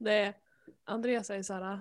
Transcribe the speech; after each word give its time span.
Det 0.00 0.12
är, 0.12 0.34
Andreas 0.84 1.26
säger 1.26 1.42
så 1.42 1.54
här. 1.54 1.62
"Ah, 1.62 1.80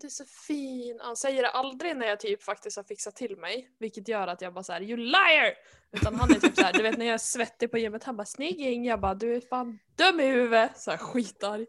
Du 0.00 0.06
är 0.06 0.10
så 0.10 0.24
fin. 0.24 0.98
Han 1.00 1.16
säger 1.16 1.42
det 1.42 1.50
aldrig 1.50 1.96
när 1.96 2.06
jag 2.06 2.20
typ 2.20 2.42
faktiskt 2.42 2.76
har 2.76 2.84
fixat 2.84 3.16
till 3.16 3.36
mig. 3.36 3.70
Vilket 3.78 4.08
gör 4.08 4.26
att 4.26 4.40
jag 4.40 4.54
bara 4.54 4.64
så 4.64 4.72
här, 4.72 4.82
you 4.82 4.96
liar! 4.96 5.54
Utan 5.92 6.14
han 6.14 6.30
är 6.30 6.34
typ 6.34 6.56
så 6.56 6.62
här, 6.62 6.72
du 6.72 6.82
vet 6.82 6.98
när 6.98 7.06
jag 7.06 7.14
är 7.14 7.18
svettig 7.18 7.70
på 7.70 7.78
gymmet, 7.78 8.04
han 8.04 8.16
bara 8.16 8.24
snygging. 8.24 8.84
Jag 8.84 9.00
bara 9.00 9.14
du 9.14 9.36
är 9.36 9.40
fan 9.40 9.78
dum 9.96 10.20
i 10.20 10.26
huvudet. 10.26 10.78
Så 10.80 10.90
här 10.90 10.98
skitarg. 10.98 11.66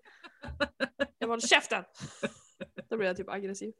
Jag 1.20 1.30
bara 1.30 1.40
käften! 1.40 1.84
Då 2.90 2.98
blir 2.98 3.08
jag 3.08 3.18
typ 3.18 3.30
aggressiv. 3.30 3.74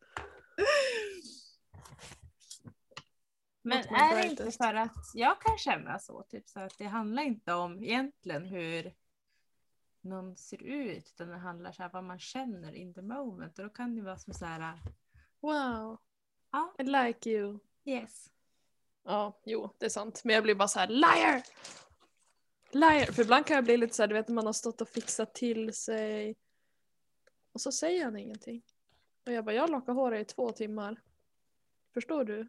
Men 3.62 3.78
är 3.78 4.16
det 4.22 4.28
inte 4.30 4.52
för 4.52 4.74
att 4.74 4.96
jag 5.14 5.42
kan 5.42 5.58
känna 5.58 6.00
så, 6.00 6.24
typ 6.24 6.50
så 6.50 6.60
att 6.60 6.78
det 6.78 6.86
handlar 6.86 7.24
inte 7.24 7.54
om 7.54 7.84
egentligen 7.84 8.46
hur 8.46 8.94
någon 10.04 10.38
ser 10.38 10.64
ut, 10.64 11.12
utan 11.16 11.28
det 11.30 11.38
handlar 11.38 11.72
så 11.72 11.84
här 11.84 11.90
vad 11.94 12.04
man 12.04 12.20
känner 12.20 12.74
in 12.74 12.94
the 12.94 13.02
moment. 13.02 13.60
Och 13.60 13.64
då 13.66 13.70
kan 13.70 13.96
det 13.96 14.02
vara 14.02 14.18
som 14.18 14.34
så 14.34 14.46
här, 14.46 14.80
Wow, 15.40 15.98
ja, 16.52 16.74
I 16.80 16.84
like 16.84 17.30
you. 17.30 17.60
yes. 17.86 18.30
Ja, 19.04 19.40
jo, 19.46 19.70
det 19.78 19.86
är 19.86 19.90
sant. 19.90 20.22
Men 20.24 20.34
jag 20.34 20.44
blir 20.44 20.56
bara 20.56 20.68
så 20.68 20.80
här 20.80 20.88
liar! 20.88 21.44
Liar! 22.72 23.12
För 23.12 23.22
ibland 23.22 23.46
kan 23.46 23.56
jag 23.56 23.64
bli 23.64 23.78
lite 23.78 23.96
så 23.96 24.04
här, 24.04 24.08
du 24.08 24.14
vet 24.14 24.28
när 24.28 24.36
man 24.36 24.46
har 24.46 24.54
stått 24.54 24.82
och 24.82 24.90
fixat 24.90 25.34
till 25.34 25.74
sig. 25.74 26.36
Och 27.52 27.62
så 27.62 27.72
säger 27.72 28.06
han 28.06 28.18
ingenting. 28.18 28.62
Och 29.26 29.32
jag 29.32 29.46
bara, 29.46 29.56
jag 29.56 29.70
lockar 29.70 29.94
håret 29.94 30.32
i 30.32 30.34
två 30.34 30.52
timmar. 30.52 31.02
Förstår 31.94 32.24
du? 32.24 32.48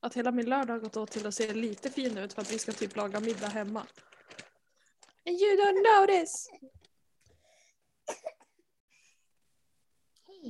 Att 0.00 0.14
hela 0.14 0.32
min 0.32 0.48
lördag 0.48 0.74
har 0.74 0.80
gått 0.80 0.96
åt 0.96 1.10
till 1.10 1.26
att 1.26 1.34
se 1.34 1.54
lite 1.54 1.90
fin 1.90 2.18
ut 2.18 2.32
för 2.32 2.42
att 2.42 2.52
vi 2.52 2.58
ska 2.58 2.72
typ 2.72 2.96
laga 2.96 3.20
middag 3.20 3.48
hemma. 3.48 3.86
And 5.26 5.36
you 5.40 5.56
don't 5.56 6.00
notice! 6.00 6.48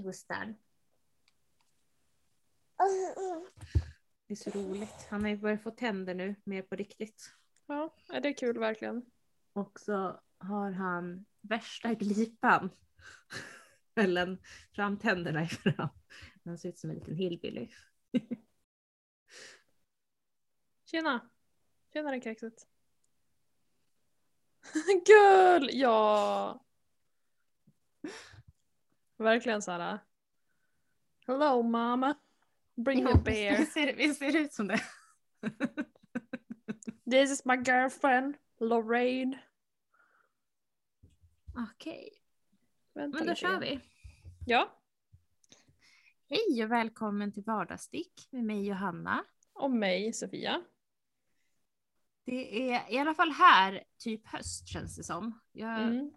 Gustav. 0.02 0.54
Det 4.26 4.32
är 4.32 4.36
så 4.36 4.50
roligt. 4.50 5.06
Han 5.10 5.22
har 5.22 5.28
ju 5.28 5.36
börjat 5.36 5.62
få 5.62 5.70
tänder 5.70 6.14
nu, 6.14 6.34
mer 6.44 6.62
på 6.62 6.76
riktigt. 6.76 7.34
Ja, 7.66 7.94
är 8.12 8.20
det 8.20 8.28
är 8.28 8.36
kul 8.36 8.58
verkligen. 8.58 9.10
Och 9.52 9.80
så 9.80 10.20
har 10.38 10.70
han 10.70 11.26
värsta 11.40 11.94
glipan 11.94 12.70
mellan 13.94 14.38
framtänderna 14.72 15.42
i 15.44 15.48
fram. 15.48 15.88
Han 16.44 16.58
ser 16.58 16.68
ut 16.68 16.78
som 16.78 16.90
en 16.90 16.96
liten 16.96 17.16
hillbilly. 17.16 17.68
Tjena! 20.84 21.30
Tjenare 21.92 22.20
kexet. 22.20 22.66
Gull! 25.06 25.70
Ja! 25.72 26.65
Verkligen 29.16 29.62
såhär. 29.62 29.98
Hello 31.26 31.62
mama. 31.62 32.14
Bring 32.74 33.06
a 33.06 33.20
beer. 33.24 33.58
Visst 33.58 33.72
ser, 33.72 33.96
visst 33.96 34.18
ser 34.18 34.32
det 34.32 34.38
ut 34.38 34.52
som 34.52 34.68
det? 34.68 34.80
This 37.10 37.30
is 37.30 37.44
my 37.44 37.54
girlfriend 37.56 38.36
Lorraine. 38.60 39.38
Okej, 41.72 42.22
Vänta 42.94 43.18
men 43.18 43.26
då 43.28 43.34
kör 43.34 43.60
vi. 43.60 43.80
Ja, 44.46 44.72
Hej 46.28 46.64
och 46.64 46.70
välkommen 46.72 47.32
till 47.32 47.42
Vardagsstick 47.42 48.28
med 48.30 48.44
mig 48.44 48.66
Johanna. 48.66 49.24
och 49.52 49.70
mig 49.70 50.12
Sofia. 50.12 50.62
Det 52.24 52.70
är 52.72 52.92
i 52.92 52.98
alla 52.98 53.14
fall 53.14 53.30
här 53.30 53.84
typ 53.98 54.26
höst 54.26 54.68
känns 54.68 54.96
det 54.96 55.04
som. 55.04 55.40
Jag, 55.52 55.82
Mm. 55.82 56.12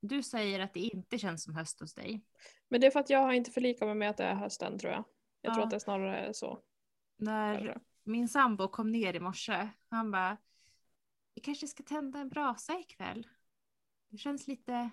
Du 0.00 0.22
säger 0.22 0.60
att 0.60 0.74
det 0.74 0.80
inte 0.80 1.18
känns 1.18 1.42
som 1.44 1.54
höst 1.54 1.80
hos 1.80 1.94
dig. 1.94 2.24
Men 2.68 2.80
det 2.80 2.86
är 2.86 2.90
för 2.90 3.00
att 3.00 3.10
jag 3.10 3.18
har 3.18 3.32
inte 3.32 3.50
förlikat 3.50 3.86
mig 3.88 3.94
med 3.94 4.10
att 4.10 4.16
det 4.16 4.24
är 4.24 4.34
hösten 4.34 4.78
tror 4.78 4.92
jag. 4.92 5.04
Jag 5.40 5.52
tror 5.54 5.60
Ja. 5.62 5.64
att 5.64 5.70
det 5.70 5.80
snarare 5.80 6.18
är 6.18 6.32
så. 6.32 6.62
När 7.16 7.80
min 8.04 8.28
sambo 8.28 8.68
kom 8.68 8.90
ner 8.90 9.14
i 9.14 9.20
morse, 9.20 9.68
han 9.88 10.10
bara 10.10 10.36
Vi 11.34 11.40
kanske 11.40 11.66
ska 11.68 11.82
tända 11.82 12.18
en 12.18 12.28
brasa 12.28 12.78
ikväll. 12.78 13.26
Det 14.08 14.18
känns 14.18 14.46
lite 14.46 14.90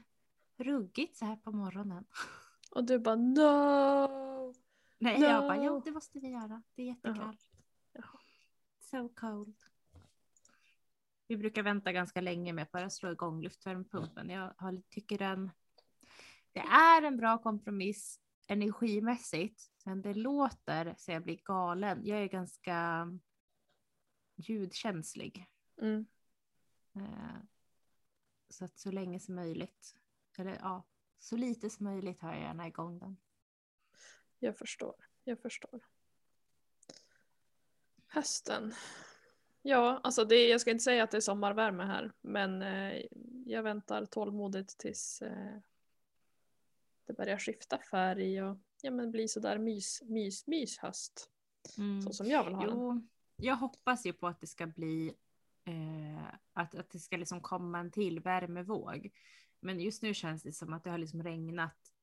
ruggigt 0.57 1.17
så 1.17 1.25
här 1.25 1.35
på 1.35 1.51
morgonen. 1.51 2.05
Och 2.71 2.83
du 2.83 2.99
bara 2.99 3.15
no! 3.15 4.53
Nej, 4.97 5.21
jag 5.21 5.41
No. 5.43 5.47
bara 5.47 5.63
jo 5.63 5.81
det 5.85 5.91
måste 5.91 6.19
vi 6.19 6.29
göra. 6.29 6.61
Det 6.75 6.81
är 6.81 6.85
jättekallt. 6.85 7.49
Jaha. 7.93 8.19
So 8.79 9.09
cold. 9.09 9.55
Vi 11.27 11.37
brukar 11.37 11.63
vänta 11.63 11.91
ganska 11.91 12.21
länge 12.21 12.53
med 12.53 12.63
att 12.63 12.71
bara 12.71 12.89
slå 12.89 13.11
igång 13.11 13.41
luftvärmepumpen. 13.41 14.29
Jag 14.29 14.53
har, 14.57 14.81
tycker 14.89 15.17
den 15.17 15.51
det 16.51 16.59
är 16.59 17.01
en 17.01 17.17
bra 17.17 17.37
kompromiss 17.37 18.19
energimässigt, 18.47 19.71
men 19.85 20.01
det 20.01 20.13
låter 20.13 20.95
så 20.97 21.11
jag 21.11 21.23
blir 21.23 21.37
galen. 21.43 22.05
Jag 22.05 22.19
är 22.19 22.27
ganska 22.27 23.07
ljudkänslig. 24.35 25.45
Mm. 25.81 26.05
Eh, 26.95 27.37
Så 28.49 28.65
att 28.65 28.77
så 28.77 28.91
länge 28.91 29.19
som 29.19 29.35
möjligt, 29.35 29.95
eller 30.37 30.57
ja, 30.61 30.83
så 31.19 31.37
lite 31.37 31.69
som 31.69 31.83
möjligt 31.83 32.21
har 32.21 32.33
jag 32.33 32.41
gärna 32.41 32.67
igång 32.67 32.99
den. 32.99 33.17
Jag 34.39 34.57
förstår. 34.57 34.95
Jag 35.23 35.41
förstår. 35.41 35.79
Hösten. 38.07 38.73
Ja, 39.69 39.99
alltså 40.03 40.25
det, 40.25 40.47
jag 40.47 40.61
ska 40.61 40.71
inte 40.71 40.83
säga 40.83 41.03
att 41.03 41.11
det 41.11 41.17
är 41.17 41.21
sommarvärme 41.21 41.83
här, 41.83 42.11
men 42.21 42.61
eh, 42.61 43.05
jag 43.45 43.63
väntar 43.63 44.05
tålmodigt 44.05 44.77
tills 44.77 45.21
eh, 45.21 45.57
det 47.05 47.13
börjar 47.13 47.37
skifta 47.37 47.77
färg 47.77 48.43
och 48.43 48.57
ja, 48.81 48.91
men 48.91 49.11
bli 49.11 49.27
sådär 49.27 49.57
mys, 49.57 50.01
mys, 50.05 50.47
mys 50.47 50.77
höst. 50.77 51.29
Mm. 51.77 52.01
Så 52.01 52.13
som 52.13 52.27
jag 52.27 52.43
vill 52.43 52.53
ha 52.53 52.65
den. 52.65 52.75
Jo, 52.75 53.07
jag 53.35 53.55
hoppas 53.55 54.05
ju 54.05 54.13
på 54.13 54.27
att 54.27 54.41
det 54.41 54.47
ska 54.47 54.67
bli 54.67 55.13
eh, 55.65 56.27
att, 56.53 56.75
att 56.75 56.89
det 56.89 56.99
ska 56.99 57.17
liksom 57.17 57.41
komma 57.41 57.79
en 57.79 57.91
till 57.91 58.19
värmevåg. 58.19 59.09
Men 59.59 59.79
just 59.79 60.01
nu 60.01 60.13
känns 60.13 60.43
det 60.43 60.51
som 60.51 60.73
att 60.73 60.83
det 60.83 60.89
har 60.89 60.97
liksom 60.97 61.23
regnat 61.23 61.93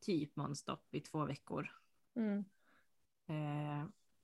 typ 0.00 0.36
nonstop 0.36 0.94
i 0.94 1.00
två 1.00 1.24
veckor. 1.24 1.70
Mm. 2.16 2.44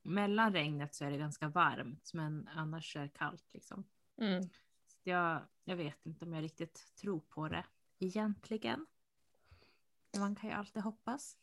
Mellan 0.09 0.53
regnet 0.53 0.95
så 0.95 1.05
är 1.05 1.11
det 1.11 1.17
ganska 1.17 1.49
varmt, 1.49 2.13
men 2.15 2.49
annars 2.55 2.97
är 2.97 3.03
det 3.03 3.09
kallt 3.09 3.55
liksom. 3.55 3.85
Mm. 4.17 4.49
Jag, 5.03 5.43
jag 5.65 5.77
vet 5.77 6.07
inte 6.07 6.25
om 6.25 6.33
jag 6.33 6.43
riktigt 6.43 6.93
tror 6.97 7.21
på 7.21 7.49
det 7.49 7.65
egentligen. 7.99 8.87
Man 10.19 10.37
kan 10.37 10.51
ju 10.51 10.57
alltid 10.57 10.83
hoppas. 10.83 11.37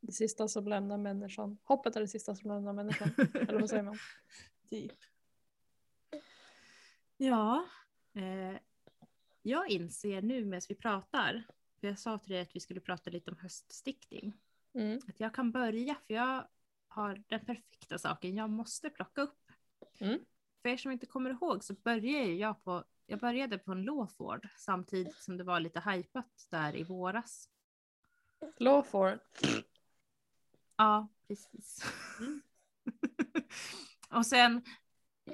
Det 0.00 0.12
sista 0.12 0.48
som 0.48 0.68
lämnar 0.68 0.98
människan. 0.98 1.58
Hoppet 1.62 1.96
är 1.96 2.00
det 2.00 2.08
sista 2.08 2.34
som 2.34 2.50
lämnar 2.50 2.72
människan. 2.72 3.08
Eller 3.34 3.60
vad 3.60 3.70
säger 3.70 3.82
man? 3.82 3.98
Typ. 4.68 4.92
Ja, 7.16 7.66
eh, 8.14 8.58
jag 9.42 9.68
inser 9.70 10.22
nu 10.22 10.44
medan 10.44 10.62
vi 10.68 10.74
pratar, 10.74 11.42
för 11.80 11.86
jag 11.88 11.98
sa 11.98 12.18
till 12.18 12.32
dig 12.32 12.40
att 12.40 12.56
vi 12.56 12.60
skulle 12.60 12.80
prata 12.80 13.10
lite 13.10 13.30
om 13.30 13.36
höststickning, 13.36 14.38
Mm. 14.74 15.00
att 15.08 15.20
jag 15.20 15.34
kan 15.34 15.52
börja 15.52 15.94
för 16.06 16.14
jag 16.14 16.48
har 16.92 17.22
den 17.28 17.46
perfekta 17.46 17.98
saken 17.98 18.36
jag 18.36 18.50
måste 18.50 18.90
plocka 18.90 19.20
upp. 19.20 19.50
Mm. 19.98 20.18
För 20.62 20.68
er 20.68 20.76
som 20.76 20.92
inte 20.92 21.06
kommer 21.06 21.30
ihåg 21.30 21.64
så 21.64 21.74
började 21.74 22.32
jag 22.32 22.64
på, 22.64 22.84
jag 23.06 23.20
började 23.20 23.58
på 23.58 23.72
en 23.72 23.82
Lawford 23.82 24.48
samtidigt 24.56 25.16
som 25.16 25.36
det 25.36 25.44
var 25.44 25.60
lite 25.60 25.80
hypat 25.80 26.46
där 26.50 26.76
i 26.76 26.84
våras. 26.84 27.48
Lawford. 28.56 29.18
Ja, 30.76 31.08
precis. 31.28 31.84
Mm. 32.20 32.42
och 34.10 34.26
sen 34.26 34.64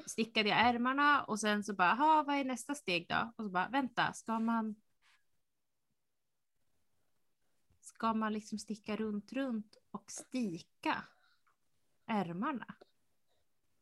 stickade 0.07 0.49
jag 0.49 0.59
ärmarna 0.59 1.25
och 1.25 1.41
sen 1.41 1.65
så 1.65 1.73
bara, 1.73 1.89
"Jaha, 1.89 2.23
vad 2.23 2.37
är 2.37 2.45
nästa 2.45 2.75
steg 2.75 3.09
då? 3.09 3.33
Och 3.37 3.45
så 3.45 3.51
bara, 3.51 3.69
vänta, 3.69 4.13
ska 4.13 4.39
man 4.39 4.77
Ska 7.81 8.15
man 8.15 8.33
liksom 8.33 8.59
sticka 8.59 8.97
runt, 8.97 9.33
runt 9.33 9.77
och 9.91 10.11
stika 10.11 11.05
ärmarna? 12.09 12.75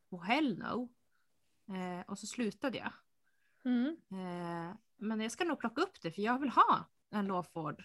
Oh 0.09 0.23
hell 0.23 0.57
no. 0.57 0.89
Eh, 1.75 2.05
och 2.07 2.19
så 2.19 2.27
slutade 2.27 2.77
jag. 2.77 2.93
Mm. 3.65 3.97
Eh, 4.11 4.75
men 4.97 5.19
jag 5.21 5.31
ska 5.31 5.43
nog 5.43 5.59
plocka 5.59 5.81
upp 5.81 6.01
det 6.01 6.11
för 6.11 6.21
jag 6.21 6.39
vill 6.39 6.49
ha 6.49 6.85
en 7.09 7.27
Lawford 7.27 7.83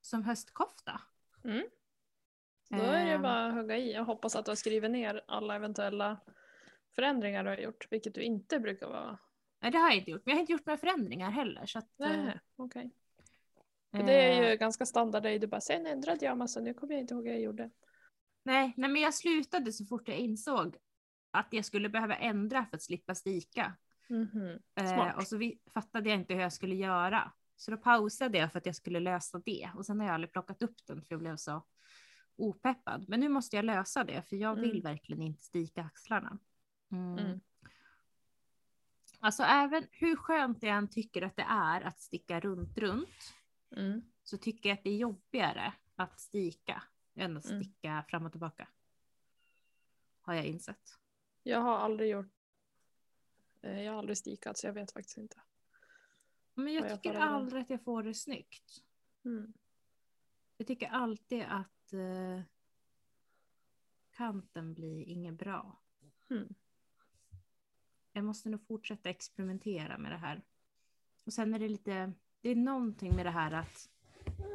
som 0.00 0.22
höstkofta. 0.24 1.00
Mm. 1.44 1.66
Då 2.70 2.76
är 2.76 3.04
det 3.06 3.12
Ehm. 3.12 3.22
bara 3.22 3.46
att 3.46 3.54
hugga 3.54 3.76
i. 3.76 3.92
Jag 3.92 4.04
hoppas 4.04 4.36
att 4.36 4.44
du 4.44 4.50
har 4.50 4.56
skrivit 4.56 4.90
ner 4.90 5.24
alla 5.28 5.54
eventuella 5.56 6.20
förändringar 6.90 7.44
du 7.44 7.50
har 7.50 7.56
gjort, 7.56 7.86
vilket 7.90 8.14
du 8.14 8.22
inte 8.22 8.58
brukar 8.60 8.88
vara. 8.88 9.18
Nej, 9.60 9.70
det 9.70 9.78
har 9.78 9.88
jag 9.88 9.96
inte 9.96 10.10
gjort. 10.10 10.22
Men 10.26 10.30
jag 10.32 10.36
har 10.36 10.40
inte 10.40 10.52
gjort 10.52 10.66
några 10.66 10.78
förändringar 10.78 11.30
heller. 11.30 11.66
Så 11.66 11.78
att, 11.78 12.00
eh, 12.00 12.08
Nej, 12.08 12.40
okej. 12.56 12.90
För 13.90 14.02
Det 14.02 14.12
är 14.12 14.42
eh, 14.42 14.50
ju 14.50 14.56
ganska 14.56 14.86
standard. 14.86 15.22
Du 15.22 15.46
bara, 15.46 15.60
sen 15.60 15.86
ändrade 15.86 16.24
jag 16.24 16.38
massa, 16.38 16.60
nu 16.60 16.74
kommer 16.74 16.92
jag 16.92 17.00
inte 17.00 17.14
ihåg 17.14 17.24
vad 17.24 17.32
jag 17.32 17.40
gjorde. 17.40 17.70
Nej, 18.42 18.74
nej, 18.76 18.90
men 18.90 19.02
jag 19.02 19.14
slutade 19.14 19.72
så 19.72 19.84
fort 19.86 20.08
jag 20.08 20.16
insåg 20.18 20.76
att 21.30 21.48
jag 21.50 21.64
skulle 21.64 21.88
behöva 21.88 22.16
ändra 22.16 22.66
för 22.66 22.76
att 22.76 22.82
slippa 22.82 23.14
stika. 23.14 23.76
Mhm. 24.08 24.58
Eh, 24.74 24.86
Smart. 24.94 25.16
och 25.16 25.26
så 25.26 25.36
vi, 25.36 25.58
fattade 25.74 26.10
jag 26.10 26.18
inte 26.18 26.34
hur 26.34 26.40
jag 26.40 26.52
skulle 26.52 26.74
göra. 26.74 27.32
Så 27.56 27.70
då 27.70 27.76
pausade 27.76 28.38
jag 28.38 28.52
för 28.52 28.58
att 28.58 28.66
jag 28.66 28.76
skulle 28.76 29.00
lösa 29.00 29.38
det. 29.44 29.70
Och 29.76 29.86
sen 29.86 30.00
har 30.00 30.06
jag 30.06 30.14
aldrig 30.14 30.32
plockat 30.32 30.62
upp 30.62 30.86
den 30.86 31.02
för 31.02 31.06
jag 31.14 31.20
blev 31.20 31.36
så 31.36 31.66
opeppad. 32.36 33.04
Men 33.08 33.20
nu 33.20 33.28
måste 33.28 33.56
jag 33.56 33.64
lösa 33.64 34.04
det 34.04 34.22
för 34.28 34.36
jag 34.36 34.54
vill 34.54 34.70
Mm. 34.70 34.82
verkligen 34.82 35.22
inte 35.22 35.42
stika 35.42 35.82
axlarna. 35.82 36.38
Mm. 36.92 37.18
Mm. 37.18 37.40
Alltså 39.20 39.42
även 39.42 39.86
hur 39.90 40.16
skönt 40.16 40.62
jag 40.62 40.76
än 40.76 40.88
tycker 40.90 41.22
att 41.22 41.36
det 41.36 41.46
är 41.48 41.80
att 41.80 42.00
sticka 42.00 42.40
runt 42.40 42.78
runt 42.78 43.34
Mm. 43.76 44.02
så 44.22 44.38
tycker 44.38 44.68
jag 44.68 44.78
att 44.78 44.84
det 44.84 44.90
är 44.90 44.96
jobbigare 44.96 45.72
att 45.96 46.20
stika 46.20 46.82
än 47.14 47.36
att 47.36 47.44
Mm. 47.44 47.64
sticka 47.64 48.04
fram 48.08 48.26
och 48.26 48.32
tillbaka. 48.32 48.68
Har 50.20 50.34
jag 50.34 50.44
insett. 50.46 50.98
Jag 51.42 51.60
har 51.60 51.76
aldrig 51.78 52.10
gjort 52.10 52.32
eh, 53.62 53.82
jag 53.82 53.92
har 53.92 53.98
aldrig 53.98 54.18
stikat 54.18 54.58
så 54.58 54.66
jag 54.66 54.72
vet 54.72 54.92
faktiskt 54.92 55.18
inte. 55.18 55.40
Men 56.54 56.72
jag 56.74 56.84
jag 56.90 57.02
tycker 57.02 57.18
aldrig 57.18 57.62
att 57.62 57.70
jag 57.70 57.82
får 57.84 58.02
det 58.02 58.14
snyggt. 58.14 58.84
Mm. 59.24 59.52
Jag 60.56 60.66
tycker 60.66 60.88
alltid 60.88 61.42
att 61.48 61.92
eh, 61.92 62.40
kanten 64.10 64.74
blir 64.74 65.02
inget 65.08 65.34
bra. 65.34 65.80
Mm. 66.30 66.54
Jag 68.12 68.24
måste 68.24 68.48
nog 68.48 68.66
fortsätta 68.66 69.10
experimentera 69.10 69.98
med 69.98 70.12
det 70.12 70.16
här. 70.18 70.42
Och 71.24 71.32
sen 71.32 71.54
är 71.54 71.58
det 71.58 71.68
lite, 71.68 72.12
det 72.40 72.48
är 72.50 72.56
någonting 72.56 73.16
med 73.16 73.26
det 73.26 73.30
här 73.30 73.52
att 73.52 73.90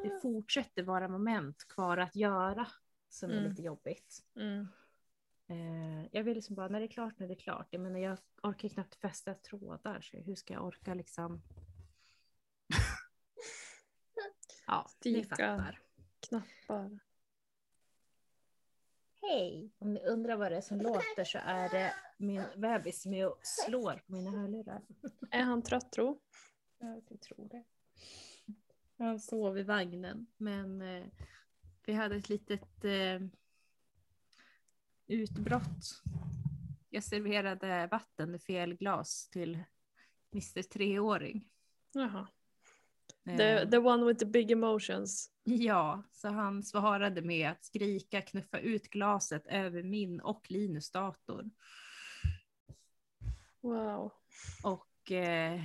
det 0.03 0.19
fortsätter 0.21 0.83
vara 0.83 1.07
moment 1.07 1.67
kvar 1.67 1.97
att 1.97 2.15
göra 2.15 2.67
som 3.09 3.29
är 3.31 3.37
Mm. 3.37 3.49
lite 3.49 3.61
jobbigt. 3.61 4.23
Mm. 4.35 4.67
Eh, 5.47 6.07
jag 6.11 6.23
vill 6.23 6.35
liksom 6.35 6.55
bara, 6.55 6.67
när 6.67 6.79
det 6.79 6.85
är 6.85 6.91
klart, 6.91 7.19
när 7.19 7.27
det 7.27 7.33
är 7.33 7.39
klart. 7.39 7.67
Jag 7.69 7.81
menar, 7.81 7.99
jag 7.99 8.17
orkar 8.43 8.69
knappt 8.69 8.95
fästa 8.95 9.33
trådar, 9.33 10.01
så 10.01 10.17
hur 10.17 10.35
ska 10.35 10.53
jag 10.53 10.65
orka 10.65 10.93
liksom? 10.93 11.41
ja, 14.67 14.87
ni 15.05 15.13
Stika. 15.13 15.29
fattar. 15.35 15.79
Knappar. 16.19 16.99
Hej! 19.21 19.71
Om 19.77 19.93
ni 19.93 20.05
undrar 20.05 20.35
vad 20.35 20.51
det 20.51 20.57
är 20.57 20.61
som 20.61 20.81
låter 20.81 21.23
så 21.23 21.37
är 21.41 21.69
det 21.69 21.93
min 22.17 22.43
bebis 22.57 23.01
som 23.01 23.13
är 23.13 23.27
och 23.27 23.39
slår 23.41 24.03
på 24.07 24.11
mina 24.11 24.31
hörlurar. 24.31 24.81
Är 25.31 25.43
han 25.43 25.61
trött 25.63 25.91
tro? 25.91 26.21
Ja, 26.79 27.01
jag 27.09 27.21
tror 27.21 27.47
det. 27.49 27.63
Han 28.97 29.19
sov 29.19 29.57
i 29.57 29.63
vagnen, 29.63 30.27
men 30.37 30.81
eh, 30.81 31.05
vi 31.85 31.93
hade 31.93 32.15
ett 32.15 32.29
litet 32.29 32.85
eh, 32.85 33.21
utbrott. 35.07 36.01
Jag 36.89 37.03
serverade 37.03 37.87
vatten 37.91 38.35
i 38.35 38.39
fel 38.39 38.73
glas 38.73 39.29
till 39.29 39.63
Mr 40.33 40.61
treåring. 40.61 41.49
Jaha. 41.93 42.27
Eh, 43.25 43.37
The, 43.37 43.69
the 43.71 43.77
one 43.77 44.05
with 44.05 44.19
the 44.19 44.25
big 44.25 44.51
emotions. 44.51 45.31
Ja, 45.43 46.03
så 46.11 46.27
han 46.27 46.63
svarade 46.63 47.21
med 47.21 47.49
att 47.49 47.65
skrika, 47.65 48.21
knuffa 48.21 48.59
ut 48.59 48.89
glaset 48.89 49.47
över 49.47 49.83
min 49.83 50.19
och 50.19 50.51
Linus 50.51 50.91
dator. 50.91 51.49
Wow. 53.61 54.11
Och 54.63 55.11
eh, 55.11 55.61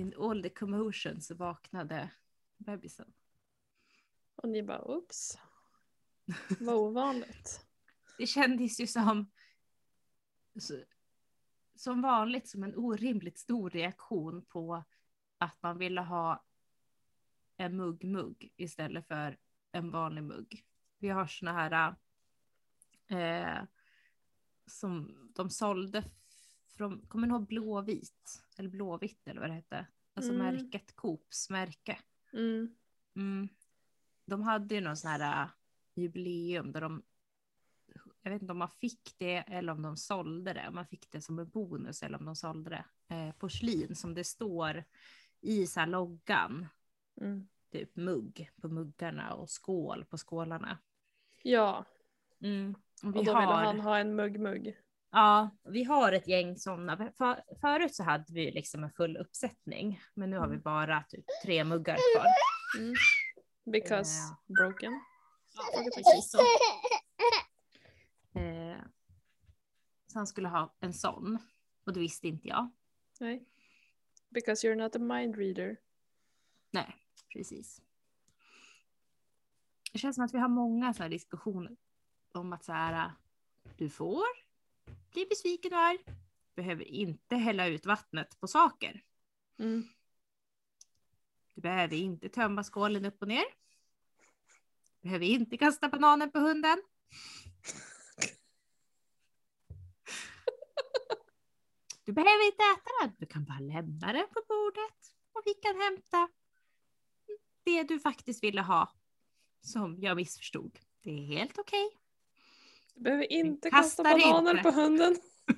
in 0.00 0.14
all 0.18 0.42
the 0.42 0.48
commotion 0.48 1.20
så 1.20 1.34
vaknade 1.34 2.10
bebisen. 2.56 3.12
Och 4.34 4.48
ni 4.48 4.62
bara 4.62 4.84
oops. 4.84 5.38
Vad 6.60 6.74
ovanligt. 6.74 7.66
Det 8.18 8.26
kändes 8.26 8.80
ju 8.80 8.86
som 8.86 9.30
som 11.74 12.02
vanligt 12.02 12.48
som 12.48 12.62
en 12.62 12.76
orimligt 12.76 13.38
stor 13.38 13.70
reaktion 13.70 14.44
på 14.44 14.84
att 15.38 15.62
man 15.62 15.78
ville 15.78 16.00
ha 16.00 16.44
en 17.56 17.76
mugg-mugg 17.76 18.52
istället 18.56 19.06
för 19.06 19.38
en 19.72 19.90
vanlig 19.90 20.24
mugg. 20.24 20.64
Vi 20.98 21.08
har 21.08 21.26
såna 21.26 21.52
här 21.52 21.94
eh, 23.06 23.64
som 24.66 25.16
de 25.34 25.50
sålde 25.50 26.04
från, 26.76 27.06
kommer 27.08 27.26
ni 27.26 27.32
ihåg 27.32 27.46
Blåvit? 27.46 28.44
Eller 28.60 28.70
Blåvitt 28.70 29.28
eller 29.28 29.40
vad 29.40 29.50
det 29.50 29.54
hette? 29.54 29.86
Alltså 30.14 30.32
Mm. 30.32 30.46
märket 30.46 30.96
Coops 30.96 31.50
märke. 31.50 31.98
Mm. 32.32 32.74
Mm. 33.16 33.48
De 34.24 34.42
hade 34.42 34.74
ju 34.74 34.80
någon 34.80 34.96
sån 34.96 35.10
här 35.10 35.42
äh, 35.44 35.48
jubileum 35.94 36.72
där 36.72 36.80
de, 36.80 37.02
jag 38.22 38.30
vet 38.30 38.42
inte 38.42 38.52
om 38.52 38.58
man 38.58 38.68
fick 38.70 39.14
det 39.18 39.36
eller 39.36 39.72
om 39.72 39.82
de 39.82 39.96
sålde 39.96 40.52
det, 40.52 40.68
om 40.68 40.74
man 40.74 40.86
fick 40.86 41.10
det 41.10 41.20
som 41.20 41.38
en 41.38 41.48
bonus 41.48 42.02
eller 42.02 42.18
om 42.18 42.24
de 42.24 42.36
sålde 42.36 42.70
det, 42.70 43.14
eh, 43.14 43.32
porslin 43.32 43.96
som 43.96 44.14
det 44.14 44.24
står 44.24 44.84
i 45.40 45.66
så 45.66 45.80
här 45.80 45.86
loggan, 45.86 46.66
Mm. 47.20 47.48
typ 47.70 47.96
mugg 47.96 48.50
på 48.60 48.68
muggarna 48.68 49.34
och 49.34 49.50
skål 49.50 50.04
på 50.04 50.18
skålarna. 50.18 50.78
Ja, 51.42 51.84
Mm. 52.42 52.74
Och 53.02 53.14
vi 53.14 53.18
och 53.18 53.24
då 53.24 53.32
ville 53.32 53.32
har, 53.32 53.64
han 53.64 53.80
ha 53.80 53.98
en 53.98 54.14
mugg-mugg. 54.20 54.76
Ja, 55.10 55.50
vi 55.64 55.84
har 55.84 56.12
ett 56.12 56.28
gäng 56.28 56.56
sådana. 56.56 56.96
För, 56.96 57.42
förut 57.60 57.94
så 57.94 58.02
hade 58.02 58.32
vi 58.32 58.50
liksom 58.50 58.84
en 58.84 58.90
full 58.92 59.16
uppsättning, 59.16 60.00
men 60.14 60.30
nu 60.30 60.36
har 60.38 60.46
vi 60.48 60.54
Mm. 60.54 60.62
bara 60.62 61.02
typ 61.08 61.24
tre 61.44 61.64
muggar 61.64 61.96
kvar. 62.14 62.26
Mm. 62.78 62.94
Because 63.72 64.18
Ja. 64.18 64.54
broken. 64.54 65.00
Precis 65.94 66.30
så. 66.30 66.38
Eh, 68.40 68.78
så 70.06 70.18
han 70.18 70.26
skulle 70.26 70.48
ha 70.48 70.74
en 70.80 70.92
sån. 70.94 71.38
Och 71.86 71.92
det 71.92 72.00
visste 72.00 72.28
inte 72.28 72.48
jag. 72.48 72.70
Nej. 73.20 73.44
Because 74.28 74.66
you're 74.68 74.74
not 74.76 74.96
a 74.96 74.98
mind 74.98 75.36
reader. 75.36 75.76
Nej, 76.70 76.96
precis. 77.32 77.82
Det 79.92 79.98
känns 79.98 80.16
som 80.16 80.24
att 80.24 80.34
vi 80.34 80.38
har 80.38 80.48
många 80.48 80.94
sådana 80.94 81.08
diskussioner 81.08 81.76
om 82.34 82.52
att 82.52 82.64
så 82.64 82.72
här, 82.72 83.12
du 83.76 83.90
får 83.90 84.24
bli 85.10 85.26
besviken 85.30 85.72
och 85.72 85.78
arg. 85.78 85.98
Behöver 86.54 86.84
inte 86.84 87.36
hälla 87.36 87.66
ut 87.66 87.86
vattnet 87.86 88.40
på 88.40 88.48
saker. 88.48 89.02
Mm. 89.58 89.88
Du 91.54 91.60
behöver 91.60 91.96
inte 91.96 92.28
tömma 92.28 92.64
skålen 92.64 93.04
upp 93.04 93.22
och 93.22 93.28
ner. 93.28 93.44
Behöver 95.00 95.26
inte 95.26 95.56
kasta 95.56 95.88
bananen 95.88 96.30
på 96.30 96.38
hunden. 96.38 96.82
Du 102.04 102.12
behöver 102.12 102.46
inte 102.46 102.62
äta 102.62 102.90
den. 103.02 103.16
Du 103.18 103.26
kan 103.26 103.44
bara 103.44 103.58
lämna 103.58 104.12
den 104.12 104.26
på 104.28 104.42
bordet 104.48 105.14
och 105.32 105.42
vi 105.44 105.54
kan 105.54 105.80
hämta 105.80 106.28
det 107.64 107.82
du 107.82 108.00
faktiskt 108.00 108.44
ville 108.44 108.60
ha 108.60 108.92
som 109.60 110.00
jag 110.00 110.16
missförstod. 110.16 110.78
Det 111.02 111.10
är 111.10 111.26
helt 111.26 111.58
okej. 111.58 111.99
Du 112.94 113.02
behöver 113.02 113.32
inte 113.32 113.70
kastar 113.70 114.04
kasta 114.04 114.30
bananer 114.30 114.50
inte. 114.50 114.62
på 114.62 114.70
hunden. 114.70 115.16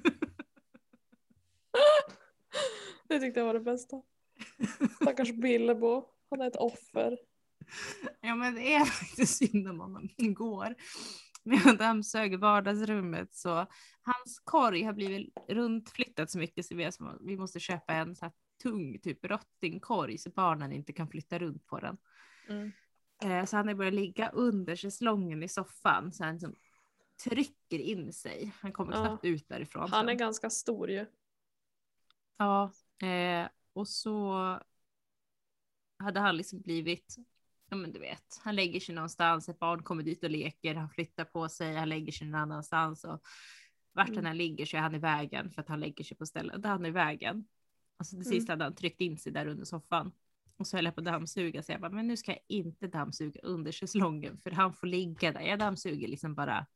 det 3.09 3.21
tyckte 3.21 3.41
jag 3.41 3.47
var 3.47 3.55
det 3.55 3.61
bästa. 3.61 4.03
Stackars 5.01 5.33
Billebo. 5.33 6.05
Han 6.31 6.41
är 6.41 6.47
ett 6.47 6.57
offer. 6.57 7.19
Ja 8.21 8.35
men 8.35 8.55
det 8.55 8.75
är 8.75 8.85
faktiskt 8.85 9.39
synd 9.39 9.69
om 9.69 9.81
honom. 9.81 10.09
Igår 10.17 10.75
när 11.43 11.67
jag 11.67 11.79
dammsög 11.79 12.39
vardagsrummet 12.39 13.35
så 13.35 13.67
hans 14.03 14.41
korg 14.45 14.83
har 14.83 14.93
blivit 14.93 15.39
runtflyttat 15.49 16.31
så 16.31 16.39
mycket 16.39 16.67
så 16.67 16.75
vi, 16.75 16.93
som, 16.93 17.19
vi 17.21 17.37
måste 17.37 17.61
köpa 17.61 17.93
en 17.93 18.17
så 18.17 18.25
här 18.25 18.33
tung 18.63 18.99
typ 18.99 19.25
rottingkorg 19.25 20.19
så 20.19 20.31
barnen 20.31 20.73
inte 20.73 20.93
kan 20.93 21.09
flytta 21.09 21.39
runt 21.39 21.67
på 21.67 21.81
den. 21.81 21.97
Mm. 22.49 22.73
Eh, 23.25 23.45
så 23.45 23.57
han 23.57 23.69
har 23.69 23.75
börjat 23.75 23.95
ligga 23.95 24.29
under 24.29 24.77
schäslongen 24.77 25.43
i 25.43 25.49
soffan 25.49 26.13
så 26.13 26.25
han 26.25 26.35
liksom 26.35 26.55
trycker 27.25 27.79
in 27.79 28.13
sig. 28.13 28.53
Han 28.61 28.73
kommer 28.73 28.93
Ja. 28.93 29.07
knappt 29.07 29.25
ut 29.25 29.49
därifrån. 29.49 29.91
Han 29.91 30.05
är 30.05 30.11
sen. 30.13 30.19
ganska 30.19 30.51
stor 30.51 30.91
ju. 30.91 31.07
Ja, 32.37 32.73
eh, 33.07 33.49
och 33.73 33.89
så 33.89 34.33
hade 35.99 36.21
han 36.21 36.37
liksom 36.37 36.61
blivit, 36.61 37.17
ja 37.71 37.77
men 37.77 37.93
du 37.93 37.99
vet, 37.99 38.41
han 38.45 38.57
lägger 38.57 38.81
sig 38.81 38.95
någonstans, 38.95 39.49
ett 39.49 39.59
barn 39.59 39.83
kommer 39.83 40.03
dit 40.03 40.25
och 40.25 40.31
leker, 40.31 40.75
han 40.75 40.91
flyttar 40.91 41.25
på 41.25 41.49
sig, 41.49 41.77
han 41.77 41.89
lägger 41.89 42.13
sig 42.13 42.27
någon 42.27 42.41
annanstans 42.41 43.05
och 43.05 43.23
vart 43.93 44.09
Mm. 44.09 44.17
han 44.17 44.27
än 44.27 44.37
ligger 44.37 44.67
så 44.67 44.77
är 44.77 44.81
han 44.81 44.95
i 44.95 44.99
vägen 44.99 45.51
för 45.51 45.63
att 45.63 45.69
han 45.69 45.81
lägger 45.81 46.05
sig 46.05 46.17
på 46.17 46.27
ställen 46.27 46.61
där 46.61 46.69
han 46.69 46.85
är 46.85 46.89
i 46.89 46.93
vägen. 46.93 47.45
Och 47.97 48.07
så 48.07 48.11
till 48.11 48.27
Mm. 48.27 48.33
sist 48.33 48.49
hade 48.49 48.65
han 48.65 48.75
tryckt 48.75 49.01
in 49.01 49.19
sig 49.19 49.33
där 49.33 49.47
under 49.47 49.65
soffan. 49.65 50.13
Och 50.57 50.67
så 50.67 50.77
höll 50.77 50.85
jag 50.85 50.95
på 50.95 51.01
att 51.01 51.05
dammsuga 51.05 51.63
så 51.63 51.73
jag 51.73 51.81
bara, 51.81 51.91
men 51.91 52.07
nu 52.07 52.17
ska 52.17 52.31
jag 52.33 52.41
inte 52.49 52.87
dammsuga 52.87 53.41
under 53.43 53.73
schäslongen 53.73 54.39
för 54.39 54.51
han 54.51 54.73
får 54.73 54.87
ligga 54.87 55.33
där. 55.33 55.41
Jag 55.41 55.59
dammsuger 55.59 56.09
liksom 56.09 56.35
bara 56.35 56.67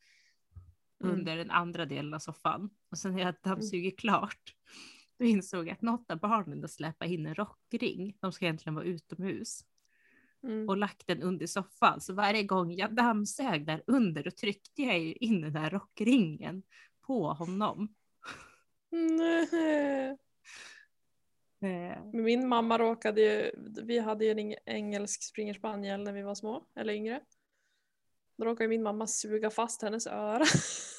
Mm. 1.04 1.14
under 1.14 1.36
den 1.36 1.50
andra 1.50 1.86
delen 1.86 2.14
av 2.14 2.18
soffan. 2.18 2.70
Och 2.90 2.98
sen 2.98 3.14
när 3.14 3.22
jag 3.22 3.34
dammsugit 3.42 3.98
klart, 3.98 4.54
då 5.18 5.24
insåg 5.24 5.66
jag 5.66 5.72
att 5.72 5.82
något 5.82 6.10
av 6.10 6.20
barnen 6.20 6.60
har 6.60 6.68
släpat 6.68 7.08
in 7.08 7.26
en 7.26 7.34
rockring. 7.34 8.16
De 8.20 8.32
ska 8.32 8.44
egentligen 8.44 8.74
vara 8.74 8.84
utomhus. 8.84 9.60
Mm. 10.42 10.68
Och 10.68 10.76
lagt 10.76 11.06
den 11.06 11.22
under 11.22 11.46
soffan. 11.46 12.00
Så 12.00 12.14
varje 12.14 12.42
gång 12.42 12.72
jag 12.72 12.94
dammsög 12.94 13.66
där 13.66 13.82
under, 13.86 14.22
då 14.22 14.30
tryckte 14.30 14.82
jag 14.82 14.98
ju 14.98 15.12
in 15.12 15.40
den 15.40 15.52
där 15.52 15.70
rockringen 15.70 16.62
på 17.00 17.32
honom. 17.32 17.94
Nej. 18.90 20.16
Eh, 21.60 22.04
min 22.04 22.48
mamma 22.48 22.78
råkade 22.78 23.20
ju, 23.20 23.50
vi 23.82 23.98
hade 23.98 24.24
ju 24.24 24.30
en 24.30 24.38
eng- 24.38 24.58
engelsk 24.66 25.22
springer 25.22 25.54
spaniel 25.54 26.02
när 26.02 26.12
vi 26.12 26.22
var 26.22 26.34
små, 26.34 26.66
eller 26.74 26.92
yngre. 26.92 27.20
Då 28.37 28.45
råkade 28.45 28.69
min 28.69 28.83
mamma 28.83 29.07
suga 29.07 29.50
fast 29.50 29.83
hennes 29.83 30.07
öra 30.07 30.45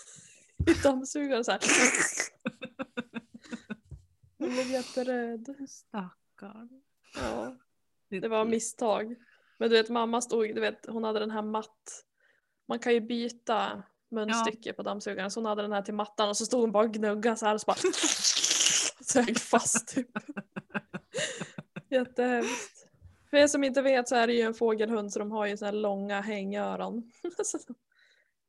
i 0.67 0.73
dammsugaren 0.83 1.45
så 1.45 1.51
här. 1.51 1.61
Hon 4.37 4.49
blev 4.49 4.67
jätterädd. 4.67 5.55
Stackarn. 5.69 6.81
Ja, 7.15 7.55
det 8.09 8.27
var 8.27 8.45
misstag. 8.45 9.15
Men 9.57 9.69
du 9.69 9.75
vet 9.75 9.89
mamma 9.89 10.21
stod, 10.21 10.55
du 10.55 10.61
vet 10.61 10.85
hon 10.87 11.03
hade 11.03 11.19
den 11.19 11.31
här 11.31 11.41
matt, 11.41 12.05
man 12.67 12.79
kan 12.79 12.93
ju 12.93 13.01
byta 13.01 13.83
munstycke 14.11 14.73
på 14.73 14.83
dammsugaren 14.83 15.31
så 15.31 15.39
hon 15.39 15.45
hade 15.45 15.61
den 15.61 15.71
här 15.71 15.81
till 15.81 15.93
mattan 15.93 16.29
och 16.29 16.37
så 16.37 16.45
stod 16.45 16.61
hon 16.61 16.71
bara 16.71 16.83
och 16.83 16.93
gnuggade 16.93 17.35
så 17.35 17.45
här 17.45 17.53
och 17.53 17.61
så 17.61 17.65
bara 17.65 17.77
sög 19.01 19.39
fast 19.39 19.87
typ. 19.87 20.09
Jättehemskt. 21.89 22.76
För 23.29 23.37
er 23.37 23.47
som 23.47 23.63
inte 23.63 23.81
vet 23.81 24.07
så 24.07 24.15
är 24.15 24.27
det 24.27 24.33
ju 24.33 24.41
en 24.41 24.53
fågelhund 24.53 25.13
så 25.13 25.19
de 25.19 25.31
har 25.31 25.45
ju 25.45 25.57
så 25.57 25.65
här 25.65 25.71
långa 25.71 26.21
hängöron. 26.21 27.11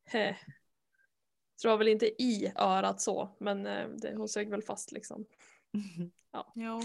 Heh. 0.04 0.36
Tror 1.62 1.76
väl 1.76 1.88
inte 1.88 2.22
i 2.22 2.52
örat 2.56 3.00
så 3.00 3.36
men 3.40 3.66
eh, 3.66 3.88
det, 3.88 4.14
hon 4.16 4.28
sög 4.28 4.50
väl 4.50 4.62
fast 4.62 4.92
liksom. 4.92 5.26
Ja. 6.32 6.52
Jo. 6.54 6.80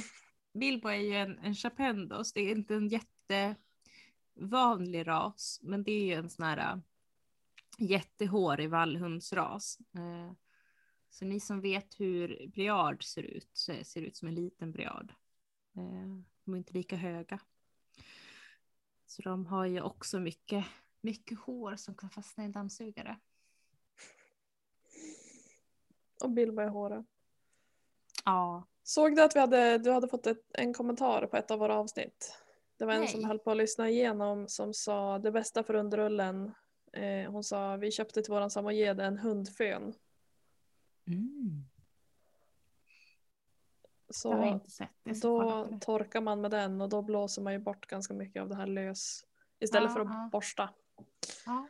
Bilbo 0.54 0.90
är 0.90 0.96
ju 0.96 1.14
en, 1.14 1.40
en 1.40 1.56
chapendos. 1.56 2.34
Det 2.34 2.42
är 2.42 2.52
inte 2.52 2.76
en 2.76 2.88
jättevanlig 2.88 5.08
ras, 5.08 5.60
men 5.64 5.84
det 5.84 5.92
är 5.92 6.06
ju 6.06 6.14
en 6.14 6.30
sån 6.30 6.46
här 6.46 6.58
äh, 6.58 6.78
jättehårig 7.78 8.70
vallhundsras. 8.70 9.78
Eh, 9.96 10.32
så 11.10 11.26
ni 11.26 11.40
som 11.40 11.62
vet 11.62 12.00
hur 12.00 12.48
briard 12.48 13.04
ser 13.04 13.24
ut, 13.24 13.50
så 13.54 13.74
ser 13.84 14.02
ut 14.02 14.18
som 14.18 14.28
en 14.28 14.36
liten 14.36 14.72
briard. 14.72 15.14
Eh, 15.76 16.18
de 16.46 16.54
är 16.54 16.58
inte 16.58 16.74
lika 16.74 16.96
höga. 16.96 17.40
Så 19.14 19.22
de 19.22 19.46
har 19.46 19.66
ju 19.66 19.82
också 19.82 20.20
mycket, 20.20 20.66
mycket 21.02 21.40
hår 21.40 21.76
som 21.76 21.96
kan 21.96 22.10
fastna 22.10 22.44
i 22.44 22.46
en 22.46 22.52
dammsugare. 22.52 23.20
Och 26.24 26.30
Bilbo 26.30 26.62
i 26.62 26.68
håret. 26.68 27.06
Ja. 28.26 28.68
Såg 28.84 29.16
du 29.16 29.24
att 29.24 29.36
vi 29.36 29.40
hade, 29.40 29.78
du 29.78 29.92
hade 29.92 30.08
fått 30.08 30.28
ett, 30.28 30.46
en 30.54 30.74
kommentar 30.74 31.28
på 31.28 31.38
ett 31.38 31.52
av 31.52 31.60
våra 31.60 31.76
avsnitt? 31.76 32.38
Det 32.78 32.86
var 32.86 32.94
en 32.94 33.00
Nej. 33.00 33.10
som 33.10 33.26
höll 33.26 33.40
på 33.40 33.52
att 33.52 33.58
lyssna 33.58 33.90
igenom 33.90 34.48
som 34.48 34.74
sa 34.74 35.20
det 35.20 35.32
bästa 35.32 35.64
för 35.64 35.74
underrullen. 35.74 36.54
Eh, 36.94 37.32
hon 37.32 37.44
sa 37.44 37.76
vi 37.76 37.92
köpte 37.92 38.22
till 38.22 38.34
våran 38.34 38.52
samojed 38.52 39.00
en 39.00 39.18
hundfön. 39.18 39.94
Mm. 41.08 41.66
Så 44.16 44.34
Det 45.04 45.22
kolla 45.22 45.64
då 45.64 45.80
torkar 45.82 46.22
man 46.22 46.42
med 46.42 46.52
den 46.52 46.82
och 46.82 46.90
då 46.90 47.02
blåser 47.02 47.42
man 47.42 47.54
ju 47.54 47.60
bort 47.60 47.88
ganska 47.88 48.14
mycket 48.14 48.42
av 48.42 48.50
det 48.50 48.56
här 48.56 48.68
lös. 48.68 49.26
Istället 49.60 49.90
Ja, 49.90 49.94
för 49.94 50.02
att 50.02 50.08
ja. 50.08 50.30
borsta. 50.32 50.70
Ja. 51.46 51.68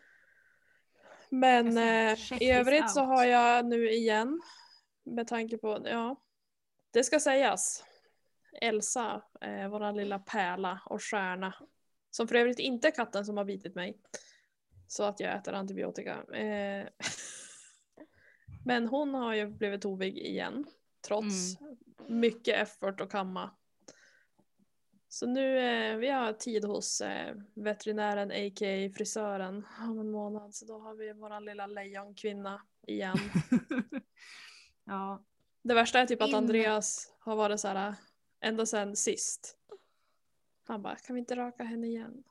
Men 1.29 1.77
eh, 1.77 2.41
i 2.41 2.51
övrigt 2.51 2.91
så 2.91 3.01
out. 3.01 3.09
har 3.09 3.25
jag 3.25 3.65
nu 3.65 3.91
igen 3.91 4.41
med 5.03 5.27
tanke 5.27 5.57
på, 5.57 5.81
ja, 5.85 6.15
det 6.91 7.03
ska 7.03 7.19
sägas. 7.19 7.83
Elsa, 8.61 9.21
eh, 9.41 9.67
våran 9.67 9.95
lilla 9.95 10.19
pärla 10.19 10.81
och 10.85 11.03
stjärna. 11.03 11.55
Som 12.09 12.27
för 12.27 12.35
övrigt 12.35 12.59
inte 12.59 12.87
är 12.87 12.91
katten 12.91 13.25
som 13.25 13.37
har 13.37 13.45
bitit 13.45 13.75
mig. 13.75 13.97
Så 14.87 15.03
att 15.03 15.19
jag 15.19 15.35
äter 15.35 15.53
antibiotika. 15.53 16.23
Eh, 16.23 16.87
men 18.65 18.87
hon 18.87 19.13
har 19.13 19.33
ju 19.33 19.47
blivit 19.47 19.81
tovig 19.81 20.17
igen. 20.17 20.65
Trots 21.07 21.57
mycket 22.07 22.55
effort 22.55 23.01
att 23.01 23.11
kamma. 23.11 23.51
Så 25.09 25.27
nu, 25.27 25.59
eh, 25.59 25.97
vi 25.97 26.09
har 26.09 26.33
tid 26.33 26.65
hos 26.65 27.01
eh, 27.01 27.35
veterinären 27.53 28.31
a.k.a. 28.31 28.89
frisören 28.97 29.65
om 29.79 29.99
en 29.99 30.11
månad. 30.11 30.55
Så 30.55 30.65
då 30.65 30.79
har 30.79 30.95
vi 30.95 31.13
våran 31.13 31.45
lilla 31.45 31.67
lejonkvinna 31.67 32.61
igen. 32.87 33.17
ja. 34.85 35.25
Det 35.61 35.73
värsta 35.73 35.99
är 35.99 36.05
typ 36.05 36.21
att 36.21 36.33
Andreas 36.33 37.13
har 37.19 37.35
varit 37.35 37.59
så 37.59 37.67
här 37.67 37.95
ända 38.39 38.65
sedan 38.65 38.95
sist. 38.95 39.57
Han 40.67 40.81
bara, 40.81 40.95
kan 40.95 41.13
vi 41.13 41.19
inte 41.19 41.35
raka 41.35 41.63
henne 41.63 41.87
igen? 41.87 42.23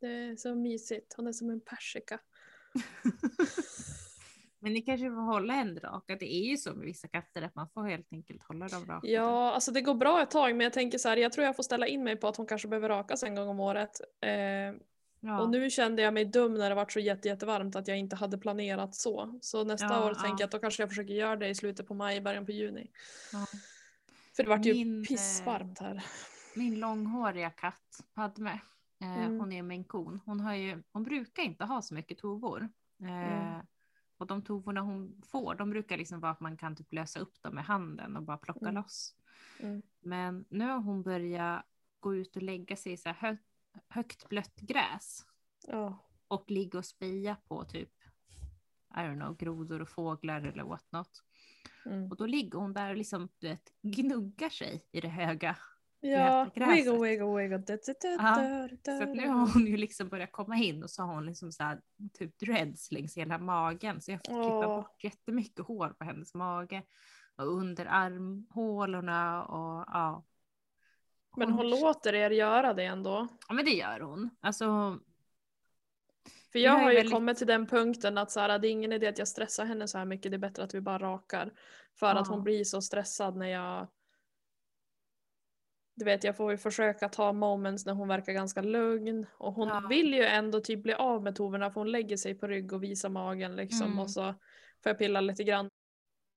Det 0.00 0.08
är 0.08 0.36
så 0.36 0.54
mysigt, 0.54 1.14
hon 1.16 1.26
är 1.26 1.32
som 1.32 1.50
en 1.50 1.60
persika. 1.60 2.20
Men 4.60 4.72
ni 4.72 4.80
kanske 4.80 5.06
får 5.10 5.22
hålla 5.32 5.52
henne 5.52 5.80
raka. 5.80 6.16
Det 6.16 6.34
är 6.34 6.50
ju 6.50 6.56
så 6.56 6.74
med 6.74 6.84
vissa 6.86 7.08
katter 7.08 7.42
att 7.42 7.54
man 7.54 7.68
får 7.68 7.82
helt 7.82 8.12
enkelt 8.12 8.42
hålla 8.42 8.68
dem 8.68 8.86
raka. 8.86 9.06
Ja, 9.06 9.52
alltså 9.52 9.70
det 9.72 9.80
går 9.80 9.94
bra 9.94 10.22
ett 10.22 10.30
tag 10.30 10.56
men 10.56 10.64
jag 10.64 10.72
tänker 10.72 10.98
så 10.98 11.08
här, 11.08 11.16
jag 11.16 11.32
tror 11.32 11.46
jag 11.46 11.56
får 11.56 11.62
ställa 11.62 11.86
in 11.86 12.04
mig 12.04 12.16
på 12.16 12.28
att 12.28 12.36
hon 12.36 12.46
kanske 12.46 12.68
behöver 12.68 12.88
rakas 12.88 13.22
en 13.22 13.34
gång 13.34 13.48
om 13.48 13.60
året. 13.60 14.00
Eh, 14.20 14.80
Ja. 15.20 15.40
Och 15.40 15.50
nu 15.50 15.70
kände 15.70 16.02
jag 16.02 16.14
mig 16.14 16.24
dum 16.24 16.54
när 16.54 16.68
det 16.68 16.74
var 16.74 16.86
så 16.88 17.00
jätte, 17.00 17.28
jättevarmt 17.28 17.76
att 17.76 17.88
jag 17.88 17.98
inte 17.98 18.16
hade 18.16 18.38
planerat 18.38 18.94
så. 18.94 19.38
Så 19.42 19.64
nästa 19.64 19.86
Ja, 19.86 20.04
år 20.04 20.12
ja. 20.16 20.22
tänker 20.22 20.42
jag 20.42 20.46
att 20.46 20.50
då 20.52 20.58
kanske 20.58 20.82
jag 20.82 20.88
försöker 20.90 21.14
göra 21.14 21.36
det 21.36 21.48
i 21.48 21.54
slutet 21.54 21.86
på 21.86 21.94
maj, 21.94 22.20
början 22.20 22.46
på 22.46 22.52
juni. 22.52 22.90
För 24.36 24.42
det 24.42 24.48
vart 24.48 24.64
ju 24.66 24.72
Min, 24.74 25.00
eh, 25.02 25.06
pissvarmt 25.06 25.78
här. 25.78 26.04
Min 26.56 26.80
långhåriga 26.80 27.50
katt 27.50 28.00
Padme, 28.14 28.60
eh, 29.00 29.18
Mm. 29.24 29.38
hon 29.40 29.52
är 29.52 29.72
en 29.74 29.84
kon. 29.84 30.20
Hon, 30.24 30.40
har 30.40 30.54
ju, 30.54 30.82
hon 30.92 31.02
brukar 31.02 31.42
inte 31.42 31.64
ha 31.64 31.82
så 31.82 31.94
mycket 31.94 32.18
tovor. 32.18 32.68
Eh, 33.02 33.08
Mm. 33.08 33.66
Och 34.18 34.26
de 34.26 34.42
tovorna 34.42 34.80
hon 34.80 35.22
får, 35.26 35.54
de 35.54 35.70
brukar 35.70 35.96
liksom 35.96 36.20
vara 36.20 36.32
att 36.32 36.40
man 36.40 36.56
kan 36.56 36.76
typ 36.76 36.92
lösa 36.92 37.20
upp 37.20 37.42
dem 37.42 37.54
med 37.54 37.64
handen 37.64 38.16
och 38.16 38.22
bara 38.22 38.36
plocka 38.38 38.60
Mm. 38.68 38.74
loss. 38.74 39.14
Mm. 39.60 39.82
Men 40.00 40.44
nu 40.48 40.64
har 40.64 40.78
hon 40.80 41.02
börjat 41.02 41.64
gå 42.00 42.14
ut 42.14 42.36
och 42.36 42.42
lägga 42.42 42.76
sig 42.76 42.92
i 42.92 42.96
så 42.96 43.08
hö, 43.10 43.36
högt 43.88 44.28
blött 44.28 44.56
gräs. 44.56 45.26
Ja. 45.66 46.04
och 46.28 46.50
ligga 46.50 46.78
och 46.78 46.84
spia 46.84 47.36
på 47.48 47.64
typ 47.64 47.90
I 48.90 48.98
don't 48.98 49.20
know, 49.20 49.36
grodor 49.36 49.82
och 49.82 49.88
fåglar 49.88 50.40
eller 50.42 50.64
what 50.64 50.92
not. 50.92 51.22
Mm. 51.86 52.10
Och 52.10 52.16
då 52.16 52.26
ligger 52.26 52.58
hon 52.58 52.72
där 52.72 52.90
och 52.90 52.96
liksom 52.96 53.28
du 53.38 53.48
vet, 53.48 53.72
gnuggar 53.82 54.48
sig 54.48 54.84
i 54.92 55.00
det 55.00 55.08
höga. 55.08 55.56
Ja, 56.00 56.50
wiggle, 56.54 56.98
wiggle, 56.98 57.36
wiggle. 57.36 57.58
Da, 57.58 57.76
da, 57.76 57.92
da, 58.02 58.08
Ja, 58.08 58.68
Så 58.98 59.02
att 59.02 59.08
nu 59.16 59.28
har 59.28 59.52
hon 59.54 59.66
ju 59.66 59.76
liksom 59.76 60.08
börjat 60.08 60.32
komma 60.32 60.56
in 60.56 60.82
och 60.82 60.90
så 60.90 61.02
har 61.02 61.14
hon 61.14 61.26
liksom 61.26 61.52
så 61.52 61.62
här, 61.62 61.80
typ 62.18 62.38
dreads 62.38 62.92
längs 62.92 63.16
hela 63.16 63.38
magen. 63.38 64.00
Så 64.00 64.10
jag 64.10 64.18
fått 64.18 64.26
klippa 64.42 64.66
bort 64.66 65.04
jättemycket 65.04 65.66
hår 65.66 65.88
på 65.98 66.04
hennes 66.04 66.34
mage. 66.34 66.82
Och 67.36 67.46
under 67.46 67.86
armhålorna 67.90 69.44
och 69.44 69.84
ja. 69.92 70.24
Men 71.36 71.50
hon 71.52 71.70
låter 71.70 72.14
er 72.14 72.30
göra 72.30 72.74
det 72.74 72.84
ändå. 72.84 73.28
Ja 73.48 73.54
men 73.54 73.64
det 73.64 73.70
gör 73.70 74.00
hon. 74.00 74.30
Alltså 74.40 74.98
För 76.52 76.58
Vi 76.58 76.64
jag 76.64 76.72
har 76.72 76.90
ju 76.90 76.96
väldigt- 76.96 77.14
kommit 77.14 77.38
till 77.38 77.46
den 77.46 77.66
punkten 77.66 78.18
att 78.18 78.30
så 78.30 78.40
här, 78.40 78.58
det 78.58 78.68
är 78.68 78.70
ingen 78.70 78.92
idé 78.92 79.06
att 79.06 79.18
jag 79.18 79.28
stressar 79.28 79.64
henne 79.64 79.88
så 79.88 79.98
här 79.98 80.04
mycket, 80.04 80.32
det 80.32 80.36
är 80.36 80.38
bättre 80.38 80.62
att 80.64 80.74
vi 80.74 80.80
bara 80.80 80.98
rakar. 80.98 81.52
För 81.98 82.14
att 82.14 82.26
Ja. 82.28 82.34
hon 82.34 82.42
blir 82.44 82.64
så 82.64 82.82
stressad 82.82 83.36
när 83.36 83.46
jag 83.46 83.88
du 85.98 86.04
vet 86.04 86.24
jag 86.24 86.36
får 86.36 86.50
ju 86.50 86.56
försöka 86.58 87.08
ta 87.08 87.32
moments 87.32 87.86
när 87.86 87.92
hon 87.92 88.08
verkar 88.08 88.32
ganska 88.32 88.62
lugn 88.62 89.26
och 89.32 89.52
hon 89.54 89.68
Ja. 89.68 89.82
vill 89.88 90.14
ju 90.14 90.24
ändå 90.24 90.60
typ 90.60 90.82
bli 90.82 90.94
av 90.94 91.22
med 91.22 91.36
tovorna 91.36 91.70
för 91.70 91.80
hon 91.80 91.90
lägger 91.90 92.16
sig 92.16 92.34
på 92.34 92.46
rygg 92.46 92.72
och 92.72 92.82
visar 92.82 93.08
magen 93.08 93.56
liksom 93.56 93.86
Mm. 93.86 93.98
och 93.98 94.10
så 94.10 94.22
får 94.82 94.90
jag 94.90 94.98
pilla 94.98 95.20
lite 95.20 95.44
grann. 95.44 95.68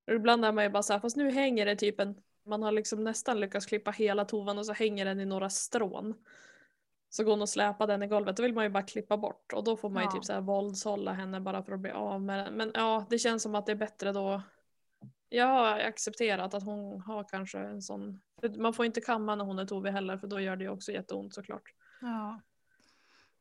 Och 0.08 0.14
ibland 0.14 0.46
är 0.46 0.52
man 0.52 0.64
ju 0.64 0.70
bara 0.70 0.84
så 0.84 0.94
här, 0.94 1.00
fast 1.00 1.18
nu 1.18 1.32
hänger 1.32 1.66
det 1.66 1.76
typ 1.76 2.00
en, 2.00 2.16
man 2.46 2.64
har 2.64 2.72
liksom 2.72 3.04
nästan 3.04 3.40
lyckats 3.40 3.66
klippa 3.66 3.92
hela 3.92 4.26
tovan 4.26 4.58
och 4.58 4.66
så 4.66 4.74
hänger 4.74 5.06
den 5.06 5.20
i 5.20 5.26
några 5.26 5.50
strån. 5.50 6.14
Så 7.10 7.24
går 7.24 7.32
hon 7.32 7.42
och 7.42 7.50
släpar 7.50 7.88
den 7.88 8.04
i 8.04 8.08
golvet, 8.08 8.38
då 8.38 8.44
vill 8.44 8.54
man 8.54 8.64
ju 8.64 8.70
bara 8.70 8.84
klippa 8.84 9.18
bort 9.18 9.54
och 9.54 9.64
då 9.64 9.78
får 9.78 9.90
man 9.90 10.04
ju 10.04 10.08
Ja. 10.08 10.12
typ 10.12 10.26
så 10.26 10.34
här 10.34 10.42
våldshålla 10.42 11.14
henne 11.14 11.40
bara 11.42 11.64
för 11.64 11.74
att 11.74 11.80
bli 11.80 11.92
av 11.92 12.22
med 12.22 12.46
den. 12.46 12.54
Men 12.54 12.72
ja, 12.74 13.06
det 13.10 13.20
känns 13.20 13.44
som 13.44 13.56
att 13.56 13.66
det 13.66 13.72
är 13.72 13.76
bättre 13.76 14.12
då. 14.12 14.42
Jag 15.34 15.46
har 15.46 15.80
accepterat 15.80 16.54
att 16.54 16.64
hon 16.64 17.02
har 17.02 17.24
kanske 17.24 17.60
en 17.60 17.82
sån, 17.82 18.22
man 18.58 18.74
får 18.74 18.86
inte 18.86 19.02
kamma 19.02 19.36
när 19.36 19.46
hon 19.46 19.60
är 19.60 19.66
tovig 19.66 19.92
heller 19.92 20.18
för 20.18 20.28
då 20.28 20.40
gör 20.40 20.56
det 20.56 20.64
ju 20.64 20.70
också 20.70 20.92
jätteont 20.92 21.34
såklart. 21.34 21.64
ja. 22.02 22.42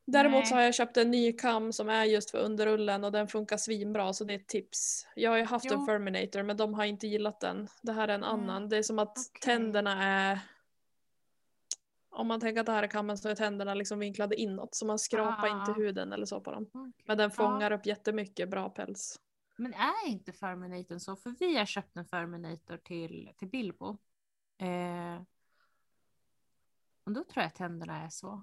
Däremot 0.04 0.47
så 0.47 0.54
har 0.54 0.62
jag 0.62 0.75
köpt 0.75 0.97
en 0.97 1.11
ny 1.11 1.32
kam 1.32 1.73
som 1.73 1.88
är 1.88 2.04
just 2.04 2.30
för 2.30 2.38
underrullen 2.38 3.04
och 3.04 3.12
den 3.12 3.28
funkar 3.28 3.56
svinbra 3.56 4.12
så 4.12 4.25
det 4.25 4.35
är 4.35 4.38
ett 4.38 4.49
tips. 4.49 5.06
Jag 5.14 5.30
har 5.30 5.38
ju 5.38 5.44
haft 5.44 5.64
en 5.70 5.78
Jo. 5.80 5.87
Ferminator 5.87 6.42
men 6.42 6.56
de 6.56 6.75
har 6.75 6.85
inte 6.85 7.06
gillat 7.06 7.40
den. 7.40 7.68
Det 7.82 7.92
här 7.92 8.09
är 8.09 8.14
en 8.14 8.25
Mm, 8.25 8.35
annan. 8.40 8.68
Det 8.68 8.76
är 8.76 8.82
som 8.82 8.99
att 8.99 9.09
okej. 9.18 9.40
tänderna 9.42 10.02
är 10.04 10.38
om 12.11 12.26
man 12.28 12.40
tänker 12.40 12.61
att 12.61 12.66
det 12.66 12.73
här 12.73 12.82
är 12.82 12.87
kammen 12.88 13.18
så 13.18 13.28
är 13.28 13.35
tänderna 13.35 13.75
liksom 13.75 13.99
vinklade 13.99 14.37
inåt 14.37 14.75
så 14.75 14.87
man 14.87 14.99
skrapar 14.99 15.49
Ah, 15.49 15.61
inte 15.61 15.70
ah. 15.70 15.75
huden 15.75 16.12
eller 16.12 16.26
så 16.26 16.40
på 16.40 16.50
dem. 16.52 16.70
okej. 16.75 16.92
Men 17.06 17.18
den 17.18 17.30
Ja. 17.30 17.44
fångar 17.44 17.70
upp 17.73 17.87
jättemycket 17.87 18.49
bra 18.50 18.68
päls. 18.68 19.20
Men 19.61 19.75
är 19.75 20.09
inte 20.09 20.33
Ferminatorn 20.33 21.00
så? 21.00 21.17
För 21.17 21.31
vi 21.31 21.57
har 21.57 21.64
köpt 21.64 21.97
en 21.97 22.05
Ferminator 22.05 22.76
till, 22.76 23.31
till 23.38 23.49
Bilbo. 23.49 23.99
Eh, 24.59 25.23
och 27.05 27.12
då 27.12 27.25
tror 27.25 27.43
jag 27.43 27.47
att 27.47 27.55
tänderna 27.55 28.02
är 28.02 28.09
så. 28.09 28.43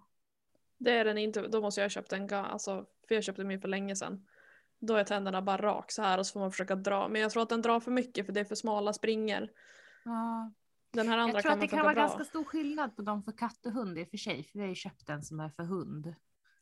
Det 0.77 0.91
är 0.91 1.05
den 1.05 1.17
inte, 1.17 1.47
då 1.47 1.61
måste 1.61 1.81
jag 1.81 1.85
ha 1.85 1.89
köpt 1.89 2.13
en, 2.13 2.33
alltså, 2.33 2.85
för 3.07 3.15
jag 3.15 3.23
köpte 3.23 3.43
min 3.43 3.61
för 3.61 3.67
länge 3.67 3.95
sedan. 3.95 4.27
Då 4.79 4.95
är 4.95 5.03
tänderna 5.03 5.41
bara 5.41 5.57
rak 5.57 5.91
så 5.91 6.01
här 6.01 6.17
och 6.17 6.27
så 6.27 6.33
får 6.33 6.39
man 6.39 6.51
försöka 6.51 6.75
dra. 6.75 7.07
Men 7.07 7.21
jag 7.21 7.31
tror 7.31 7.43
att 7.43 7.49
den 7.49 7.61
drar 7.61 7.79
för 7.79 7.91
mycket 7.91 8.25
för 8.25 8.33
det 8.33 8.39
är 8.39 8.45
för 8.45 8.55
smala 8.55 8.93
springor. 8.93 9.49
Ja. 10.05 10.51
Den 10.91 11.07
här 11.07 11.17
andra 11.17 11.33
Jag 11.33 11.43
tror 11.43 11.51
kan 11.51 11.59
att 11.59 11.61
det 11.61 11.67
kan 11.67 11.83
vara 11.83 11.93
bra. 11.93 12.01
ganska 12.01 12.23
stor 12.23 12.43
skillnad 12.43 12.95
på 12.95 13.01
dem 13.01 13.23
för 13.23 13.31
katt 13.31 13.65
och 13.65 13.71
hund 13.71 13.97
i 13.97 14.03
och 14.03 14.09
för 14.09 14.17
sig. 14.17 14.43
För 14.43 14.53
vi 14.53 14.61
har 14.61 14.69
ju 14.69 14.75
köpt 14.75 15.09
en 15.09 15.23
som 15.23 15.39
är 15.39 15.49
för 15.49 15.63
hund. 15.63 16.15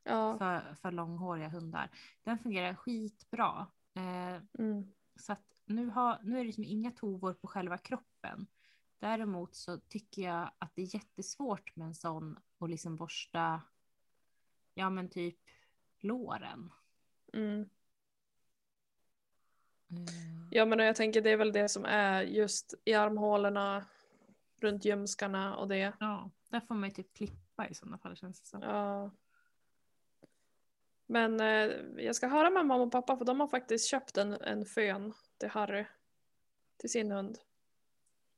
Ja. 0.04 0.38
För, 0.38 0.76
för 0.82 0.92
långhåriga 0.92 1.50
hundar. 1.50 1.90
Den 2.24 2.40
fungerar 2.40 2.76
skitbra. 2.76 3.68
Eh, 3.96 4.42
Mm. 4.60 4.94
så 5.16 5.32
att 5.34 5.62
nu, 5.66 5.90
har, 5.90 6.20
nu 6.24 6.34
är 6.36 6.38
det 6.40 6.44
liksom 6.46 6.64
inga 6.64 6.92
tovor 6.92 7.34
på 7.34 7.48
själva 7.48 7.78
kroppen. 7.78 8.48
Däremot 9.00 9.56
så 9.56 9.80
tycker 9.80 10.22
jag 10.22 10.52
att 10.60 10.76
det 10.76 10.82
är 10.82 10.96
jättesvårt 10.96 11.76
med 11.76 11.88
en 11.88 11.96
sån 11.96 12.40
och 12.58 12.70
liksom 12.70 12.96
borsta, 12.96 13.62
ja 14.74 14.90
men 14.90 15.10
typ 15.10 15.40
låren. 16.00 16.74
Mm. 17.34 17.70
Mm. 19.90 20.06
Ja 20.52 20.66
men 20.66 20.80
jag 20.80 20.96
tänker 20.96 21.22
det 21.22 21.30
är 21.30 21.38
väl 21.38 21.52
det 21.52 21.70
som 21.70 21.86
är 21.86 22.22
just 22.22 22.74
i 22.86 22.94
armhålorna, 22.94 23.86
runt 24.60 24.86
ljumskarna 24.86 25.56
och 25.58 25.68
det. 25.68 25.94
Ja, 26.00 26.32
där 26.50 26.60
får 26.60 26.76
man 26.76 26.90
ju 26.90 26.96
typ 26.96 27.14
klippa 27.14 27.68
i 27.68 27.74
sådana 27.74 27.98
fall 27.98 28.16
känns 28.16 28.42
det 28.42 28.48
som. 28.48 28.62
Ja. 28.62 29.12
Men 31.06 31.40
eh, 31.40 31.72
jag 31.98 32.16
ska 32.16 32.28
höra 32.28 32.50
med 32.50 32.66
mamma 32.66 32.84
och 32.84 32.92
pappa 32.92 33.18
för 33.18 33.26
de 33.26 33.40
har 33.40 33.48
faktiskt 33.48 33.88
köpt 33.88 34.18
en, 34.18 34.34
en 34.34 34.66
fön 34.66 35.14
till 35.38 35.50
Harry. 35.50 35.86
Till 36.78 36.90
sin 36.90 37.12
hund. 37.12 37.38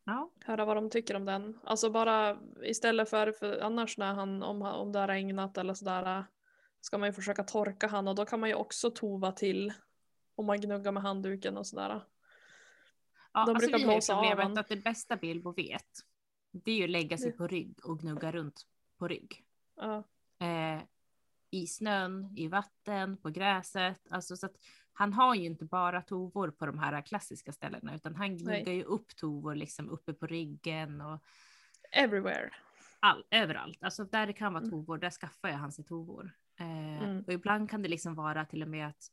Ja, 0.03 0.31
Höra 0.45 0.65
vad 0.65 0.77
de 0.77 0.89
tycker 0.89 1.15
om 1.15 1.25
den. 1.25 1.59
Alltså 1.63 1.89
bara 1.89 2.37
istället 2.63 3.09
för, 3.09 3.31
för 3.31 3.59
annars 3.59 3.97
när 3.97 4.13
han, 4.13 4.43
om, 4.43 4.61
om 4.61 4.91
det 4.91 4.99
har 4.99 5.07
regnat 5.07 5.57
eller 5.57 5.73
sådär. 5.73 6.25
Ska 6.81 6.97
man 6.97 7.09
ju 7.09 7.13
försöka 7.13 7.43
torka 7.43 7.87
han 7.87 8.07
och 8.07 8.15
då 8.15 8.25
kan 8.25 8.39
man 8.39 8.49
ju 8.49 8.55
också 8.55 8.91
tova 8.91 9.31
till. 9.31 9.73
Om 10.35 10.45
man 10.45 10.61
gnuggar 10.61 10.91
med 10.91 11.03
handduken 11.03 11.57
och 11.57 11.67
sådär. 11.67 11.89
ja 13.33 13.45
De 13.45 13.55
alltså 13.55 13.69
brukar 13.69 13.87
blåsa 13.87 14.15
av 14.15 14.39
han. 14.39 14.57
att 14.57 14.67
det 14.67 14.75
bästa 14.75 15.15
Bilbo 15.15 15.51
vet, 15.51 15.87
det 16.51 16.71
är 16.71 16.75
ju 16.75 16.83
att 16.83 16.89
lägga 16.89 17.17
sig 17.17 17.31
på 17.31 17.47
rygg 17.47 17.79
och 17.83 17.99
gnugga 17.99 18.31
runt 18.31 18.65
på 18.97 19.07
rygg. 19.07 19.45
Ja. 19.75 20.03
eh, 20.39 20.81
i 21.63 21.67
snön, 21.67 22.33
i 22.37 22.47
vatten, 22.47 23.17
på 23.17 23.29
gräset. 23.29 24.01
Alltså 24.09 24.37
så 24.37 24.45
att 24.45 24.55
han 24.93 25.13
har 25.13 25.35
ju 25.35 25.45
inte 25.45 25.65
bara 25.65 26.01
tovor 26.01 26.51
på 26.51 26.65
de 26.65 26.79
här 26.79 27.01
klassiska 27.01 27.51
ställena 27.51 27.95
utan 27.95 28.15
han 28.15 28.37
gnuggar 28.37 28.73
ju 28.73 28.83
upp 28.83 29.15
tovor 29.15 29.55
liksom 29.55 29.89
uppe 29.89 30.13
på 30.13 30.27
ryggen 30.27 31.01
och 31.01 31.23
Everywhere. 31.91 32.49
all, 32.99 33.23
överallt. 33.31 33.83
Alltså 33.83 34.03
där 34.03 34.27
det 34.27 34.33
kan 34.33 34.53
vara 34.53 34.63
Mm. 34.63 34.71
tovor, 34.71 34.97
där 34.97 35.09
skaffar 35.09 35.49
jag 35.49 35.57
han 35.57 35.71
sig 35.71 35.85
tovor. 35.85 36.31
Eh, 36.59 37.03
Mm. 37.03 37.23
Och 37.27 37.33
ibland 37.33 37.69
kan 37.69 37.81
det 37.81 37.89
liksom 37.89 38.15
vara 38.15 38.45
till 38.45 38.61
och 38.61 38.67
med 38.69 38.87
att 38.87 39.11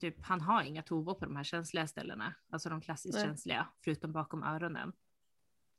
typ, 0.00 0.22
han 0.22 0.40
har 0.40 0.62
inga 0.62 0.82
tovor 0.82 1.14
på 1.14 1.24
de 1.24 1.36
här 1.36 1.44
känsliga 1.44 1.86
ställena, 1.86 2.34
alltså 2.50 2.68
de 2.68 2.80
klassiskt 2.80 3.14
Nej. 3.14 3.24
känsliga, 3.24 3.68
förutom 3.84 4.12
bakom 4.12 4.42
öronen. 4.42 4.92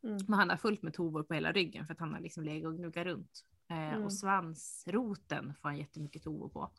Mm. 0.03 0.17
Men 0.27 0.39
han 0.39 0.49
har 0.49 0.57
fullt 0.57 0.81
med 0.81 0.93
tovor 0.93 1.23
på 1.23 1.33
hela 1.33 1.51
ryggen 1.51 1.85
för 1.85 1.93
att 1.93 1.99
han 1.99 2.13
har 2.13 2.19
liksom 2.19 2.43
legat 2.43 2.67
och 2.69 2.77
gnuggat 2.77 3.05
runt. 3.05 3.45
Eh, 3.71 3.77
Mm. 3.93 4.03
Och 4.03 4.13
svansroten 4.13 5.53
får 5.61 5.69
han 5.69 5.77
jättemycket 5.77 6.23
tovor 6.23 6.49
på. 6.49 6.71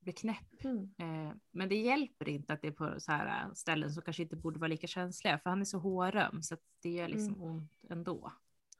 Blir 0.00 0.14
knäpp. 0.14 0.64
Mm. 0.64 0.90
Eh, 0.98 1.34
men 1.50 1.68
det 1.68 1.76
hjälper 1.76 2.28
inte 2.28 2.52
att 2.52 2.62
det 2.62 2.68
är 2.68 2.72
på 2.72 2.94
så 3.00 3.12
här 3.12 3.26
eh, 3.46 3.52
ställen 3.54 3.90
som 3.90 4.02
kanske 4.02 4.22
inte 4.22 4.36
borde 4.36 4.58
vara 4.60 4.68
lika 4.68 4.86
känsliga 4.86 5.38
för 5.38 5.50
han 5.50 5.60
är 5.60 5.64
så 5.64 5.78
håröm 5.78 6.42
så 6.42 6.56
det 6.82 6.90
gör 6.90 7.08
liksom 7.08 7.34
Mm. 7.34 7.42
ont 7.48 7.72
ändå. 7.90 8.32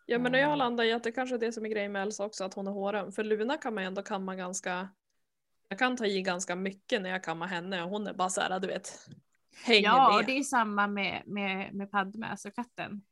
Ja 0.07 0.19
men 0.19 0.35
jag 0.35 0.59
landar 0.59 0.85
i 0.85 0.93
att 0.93 1.05
det 1.05 1.13
kanske 1.13 1.35
är 1.37 1.39
det 1.39 1.53
som 1.53 1.65
är 1.65 1.69
grejen 1.69 1.93
med 1.93 2.03
Elsa 2.03 2.25
också, 2.25 2.45
att 2.45 2.55
hon 2.55 2.67
är 2.67 2.73
håröm. 2.73 3.13
För 3.13 3.25
Luna 3.25 3.57
kan 3.57 3.75
man 3.75 3.85
ändå 3.85 4.03
kamma 4.03 4.37
ganska... 4.37 4.89
Jag 5.69 5.79
kan 5.79 5.97
ta 5.97 6.07
i 6.07 6.23
ganska 6.23 6.57
mycket 6.57 7.03
när 7.03 7.11
jag 7.11 7.25
kammar 7.25 7.47
henne 7.47 7.83
och 7.83 7.91
hon 7.91 8.07
är 8.07 8.15
bara 8.15 8.29
såhär, 8.31 8.61
du 8.61 8.67
vet, 8.67 9.09
hänger 9.65 9.83
Ja, 9.83 10.09
och 10.09 10.17
med. 10.17 10.27
det 10.27 10.39
är 10.39 10.43
samma 10.43 10.87
med, 10.87 11.23
med, 11.27 11.75
med 11.75 11.91
Padme, 11.91 12.27
alltså 12.27 12.51
katten. 12.51 13.03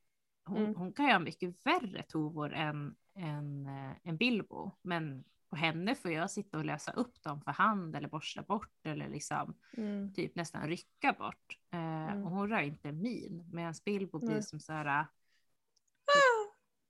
Hon, 0.49 0.59
Mm. 0.59 0.75
hon 0.75 0.93
kan 0.93 1.07
ju 1.07 1.12
ha 1.12 1.19
mycket 1.19 1.55
värre 1.67 2.02
tovor 2.02 2.52
än, 2.55 2.97
än, 3.14 3.67
eh, 3.67 3.97
än 4.09 4.17
Bilbo. 4.17 4.71
Men 4.83 5.25
på 5.50 5.57
henne 5.57 5.95
får 5.95 6.11
jag 6.11 6.30
sitta 6.30 6.58
och 6.58 6.65
lösa 6.65 6.93
upp 6.93 7.23
dem 7.23 7.41
för 7.41 7.50
hand 7.50 7.97
eller 7.97 8.08
borsta 8.08 8.43
bort 8.43 8.87
eller 8.87 9.08
liksom 9.08 9.54
Mm. 9.76 10.13
typ 10.15 10.34
nästan 10.34 10.69
rycka 10.69 11.13
bort. 11.13 11.58
Eh, 11.71 11.78
Mm. 12.08 12.25
Och 12.25 12.30
hon 12.30 12.49
rör 12.49 12.61
inte 12.61 12.93
min. 12.93 13.49
Medan 13.52 13.75
Bilbo 13.84 14.19
blir 14.19 14.41
som 14.41 14.61
så 14.61 14.73
här. 14.73 15.06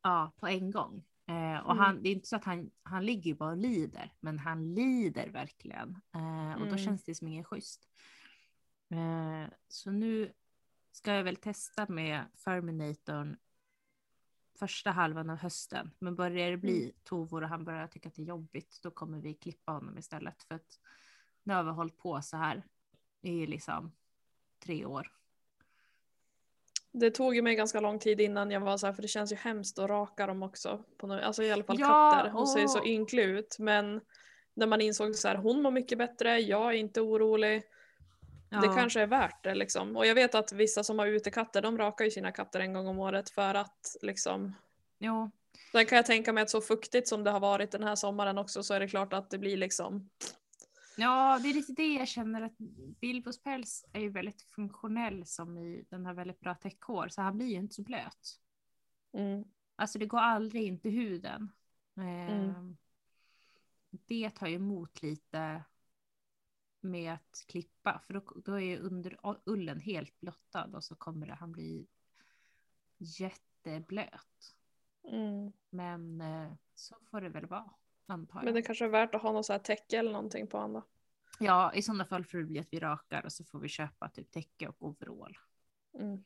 Ja, 0.03 0.33
på 0.37 0.47
en 0.47 0.71
gång. 0.71 1.05
Eh, 1.27 1.59
och 1.59 1.73
Mm. 1.73 1.79
han, 1.79 2.03
det 2.03 2.09
är 2.09 2.12
inte 2.12 2.29
så 2.29 2.37
att 2.37 2.44
han, 2.44 2.71
han 2.83 3.07
ligger 3.07 3.35
bara 3.35 3.51
och 3.51 3.57
lider, 3.57 4.12
men 4.21 4.38
han 4.38 4.75
lider 4.75 5.29
verkligen. 5.29 6.01
Eh, 6.14 6.53
och 6.53 6.61
då 6.61 6.66
Mm. 6.66 6.79
känns 6.79 7.05
det 7.05 7.14
som 7.14 7.29
ingen 7.29 7.44
schysst. 7.44 7.88
Eh, 8.90 9.53
så 9.68 9.90
nu 9.90 10.33
ska 10.92 11.12
jag 11.14 11.25
väl 11.25 11.37
testa 11.37 11.87
med 11.88 12.25
Ferminatorn 12.44 13.37
första 14.59 14.90
halvan 14.90 15.31
av 15.31 15.37
hösten. 15.37 15.90
Men 15.99 16.16
börjar 16.16 16.51
det 16.51 16.57
bli 16.57 16.83
Mm. 16.83 16.94
tovor 17.05 17.42
och 17.42 17.49
han 17.49 17.64
börjar 17.64 17.87
tycka 17.87 18.09
att 18.09 18.14
det 18.14 18.23
är 18.23 18.27
jobbigt, 18.27 18.79
då 18.83 18.90
kommer 18.90 19.18
vi 19.21 19.35
klippa 19.35 19.73
honom 19.73 19.99
istället. 19.99 20.42
För 20.42 20.55
att 20.55 20.81
nu 21.42 21.55
har 21.55 21.62
vi 21.64 21.71
hållit 21.71 21.99
på 21.99 22.23
så 22.23 22.37
här 22.37 22.62
i 23.21 23.47
liksom 23.47 23.92
tre 24.64 24.85
år. 24.85 25.12
Det 26.92 27.11
tog 27.11 27.35
ju 27.35 27.42
mig 27.42 27.55
ganska 27.55 27.81
lång 27.81 27.99
tid 27.99 28.21
innan 28.21 28.51
jag 28.51 28.61
var 28.61 28.77
så 28.77 28.87
här, 28.87 28.92
för 28.94 29.03
det 29.03 29.09
känns 29.09 29.33
ju 29.33 29.37
hemskt 29.37 29.79
att 29.79 29.90
raka 29.90 30.27
dem 30.27 30.42
också. 30.42 30.85
På 30.97 31.07
något, 31.07 31.23
alltså 31.23 31.42
i 31.42 31.51
alla 31.53 31.64
fall 31.64 31.77
Ja, 31.81 32.11
katter. 32.14 32.31
Hon 32.31 32.47
ser 32.47 32.61
ju 32.61 32.68
så 32.68 32.79
och- 32.81 32.87
ynklig 32.87 33.25
ut. 33.25 33.57
Men 33.59 34.01
när 34.55 34.66
man 34.66 34.81
insåg 34.81 35.14
så 35.14 35.29
här, 35.29 35.37
hon 35.37 35.62
mår 35.62 35.71
mycket 35.71 35.99
bättre, 35.99 36.38
jag 36.40 36.68
är 36.68 36.73
inte 36.73 37.01
orolig. 37.01 37.62
Det 38.51 38.57
Ja. 38.67 38.75
kanske 38.75 39.01
är 39.01 39.07
värt 39.07 39.45
det 39.45 39.55
liksom. 39.55 39.97
Och 39.97 40.07
jag 40.07 40.15
vet 40.15 40.35
att 40.35 40.53
vissa 40.53 40.85
som 40.85 40.99
har 40.99 41.07
utekatter, 41.07 41.63
de 41.63 41.79
rakar 41.79 42.05
ju 42.05 42.11
sina 42.11 42.33
katter 42.33 42.61
en 42.61 42.73
gång 42.73 42.87
om 42.87 42.99
året 42.99 43.31
för 43.31 43.55
att 43.55 43.97
liksom 44.03 44.55
Jo, 44.99 45.31
Sen 45.73 45.87
kan 45.87 45.97
jag 45.97 46.07
tänka 46.07 46.33
mig 46.33 46.43
att 46.43 46.51
så 46.51 46.61
fuktigt 46.61 47.09
som 47.09 47.25
det 47.25 47.31
har 47.31 47.41
varit 47.41 47.71
den 47.71 47.83
här 47.83 47.95
sommaren 47.95 48.39
också 48.39 48.63
så 48.63 48.75
är 48.75 48.81
det 48.81 48.89
klart 48.89 49.13
att 49.13 49.31
det 49.31 49.39
blir 49.39 49.57
liksom 49.57 50.11
Ja, 50.97 51.39
det 51.43 51.49
är 51.51 51.55
lite 51.55 51.73
det 51.73 51.95
jag 51.95 52.09
känner 52.09 52.43
att 52.43 52.59
Bilbos 53.01 53.43
päls 53.43 53.85
är 53.93 54.01
ju 54.01 54.09
väldigt 54.11 54.43
funktionell 54.43 55.27
som 55.27 55.59
i 55.59 55.85
den 55.91 56.07
har 56.07 56.15
väldigt 56.15 56.41
bra 56.41 56.55
täckhår 56.55 57.09
så 57.09 57.23
han 57.23 57.37
blir 57.37 57.47
ju 57.47 57.55
inte 57.57 57.75
så 57.75 57.83
blöt. 57.83 58.39
mm, 59.13 59.45
Alltså 59.77 59.99
det 59.99 60.07
går 60.07 60.19
aldrig 60.19 60.63
in 60.63 60.81
till 60.81 60.91
huden. 60.91 61.53
Mm. 61.97 62.77
Det 63.91 64.31
tar 64.31 64.47
ju 64.47 64.55
emot 64.55 65.03
lite 65.03 65.63
med 66.81 67.12
att 67.12 67.45
klippa 67.49 68.03
för 68.07 68.14
då, 68.14 68.23
då 68.45 68.61
är 68.61 68.79
under 68.79 69.19
ullen 69.45 69.81
helt 69.81 70.21
blottad 70.21 70.71
och 70.75 70.85
så 70.85 70.97
kommer 70.97 71.27
det, 71.27 71.35
han 71.35 71.53
bli 71.53 71.87
jätteblöt. 72.99 74.57
mm. 75.05 75.53
Men 75.71 76.21
eh, 76.21 76.53
så 76.75 76.97
får 77.11 77.21
det 77.21 77.29
väl 77.29 77.47
vara 77.47 77.71
antar 78.07 78.38
jag. 78.38 78.45
Men 78.45 78.55
det 78.55 78.62
kanske 78.62 78.85
är 78.85 78.88
värt 78.88 79.14
att 79.14 79.23
ha 79.23 79.33
något 79.33 79.47
så 79.47 79.53
här 79.53 79.61
täcke 79.61 79.99
eller 79.99 80.12
någonting 80.12 80.47
på 80.47 80.59
andra. 80.59 80.83
Ja, 81.38 81.75
i 81.75 81.83
sådana 81.83 82.05
fall 82.05 82.25
får 82.25 82.38
det 82.38 82.45
bli 82.45 82.59
att 82.59 82.69
vi 82.71 82.81
rakar 82.81 83.25
och 83.25 83.33
så 83.33 83.45
får 83.45 83.59
vi 83.59 83.69
köpa 83.69 84.09
typ 84.09 84.31
täcke 84.31 84.69
och 84.69 84.77
overall. 84.83 85.38
Mm. 85.95 86.25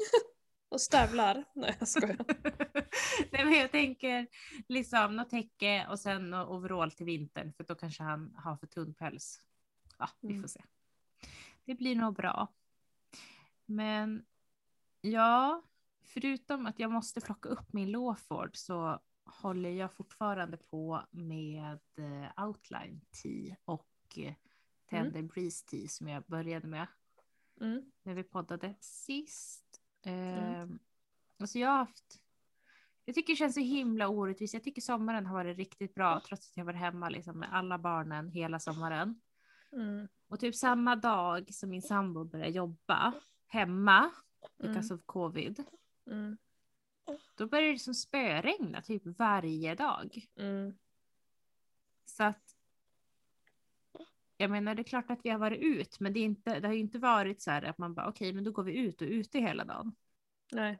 och 0.68 0.80
stövlar. 0.80 1.44
Nej 1.54 1.76
jag 1.78 1.88
skojar. 1.88 2.16
Nej, 3.32 3.44
men 3.44 3.52
jag 3.52 3.70
tänker 3.70 4.26
liksom 4.68 5.16
något 5.16 5.30
täcke 5.30 5.86
och 5.90 6.00
sen 6.00 6.34
overall 6.34 6.90
till 6.90 7.06
vintern 7.06 7.52
för 7.52 7.64
då 7.64 7.74
kanske 7.74 8.02
han 8.02 8.34
har 8.34 8.56
för 8.56 8.66
tunn 8.66 8.94
päls. 8.94 9.40
Ja, 9.98 10.08
vi 10.20 10.28
Mm. 10.28 10.42
får 10.42 10.48
se. 10.48 10.62
Det 11.64 11.74
blir 11.74 11.96
nog 11.96 12.14
bra. 12.14 12.48
Men 13.66 14.26
ja, 15.00 15.62
förutom 16.02 16.66
att 16.66 16.78
jag 16.78 16.90
måste 16.90 17.20
plocka 17.20 17.48
upp 17.48 17.72
min 17.72 17.90
Lawford 17.90 18.56
så 18.56 19.00
håller 19.24 19.70
jag 19.70 19.92
fortfarande 19.94 20.56
på 20.56 21.06
med 21.10 21.80
eh, 21.96 22.44
Outline 22.46 23.00
Tea 23.22 23.56
och 23.64 23.88
eh, 24.16 24.34
Tender 24.90 25.22
Breeze 25.22 25.66
Tea 25.66 25.88
som 25.88 26.08
jag 26.08 26.22
började 26.24 26.66
med 26.66 26.86
Mm. 27.60 27.92
när 28.02 28.14
vi 28.14 28.22
poddade 28.22 28.74
sist. 28.80 29.80
Mm. 30.02 30.70
Eh, 30.72 30.76
alltså 31.38 31.58
jag 31.58 31.68
har 31.68 31.78
haft 31.78 32.22
jag 33.04 33.14
tycker 33.14 33.32
det 33.32 33.36
känns 33.36 33.54
så 33.54 33.60
himla 33.60 34.08
orättvist. 34.08 34.54
Jag 34.54 34.64
tycker 34.64 34.82
sommaren 34.82 35.26
har 35.26 35.34
varit 35.34 35.56
riktigt 35.56 35.94
bra 35.94 36.20
trots 36.20 36.50
att 36.50 36.56
jag 36.56 36.64
varit 36.64 36.78
hemma 36.80 37.08
liksom, 37.08 37.38
med 37.38 37.48
alla 37.54 37.78
barnen 37.78 38.28
hela 38.28 38.60
sommaren. 38.60 39.20
Mm. 39.72 40.08
Och 40.28 40.40
typ 40.40 40.54
samma 40.54 40.96
dag 40.96 41.54
som 41.54 41.70
min 41.70 41.82
sambo 41.82 42.24
började 42.24 42.50
jobba 42.50 43.12
hemma, 43.46 44.10
because 44.56 44.94
Mm. 44.94 44.96
of 44.98 45.06
covid, 45.06 45.64
Mm. 46.06 46.36
då 47.34 47.46
började 47.46 47.72
det 47.72 47.78
som 47.78 47.94
spöregna 47.94 48.82
typ 48.82 49.02
varje 49.04 49.74
dag. 49.74 50.26
Mm. 50.36 50.78
Så 52.04 52.22
att 52.24 52.56
jag 54.36 54.50
menar 54.50 54.74
det 54.74 54.82
är 54.82 54.84
klart 54.84 55.10
att 55.10 55.20
vi 55.24 55.30
har 55.30 55.38
varit 55.38 55.60
ut 55.60 56.00
men 56.00 56.12
det, 56.12 56.20
är 56.20 56.24
inte, 56.24 56.60
det 56.60 56.66
har 56.68 56.74
ju 56.74 56.80
inte 56.80 56.98
varit 56.98 57.42
så 57.42 57.50
här 57.50 57.62
att 57.62 57.78
man 57.78 57.94
bara 57.94 58.08
okej 58.08 58.32
men 58.32 58.44
då 58.44 58.50
går 58.50 58.62
vi 58.62 58.76
ut 58.78 59.02
och 59.02 59.08
ute 59.08 59.38
hela 59.38 59.64
dagen. 59.64 59.94
Nej. 60.52 60.78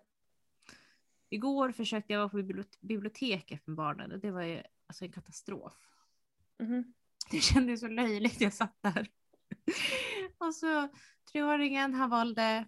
Igår 1.28 1.72
försökte 1.72 2.12
jag 2.12 2.20
vara 2.20 2.28
på 2.28 2.36
bibliot- 2.38 2.78
biblioteket 2.80 3.66
med 3.66 3.76
barnen 3.76 4.12
och 4.12 4.18
det 4.18 4.30
var 4.30 4.42
ju 4.42 4.62
alltså 4.86 5.04
en 5.04 5.12
katastrof. 5.12 5.72
Mhm. 6.58 6.92
Det 7.30 7.40
kändes 7.40 7.80
så 7.80 7.88
löjligt 7.88 8.40
jag 8.40 8.52
satt 8.52 8.76
där. 8.80 9.10
och 10.38 10.54
så 10.54 10.88
treåringen, 11.32 11.94
han 11.94 12.10
valde 12.10 12.66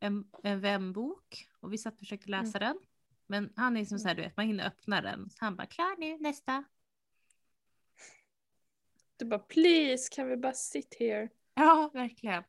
en, 0.00 0.30
en 0.42 0.60
vänbok 0.60 1.48
och 1.60 1.72
vi 1.72 1.78
satt 1.78 1.94
och 1.94 1.98
försökte 1.98 2.30
läsa 2.30 2.58
den. 2.58 2.78
Men 3.26 3.52
han 3.56 3.76
är 3.76 3.84
som 3.84 3.98
så 3.98 4.08
här, 4.08 4.14
du 4.14 4.22
vet, 4.22 4.36
man 4.36 4.46
hinner 4.46 4.66
öppna 4.66 5.00
den. 5.00 5.30
Så 5.30 5.36
han 5.40 5.56
bara, 5.56 5.66
klar 5.66 5.96
nu, 5.98 6.18
nästa. 6.18 6.64
Du 9.16 9.24
bara 9.24 9.40
please 9.40 10.08
kan 10.14 10.28
vi 10.28 10.36
bara 10.36 10.52
sit 10.52 10.96
here? 10.98 11.28
Ja, 11.54 11.90
verkligen. 11.94 12.44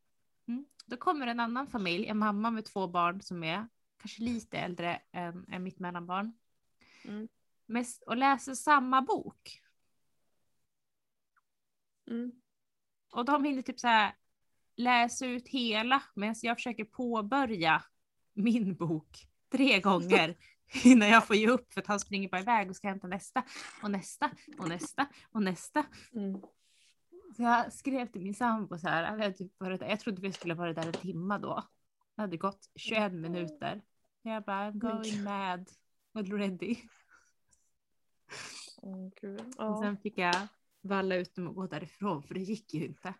Mm. 0.48 0.66
Då 0.86 0.98
kommer 0.98 1.28
en 1.28 1.40
annan 1.40 1.68
familj, 1.68 2.08
en 2.08 2.18
mamma 2.18 2.52
med 2.52 2.66
två 2.66 2.88
barn 2.88 3.22
som 3.22 3.44
är 3.44 3.68
kanske 3.98 4.22
lite 4.24 4.58
äldre 4.58 5.02
än, 5.12 5.46
än 5.52 5.64
mitt 5.64 5.80
mellanbarn. 5.80 6.34
Mm. 7.04 7.28
Och 8.06 8.18
läser 8.18 8.54
samma 8.54 9.02
bok. 9.02 9.62
Mm. 12.10 12.32
Och 13.12 13.26
de 13.26 13.44
hinner 13.44 13.62
typ 13.62 13.80
så 13.80 13.88
här 13.88 14.16
läsa 14.76 15.26
ut 15.26 15.48
hela 15.48 16.04
medan 16.16 16.36
jag 16.42 16.58
försöker 16.58 16.86
påbörja 16.86 17.84
min 18.34 18.76
bok 18.76 19.28
tre 19.52 19.80
gånger 19.80 20.36
innan 20.84 21.10
jag 21.10 21.28
får 21.28 21.36
ge 21.36 21.48
upp 21.48 21.74
för 21.74 21.82
att 21.82 21.88
han 21.88 22.00
springer 22.00 22.30
bara 22.30 22.42
iväg 22.42 22.70
och 22.70 22.76
ska 22.76 22.88
hämta 22.88 23.08
nästa 23.08 23.44
och 23.84 23.92
nästa 23.92 24.32
och 24.58 24.70
nästa 24.70 25.08
och 25.32 25.44
nästa. 25.44 25.86
Mm. 26.14 26.42
Så 27.36 27.44
jag 27.44 27.74
skrev 27.74 28.12
till 28.12 28.22
min 28.22 28.34
sambo 28.34 28.78
så 28.78 28.88
här, 28.88 29.18
jag, 29.18 29.38
typ 29.38 29.52
varit 29.58 29.82
jag 29.82 30.00
trodde 30.00 30.22
vi 30.22 30.34
skulle 30.34 30.54
vara 30.54 30.74
där 30.74 30.88
en 30.88 30.94
timme 30.94 31.38
då. 31.38 31.64
Det 32.16 32.22
hade 32.22 32.38
gått 32.38 32.70
21 32.76 33.14
minuter. 33.14 33.82
Jag 34.22 34.44
bara, 34.44 34.72
I'm 34.72 34.78
going 34.78 35.24
mad 35.24 35.70
already. 36.14 36.76
Åh, 38.78 39.10
gud. 39.22 39.40
Och 39.40 39.54
Ja. 39.58 39.80
sen 39.82 39.98
fick 39.98 40.18
jag 40.18 40.48
valla 40.82 41.16
ut 41.16 41.36
dem 41.36 41.48
och 41.48 41.56
gå 41.56 41.68
därifrån 41.68 42.24
för 42.24 42.34
det 42.34 42.40
gick 42.40 42.74
ju 42.74 42.86
inte. 42.86 43.14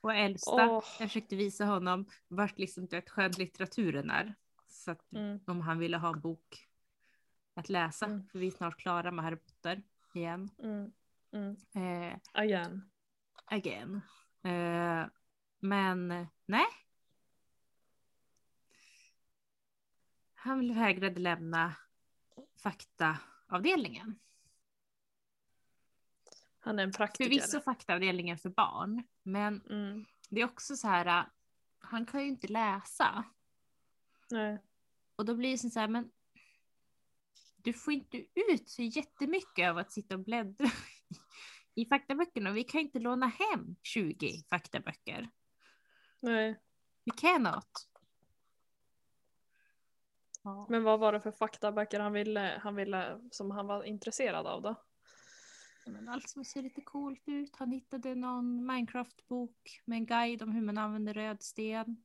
Och 0.00 0.14
äldsta, 0.14 0.52
Åh. 0.70 0.84
jag 0.98 1.08
försökte 1.08 1.36
visa 1.36 1.64
honom 1.64 2.06
vart 2.28 2.58
liksom 2.58 2.86
du 2.86 2.96
vet, 2.96 3.10
skönlitteraturen 3.10 4.10
är. 4.10 4.34
Så 4.68 4.90
att 4.90 5.12
Mm. 5.12 5.40
om 5.46 5.60
han 5.60 5.78
ville 5.78 5.96
ha 5.96 6.08
en 6.14 6.20
bok 6.20 6.68
att 7.54 7.68
läsa, 7.68 8.06
Mm. 8.06 8.26
för 8.28 8.38
vi 8.38 8.46
är 8.46 8.50
snart 8.50 8.78
klara 8.78 9.10
med 9.10 9.24
Harry 9.24 9.36
Potter 9.36 9.82
igen. 10.14 10.50
Mm. 10.58 10.92
Mm. 11.32 11.56
Eh, 12.12 12.18
Again. 12.32 12.90
again. 13.44 14.00
Eh, 14.42 15.06
men 15.58 16.26
nej. 16.46 16.66
Han 20.34 20.74
vägrade 20.74 21.20
lämna 21.20 21.76
faktaavdelningen. 22.62 24.18
Han 26.60 26.78
är 26.78 26.82
en 26.82 26.92
praktiker. 26.92 27.30
Förvisso 27.30 27.60
faktaavdelningen 27.60 28.38
för 28.38 28.50
barn, 28.50 29.02
men 29.22 29.62
Mm. 29.70 30.04
det 30.30 30.40
är 30.40 30.44
också 30.44 30.76
så 30.76 30.88
här, 30.88 31.28
han 31.78 32.06
kan 32.06 32.20
ju 32.22 32.28
inte 32.28 32.46
läsa. 32.48 33.24
Nej. 34.30 34.62
Och 35.16 35.24
då 35.24 35.34
blir 35.34 35.50
det 35.50 35.70
så 35.70 35.80
här, 35.80 35.88
men 35.88 36.10
du 37.56 37.72
får 37.72 37.92
inte 37.92 38.18
ut 38.34 38.68
så 38.70 38.82
jättemycket 38.82 39.70
av 39.70 39.78
att 39.78 39.92
sitta 39.92 40.14
och 40.14 40.20
bläddra 40.24 40.70
i 41.74 41.86
faktaböckerna. 41.86 42.52
Vi 42.52 42.64
kan 42.64 42.80
inte 42.80 42.98
låna 42.98 43.26
hem 43.26 43.76
20 43.82 44.44
faktaböcker. 44.50 45.30
Nej. 46.22 46.60
We 47.04 47.12
cannot. 47.16 47.89
Ja. 50.42 50.66
Men 50.68 50.82
vad 50.82 51.00
var 51.00 51.12
det 51.12 51.20
för 51.20 51.30
faktaböcker 51.32 52.00
han 52.00 52.12
ville, 52.12 52.60
han 52.62 52.74
ville 52.74 53.20
som 53.30 53.50
han 53.50 53.66
var 53.66 53.84
intresserad 53.84 54.46
av 54.46 54.62
då? 54.62 54.74
Men 55.86 56.08
allt 56.08 56.28
som 56.28 56.44
ser 56.44 56.62
lite 56.62 56.80
coolt 56.80 57.22
ut. 57.26 57.56
Han 57.56 57.72
hittade 57.72 58.14
någon 58.14 58.66
Minecraft-bok 58.66 59.80
med 59.84 59.96
en 59.96 60.06
guide 60.06 60.42
om 60.42 60.52
hur 60.52 60.62
man 60.62 60.78
använder 60.78 61.14
rödsten. 61.14 62.04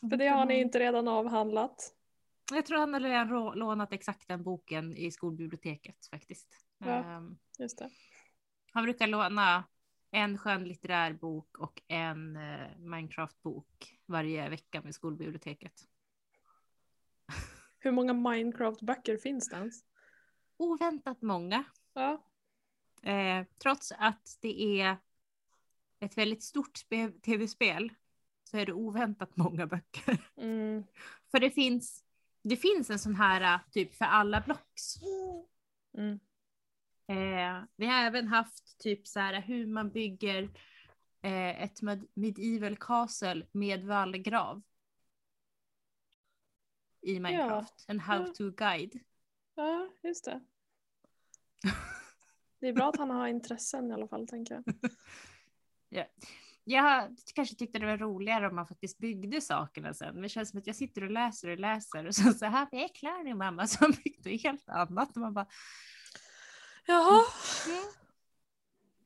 För 0.00 0.16
det 0.16 0.26
har 0.28 0.46
ni 0.46 0.60
inte 0.60 0.78
redan 0.78 1.08
avhandlat. 1.08 1.94
Jag 2.52 2.66
tror 2.66 2.78
han 2.78 2.92
har 2.94 3.00
redan 3.00 3.28
lånat 3.58 3.92
exakt 3.92 4.28
den 4.28 4.42
boken 4.42 4.96
i 4.96 5.10
skolbiblioteket 5.10 6.06
faktiskt. 6.10 6.48
Ja. 6.78 7.04
Ehm, 7.04 7.38
Just 7.58 7.78
det. 7.78 7.90
han 8.72 8.84
brukar 8.84 9.06
låna 9.06 9.64
en 10.10 10.38
skönlitterär 10.38 11.12
bok 11.12 11.58
och 11.58 11.82
en 11.88 12.36
eh, 12.36 12.76
Minecraft-bok 12.78 13.97
varje 14.08 14.48
vecka 14.48 14.82
med 14.82 14.94
skolbiblioteket. 14.94 15.84
Hur 17.78 17.92
många 17.92 18.12
Minecraft-böcker 18.12 19.16
finns 19.18 19.48
det 19.48 19.56
ens? 19.56 19.84
Oväntat 20.56 21.22
många. 21.22 21.64
Ja. 21.92 22.24
Eh, 23.02 23.46
trots 23.62 23.92
att 23.98 24.38
det 24.40 24.80
är 24.80 24.96
ett 26.00 26.18
väldigt 26.18 26.42
stort 26.42 26.78
spe- 26.78 27.20
tv-spel 27.20 27.92
så 28.44 28.56
är 28.56 28.66
det 28.66 28.72
oväntat 28.72 29.36
många 29.36 29.66
böcker. 29.66 30.18
Mm. 30.36 30.84
För 31.30 31.40
det 31.40 31.50
finns, 31.50 32.04
det 32.42 32.56
finns 32.56 32.90
en 32.90 32.98
sån 32.98 33.14
här 33.14 33.54
eh, 33.54 33.60
typ 33.70 33.94
för 33.94 34.04
alla 34.04 34.40
blocks. 34.40 34.94
Mm. 35.96 36.20
Eh, 37.06 37.64
vi 37.76 37.86
har 37.86 38.02
även 38.02 38.28
haft 38.28 38.78
typ 38.78 39.06
så 39.06 39.20
här 39.20 39.40
hur 39.40 39.66
man 39.66 39.90
bygger 39.90 40.50
eh, 41.22 41.62
ett 41.62 41.82
med- 41.82 42.06
medieval 42.14 42.76
castle 42.76 43.46
med 43.52 43.84
vallgrav. 43.84 44.62
I 47.00 47.20
Minecraft. 47.20 47.84
En 47.88 48.00
how 48.00 48.26
Ja. 48.26 48.32
to 48.34 48.50
guide. 48.50 49.00
Ja, 49.54 49.88
just 50.02 50.24
det. 50.24 50.40
Det 52.60 52.68
är 52.68 52.72
bra 52.72 52.88
att 52.88 52.96
han 52.98 53.10
har 53.10 53.26
intressen 53.28 53.90
i 53.90 53.94
alla 53.94 54.08
fall, 54.08 54.28
tänker 54.28 54.54
jag. 54.54 54.64
Jag 56.64 57.16
kanske 57.34 57.54
tyckte 57.56 57.78
det 57.78 57.86
var 57.86 57.98
roligare 57.98 58.48
om 58.48 58.54
man 58.56 58.66
faktiskt 58.66 58.98
byggde 58.98 59.40
sakerna 59.40 59.94
sen. 59.94 60.14
Men 60.14 60.22
det 60.22 60.28
känns 60.28 60.50
som 60.50 60.58
att 60.58 60.66
jag 60.66 60.76
sitter 60.76 61.04
och 61.04 61.10
läser 61.10 61.48
och 61.48 61.58
läser 61.58 62.06
och 62.06 62.14
så 62.14 62.32
så 62.32 62.46
här, 62.46 62.68
vi 62.70 62.84
är 62.84 62.88
klara 62.88 63.22
nu 63.22 63.34
mamma, 63.34 63.66
så 63.66 63.78
han 63.80 63.92
byggde 64.04 64.30
helt 64.30 64.68
annat. 64.68 65.10
Och 65.16 65.20
man 65.22 65.34
bara, 65.34 65.46
Jaha. 66.86 67.22
mm. 67.66 67.82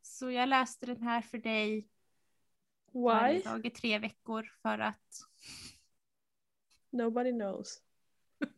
Så 0.03 0.31
jag 0.31 0.49
läste 0.49 0.87
den 0.87 1.03
här 1.03 1.21
för 1.23 1.39
dig 1.39 1.89
varje 2.93 3.35
Why? 3.35 3.43
dag 3.43 3.67
i 3.67 3.71
tre 3.71 3.99
veckor 3.99 4.53
för 4.63 4.79
att 4.79 5.29
Nobody 6.91 7.33
knows. 7.33 7.83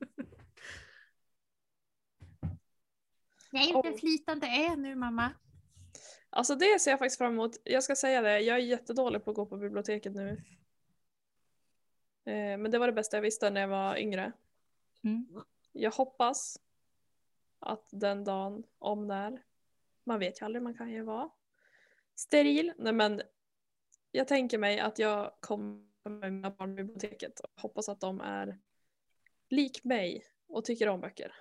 jag 3.50 3.62
är 3.62 3.66
inte 3.66 3.88
Oh. 3.88 3.96
flytande 3.96 4.46
är 4.46 4.76
nu 4.76 4.94
mamma. 4.94 5.30
Alltså 6.30 6.54
det 6.54 6.80
ser 6.80 6.90
jag 6.90 6.98
faktiskt 6.98 7.18
fram 7.18 7.32
emot. 7.32 7.56
Jag 7.64 7.84
ska 7.84 7.96
säga 7.96 8.22
det, 8.22 8.40
jag 8.40 8.56
är 8.56 8.60
jättedålig 8.60 9.24
på 9.24 9.30
att 9.30 9.36
gå 9.36 9.46
på 9.46 9.56
biblioteket 9.56 10.14
nu. 10.14 10.42
Eh, 12.24 12.58
men 12.58 12.70
det 12.70 12.78
var 12.78 12.86
det 12.86 12.92
bästa 12.92 13.16
jag 13.16 13.22
visste 13.22 13.50
när 13.50 13.60
jag 13.60 13.68
var 13.68 13.96
yngre. 13.96 14.32
Mm. 15.04 15.26
Jag 15.72 15.90
hoppas 15.90 16.60
att 17.58 17.88
den 17.90 18.24
dagen, 18.24 18.64
om 18.78 19.06
när, 19.06 19.42
man 20.04 20.18
vet 20.18 20.40
ju 20.40 20.44
aldrig, 20.44 20.62
man 20.62 20.74
kan 20.74 20.90
ju 20.90 21.02
vara 21.02 21.30
steril. 22.14 22.72
Nej 22.78 22.92
men 22.92 23.22
jag 24.14 24.28
tänker 24.28 24.58
mig 24.58 24.80
att 24.80 24.98
jag 24.98 25.32
kommer 25.40 25.80
med 26.20 26.32
mina 26.32 26.50
barn 26.50 26.76
på 26.76 26.82
biblioteket 26.82 27.40
och 27.40 27.60
hoppas 27.62 27.88
att 27.88 28.00
de 28.00 28.20
är 28.20 28.58
lik 29.50 29.84
mig 29.84 30.24
och 30.48 30.64
tycker 30.64 30.88
om 30.88 31.00
böcker. 31.00 31.32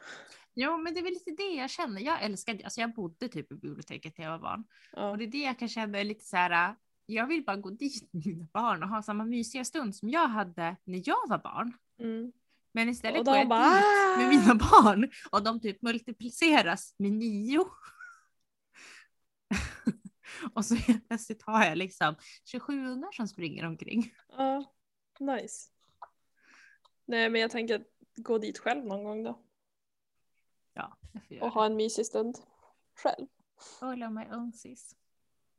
Jo 0.54 0.78
men 0.78 0.94
det 0.94 1.00
är 1.00 1.04
väl 1.04 1.14
lite 1.14 1.32
det 1.32 1.54
jag 1.56 1.70
känner. 1.70 2.02
Jag 2.02 2.24
älskade, 2.24 2.64
alltså 2.64 2.82
jag 2.82 2.94
bodde 2.94 3.28
typ 3.28 3.52
i 3.52 3.56
biblioteket 3.56 4.18
när 4.18 4.26
jag 4.26 4.32
var 4.32 4.40
barn. 4.40 4.64
Ja. 4.92 5.10
Och 5.10 5.18
det 5.18 5.24
är 5.24 5.28
det 5.28 5.38
jag 5.44 5.60
kan 5.60 5.70
känna 5.70 6.00
är 6.00 6.04
lite 6.04 6.26
så 6.26 6.38
här. 6.38 6.76
Jag 7.06 7.28
vill 7.28 7.44
bara 7.46 7.58
gå 7.58 7.70
dit 7.70 8.14
med 8.14 8.26
mina 8.26 8.48
barn 8.54 8.84
och 8.84 8.90
ha 8.90 9.04
samma 9.04 9.26
mysiga 9.26 9.66
stund 9.66 9.96
som 9.96 10.10
jag 10.10 10.28
hade 10.28 10.76
när 10.84 11.02
jag 11.06 11.28
var 11.30 11.38
barn. 11.38 11.74
Mm. 12.00 12.32
Men 12.72 12.90
istället 12.90 13.20
Och 13.20 13.26
går 13.26 13.36
jag 13.36 13.48
bara, 13.48 13.70
dit 13.70 13.82
med 14.18 14.26
"Ah!" 14.26 14.30
mina 14.30 14.56
barn 14.56 15.12
och 15.32 15.44
de 15.44 15.60
typ 15.62 15.82
multipliceras 15.82 16.96
med 16.98 17.12
nio. 17.12 17.66
och 20.56 20.66
så 20.66 20.76
helt 20.76 21.08
plötsligt 21.08 21.42
har 21.44 21.66
jag 21.66 21.78
liksom 21.78 22.16
27 22.46 22.86
ungar 22.88 23.12
som 23.12 23.28
springer 23.28 23.66
omkring. 23.66 24.14
Ja, 24.30 24.74
nice. 25.20 25.70
Nej 27.06 27.30
men 27.30 27.42
jag 27.42 27.52
tänker 27.52 27.86
gå 28.16 28.38
dit 28.38 28.58
själv 28.60 28.86
någon 28.86 29.04
gång 29.04 29.24
då. 29.24 29.40
Ja, 30.74 30.98
Och 31.42 31.50
ha 31.52 31.66
en 31.66 31.76
mysig 31.76 32.06
stund 32.06 32.38
själv. 32.96 33.28
det. 33.80 33.86
All 33.86 34.04
of 34.04 34.12
my 34.12 34.26
own 34.26 34.54
sis. 34.54 34.96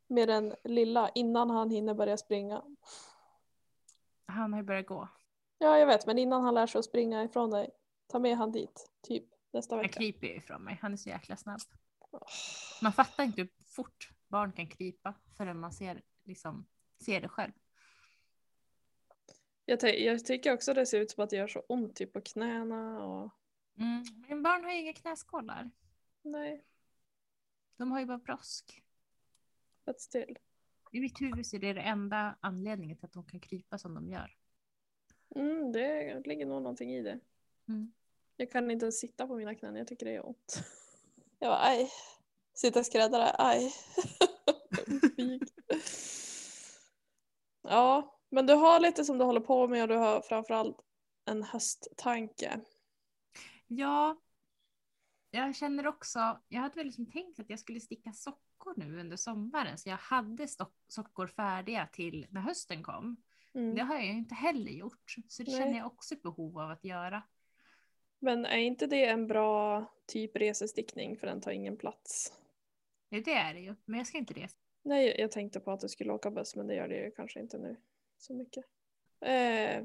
Med 0.07 0.27
den 0.27 0.55
lilla 0.63 1.09
innan 1.09 1.49
han 1.49 1.69
hinner 1.69 1.93
börja 1.93 2.17
springa. 2.17 2.63
Han 4.27 4.53
har 4.53 4.59
ju 4.59 4.65
börjat 4.65 4.85
gå. 4.87 5.07
Ja 5.57 5.77
jag 5.77 5.87
vet 5.87 6.05
men 6.05 6.17
innan 6.17 6.43
han 6.43 6.53
lär 6.53 6.67
sig 6.67 6.79
att 6.79 6.85
springa 6.85 7.23
ifrån 7.23 7.49
dig. 7.51 7.69
Ta 8.07 8.19
med 8.19 8.37
han 8.37 8.51
dit. 8.51 8.89
Typ 9.01 9.23
nästa 9.53 9.75
Han 9.75 9.81
vecka. 9.83 9.99
kryper 9.99 10.27
ju 10.27 10.35
ifrån 10.35 10.63
mig. 10.63 10.79
Han 10.81 10.93
är 10.93 10.97
så 10.97 11.09
jäkla 11.09 11.37
snabb. 11.37 11.59
Man 12.81 12.93
fattar 12.93 13.23
inte 13.23 13.41
hur 13.41 13.49
fort 13.65 14.09
barn 14.27 14.51
kan 14.51 14.67
krypa 14.67 15.13
förrän 15.37 15.59
man 15.59 15.73
ser, 15.73 16.01
liksom, 16.23 16.65
ser 17.05 17.21
det 17.21 17.29
själv. 17.29 17.51
Jag, 19.65 19.99
jag 19.99 20.25
tycker 20.25 20.53
också 20.53 20.73
det 20.73 20.85
ser 20.85 20.99
ut 20.99 21.11
som 21.11 21.23
att 21.23 21.29
det 21.29 21.35
gör 21.35 21.47
så 21.47 21.59
ont 21.59 21.95
typ 21.95 22.13
på 22.13 22.21
knäna 22.21 23.05
och 23.05 23.31
Mm. 23.77 24.03
Min 24.27 24.43
barn 24.43 24.63
har 24.63 24.71
ju 24.71 24.79
inga 24.79 24.93
knäskålar. 24.93 25.71
Nej, 26.21 26.65
De 27.77 27.91
har 27.91 27.99
ju 27.99 28.05
bara 28.05 28.17
brosk. 28.17 28.83
but 29.85 30.01
still. 30.01 30.37
I 30.91 30.99
mitt 30.99 31.21
huvud 31.21 31.45
så 31.45 31.55
är 31.55 31.59
det 31.59 31.73
det 31.73 31.81
enda 31.81 32.37
anledningen 32.41 32.97
till 32.97 33.05
att 33.05 33.13
de 33.13 33.23
kan 33.25 33.39
krypa 33.39 33.77
som 33.77 33.93
de 33.93 34.09
gör. 34.09 34.37
Mm, 35.35 35.71
det 35.71 36.21
ligger 36.27 36.45
nog 36.45 36.61
någonting 36.61 36.91
i 36.93 37.01
det. 37.03 37.19
Mm. 37.67 37.93
Jag 38.37 38.51
kan 38.51 38.71
inte 38.71 38.85
ens 38.85 38.99
sitta 38.99 39.27
på 39.27 39.35
mina 39.35 39.55
knän, 39.55 39.75
jag 39.75 39.87
tycker 39.87 40.05
det 40.05 40.15
är 40.15 40.27
ont. 40.27 40.63
Jag 41.39 41.49
bara, 41.51 41.61
aj. 41.63 41.89
Sitta 42.55 42.83
skräddare, 42.83 43.35
aj. 43.37 43.73
Ja, 47.67 48.19
men 48.29 48.45
du 48.45 48.53
har 48.53 48.79
lite 48.79 49.05
som 49.05 49.17
du 49.17 49.25
håller 49.25 49.39
på 49.39 49.67
med 49.67 49.81
och 49.81 49.87
du 49.87 49.95
har 49.95 50.21
framförallt 50.21 50.77
en 51.25 51.43
hösttanke. 51.43 52.59
Ja, 53.67 54.17
jag 55.31 55.55
känner 55.55 55.87
också, 55.87 56.39
jag 56.47 56.61
hade 56.61 56.75
väl 56.75 56.85
liksom 56.85 57.11
tänkt 57.11 57.39
att 57.39 57.49
jag 57.49 57.59
skulle 57.59 57.79
sticka 57.79 58.13
sockor 58.13 58.73
nu 58.77 58.99
under 58.99 59.17
sommaren 59.17 59.77
så 59.77 59.89
jag 59.89 59.97
hade 59.97 60.47
sockor 60.87 61.27
färdiga 61.27 61.87
till 61.87 62.27
när 62.29 62.41
hösten 62.41 62.83
kom. 62.83 63.17
Mm. 63.53 63.75
Det 63.75 63.81
har 63.81 63.95
jag 63.95 64.05
ju 64.05 64.11
inte 64.11 64.35
heller 64.35 64.71
gjort 64.71 65.15
så 65.27 65.43
det 65.43 65.51
Nej. 65.51 65.61
känner 65.61 65.77
jag 65.77 65.87
också 65.87 66.15
ett 66.15 66.23
behov 66.23 66.59
av 66.59 66.71
att 66.71 66.83
göra. 66.83 67.23
Men 68.19 68.45
är 68.45 68.57
inte 68.57 68.87
det 68.87 69.05
en 69.05 69.27
bra 69.27 69.85
typ 70.07 70.35
resestickning 70.35 71.17
för 71.17 71.27
den 71.27 71.41
tar 71.41 71.51
ingen 71.51 71.77
plats? 71.77 72.33
Det 73.21 73.33
är 73.33 73.53
det 73.53 73.59
ju, 73.59 73.75
men 73.85 73.97
jag 73.97 74.07
ska 74.07 74.17
inte 74.17 74.33
resa. 74.33 74.55
Nej, 74.81 75.15
jag 75.19 75.31
tänkte 75.31 75.59
på 75.59 75.71
att 75.71 75.79
du 75.79 75.89
skulle 75.89 76.13
åka 76.13 76.31
buss 76.31 76.55
men 76.55 76.67
det 76.67 76.75
gör 76.75 76.87
det 76.87 76.95
ju 76.95 77.11
kanske 77.11 77.39
inte 77.39 77.57
nu 77.57 77.75
så 78.17 78.33
mycket. 78.33 78.65
Eh, 79.21 79.83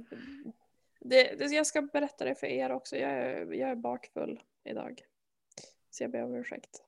det, 1.00 1.34
det, 1.38 1.44
jag 1.50 1.66
ska 1.66 1.82
berätta 1.82 2.24
det 2.24 2.34
för 2.34 2.46
er 2.46 2.70
också, 2.72 2.96
jag 2.96 3.10
är, 3.10 3.52
jag 3.52 3.70
är 3.70 3.74
bakfull 3.74 4.42
idag. 4.64 5.02
Så 5.90 6.04
jag 6.04 6.10
ber 6.10 6.22
om 6.22 6.34
ursäkt. 6.34 6.82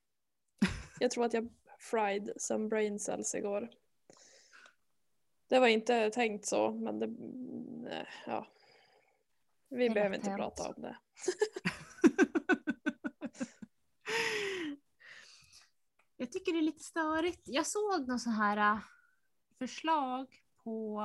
Jag 1.01 1.11
tror 1.11 1.25
att 1.25 1.33
jag 1.35 1.49
fried 1.79 2.33
some 2.37 2.69
brain 2.69 2.99
cells 2.99 3.35
igår. 3.35 3.71
Det 5.49 5.59
var 5.59 5.67
inte 5.67 6.11
tänkt 6.11 6.47
så, 6.47 6.71
men 6.71 6.99
det, 6.99 7.07
nej, 7.89 8.07
ja. 8.27 8.47
Vi 9.69 9.89
Det 9.89 9.95
behöver 9.95 10.17
inte 10.17 10.31
hemskt. 10.31 10.43
prata 10.57 10.69
om 10.69 10.83
det. 10.83 10.97
jag 16.23 16.33
tycker 16.33 16.53
det 16.53 16.59
är 16.59 16.63
lite 16.63 16.85
störigt. 16.85 17.43
Jag 17.45 17.67
såg 17.67 18.09
någon 18.09 18.21
sån 18.21 18.33
här 18.33 18.57
äh, 18.75 18.79
förslag 19.59 20.43
på 20.65 21.03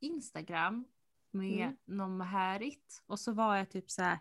Instagram 0.00 0.84
med 1.30 1.60
Mm. 1.62 1.76
något 1.84 2.26
härligt 2.26 3.02
och 3.06 3.20
så 3.20 3.32
var 3.32 3.56
jag 3.56 3.70
typ 3.70 3.90
så 3.90 4.02
här. 4.02 4.18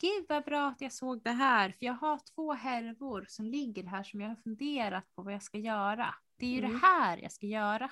Gud 0.00 0.26
vad 0.28 0.44
bra 0.44 0.68
att 0.68 0.80
jag 0.80 0.92
såg 0.92 1.22
det 1.22 1.30
här 1.32 1.70
för 1.72 1.86
jag 1.86 1.92
har 1.94 2.20
två 2.34 2.52
härvor 2.52 3.24
som 3.28 3.46
ligger 3.46 3.84
här 3.84 4.02
som 4.02 4.20
jag 4.20 4.28
har 4.28 4.36
funderat 4.36 5.14
på 5.14 5.22
vad 5.22 5.34
jag 5.34 5.42
ska 5.42 5.58
göra. 5.58 6.14
Det 6.36 6.46
är 6.46 6.50
ju 6.50 6.58
Mm. 6.58 6.72
det 6.72 6.78
här 6.86 7.18
jag 7.18 7.32
ska 7.32 7.46
göra. 7.46 7.90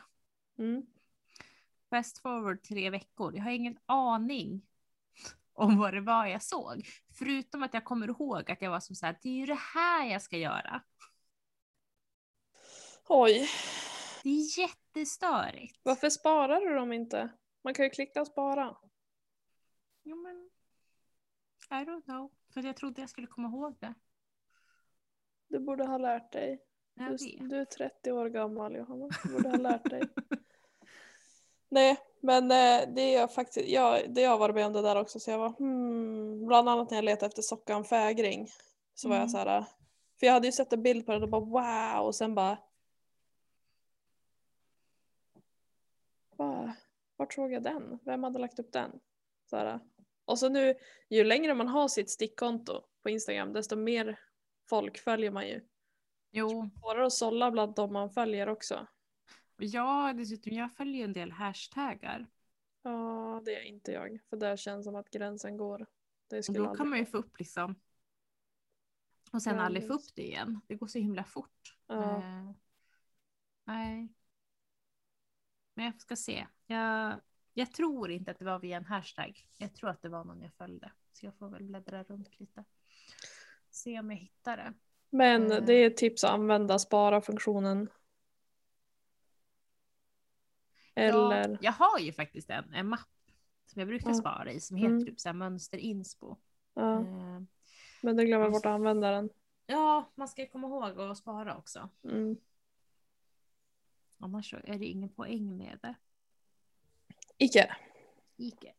Mm. 0.59 0.87
Fast 1.91 2.19
forward 2.19 2.63
tre 2.63 2.91
veckor. 2.91 3.37
Jag 3.37 3.43
har 3.43 3.51
ingen 3.51 3.79
aning 3.87 4.67
om 5.53 5.79
vad 5.79 5.95
det 5.95 6.01
var 6.01 6.27
jag 6.27 6.43
såg. 6.43 6.87
Förutom 7.19 7.63
att 7.63 7.75
jag 7.75 7.85
kommer 7.85 8.09
ihåg 8.09 8.51
att 8.51 8.63
jag 8.63 8.71
var 8.71 8.81
som 8.81 8.97
så 8.97 9.07
här, 9.07 9.19
det 9.23 9.29
är 9.29 9.35
ju 9.37 9.47
det 9.47 9.59
här 9.75 10.05
jag 10.07 10.23
ska 10.23 10.37
göra. 10.37 10.83
Oj, 13.09 13.49
Det 14.23 14.29
är 14.31 14.59
jättestörigt. 14.61 15.81
varför 15.83 16.11
sparar 16.11 16.61
du 16.61 16.75
dem 16.75 16.93
inte? 16.93 17.29
Man 17.65 17.75
kan 17.75 17.85
ju 17.85 17.91
klicka 17.91 18.25
spara. 18.25 18.77
Jo 20.03 20.17
men, 20.17 20.51
I 21.81 21.85
don't 21.85 22.05
know. 22.05 22.31
För 22.55 22.63
jag 22.63 22.77
trodde 22.77 23.01
jag 23.01 23.11
skulle 23.11 23.27
komma 23.27 23.49
ihåg 23.49 23.77
det. 23.81 23.95
Du 25.49 25.59
borde 25.59 25.85
ha 25.85 25.99
lärt 25.99 26.33
dig. 26.33 26.63
Du, 26.95 27.17
du 27.49 27.57
är 27.57 27.65
30 27.65 28.13
år 28.13 28.29
gammal 28.29 28.77
Johanna. 28.77 29.09
Du 29.25 29.33
borde 29.33 29.49
ha 29.49 29.57
lärt 29.57 29.91
dig. 29.91 30.03
Nej, 31.69 31.97
men 32.21 32.45
eh, 32.45 32.95
det 32.95 33.01
är 33.03 33.21
jag 33.21 33.35
faktiskt, 33.35 33.69
jag, 33.69 34.15
det 34.15 34.21
jag 34.21 34.39
varit 34.39 34.55
med 34.55 34.67
om 34.67 34.73
det 34.73 34.83
där 34.83 34.97
också 34.97 35.21
så 35.21 35.31
jag 35.31 35.39
var 35.39 35.49
hmm, 35.59 36.47
bland 36.47 36.69
annat 36.69 36.91
när 36.91 36.97
jag 36.99 37.05
letade 37.05 37.27
efter 37.27 37.43
sockan 37.43 37.85
fägring. 37.85 38.49
Så 38.95 39.09
var 39.09 39.17
Mm. 39.17 39.23
jag 39.23 39.31
så 39.31 39.39
här, 39.39 39.65
för 40.21 40.27
jag 40.27 40.33
hade 40.33 40.47
ju 40.49 40.53
sett 40.53 40.73
en 40.73 40.83
bild 40.83 41.07
på 41.07 41.13
den 41.13 41.23
och 41.23 41.29
bara 41.29 41.41
wow 41.97 42.07
och 42.07 42.15
sen 42.15 42.35
bara 42.35 42.59
Va? 46.41 46.77
Vart 47.17 47.35
såg 47.35 47.53
jag 47.53 47.63
den? 47.63 47.99
Vem 48.05 48.23
hade 48.23 48.39
lagt 48.39 48.59
upp 48.59 48.73
den? 48.73 49.01
Så 49.51 49.57
här. 49.57 49.81
Och 50.25 50.39
så 50.39 50.49
nu, 50.49 50.75
ju 51.11 51.25
längre 51.25 51.55
man 51.55 51.69
har 51.69 51.89
sitt 51.89 52.11
stickkonto 52.11 52.83
på 53.03 53.11
Instagram 53.11 53.53
desto 53.53 53.77
mer 53.77 54.21
folk 54.69 54.99
följer 54.99 55.31
man 55.31 55.49
ju. 55.49 55.67
Jo, 56.31 56.71
Svårare 56.81 57.07
att 57.07 57.13
sålla 57.13 57.51
bland 57.51 57.75
de 57.75 57.93
man 57.93 58.11
följer 58.11 58.49
också. 58.49 58.87
ja 59.59 60.13
dessutom 60.17 60.53
jag 60.53 60.73
följer 60.73 61.05
en 61.05 61.13
del 61.13 61.33
hashtaggar. 61.33 62.27
Ja, 62.83 63.43
det 63.45 63.55
är 63.55 63.63
inte 63.63 63.93
jag. 63.93 64.21
För 64.31 64.37
där 64.37 64.57
känns 64.57 64.85
som 64.85 64.97
att 64.97 65.11
gränsen 65.11 65.57
går. 65.57 65.87
Det 66.29 66.43
skulle 66.43 66.59
då 66.59 66.65
aldrig 66.65 66.79
kan 66.79 66.89
man 66.89 66.99
ju 66.99 67.07
få 67.07 67.17
upp 67.17 67.39
liksom. 67.39 67.75
Och 69.33 69.43
sen 69.43 69.57
Ja, 69.57 69.63
aldrig 69.63 69.87
få 69.87 69.93
upp 69.93 70.15
det 70.15 70.23
igen. 70.23 70.61
Det 70.67 70.75
går 70.75 70.87
så 70.87 70.99
himla 70.99 71.25
fort. 71.25 71.79
Ja. 71.87 72.17
Eh, 72.17 72.51
nej. 73.65 74.15
Men 75.81 75.87
jag 75.87 76.01
ska 76.01 76.17
se. 76.17 76.47
Jag, 76.67 77.21
jag 77.55 77.73
tror 77.73 78.11
inte 78.11 78.31
att 78.31 78.39
det 78.39 78.45
var 78.45 78.59
via 78.59 78.77
en 78.77 78.85
hashtag. 78.85 79.47
Jag 79.59 79.75
tror 79.75 79.91
att 79.91 80.03
det 80.03 80.09
var 80.09 80.25
någon 80.25 80.43
jag 80.43 80.53
följde. 80.55 80.93
Så 81.13 81.27
jag 81.27 81.35
får 81.35 81.49
väl 81.49 81.63
bläddra 81.63 82.03
runt 82.03 82.41
lite. 82.41 82.65
Se 83.71 83.99
om 84.01 84.11
jag 84.11 84.19
hittar 84.19 84.57
det. 84.57 84.73
Men 85.11 85.53
Eh. 85.53 85.65
det 85.65 85.73
är 85.75 85.87
ett 85.87 85.97
tips 85.97 86.25
att 86.25 86.31
använda 86.31 86.79
spara-funktionen. 86.79 87.89
Eller, 90.95 91.49
Ja, 91.49 91.59
jag 91.61 91.73
har 91.73 91.99
ju 91.99 92.13
faktiskt 92.13 92.51
en, 92.51 92.75
en 92.75 92.89
mapp 92.89 93.09
som 93.67 93.81
jag 93.81 93.89
brukar 93.89 94.13
spara 94.13 94.53
i 94.53 94.61
som 94.61 94.77
heter 94.77 94.91
Mm. 94.95 95.07
typ 95.07 95.21
så 95.21 95.29
här 95.29 95.35
mönster 95.35 95.79
inspo. 95.79 96.37
ja, 96.75 97.01
Eh, 97.01 97.41
men 98.03 98.17
du 98.17 98.25
glömmer 98.25 98.51
bort 98.51 98.67
att 98.67 98.73
använda 98.73 99.11
den. 99.11 99.31
ja, 99.67 100.13
man 100.15 100.29
ska 100.29 100.47
komma 100.47 100.67
ihåg 100.69 101.01
att 101.01 101.19
spara 101.19 101.57
också. 101.57 101.89
Mm. 102.05 102.37
Annars 104.21 104.51
så 104.51 104.57
är 104.57 104.79
det 104.79 104.87
ingen 104.87 105.09
poäng 105.09 105.57
med 105.57 105.79
det. 105.83 105.95
Icke. 107.39 107.77
Iket. 108.37 108.77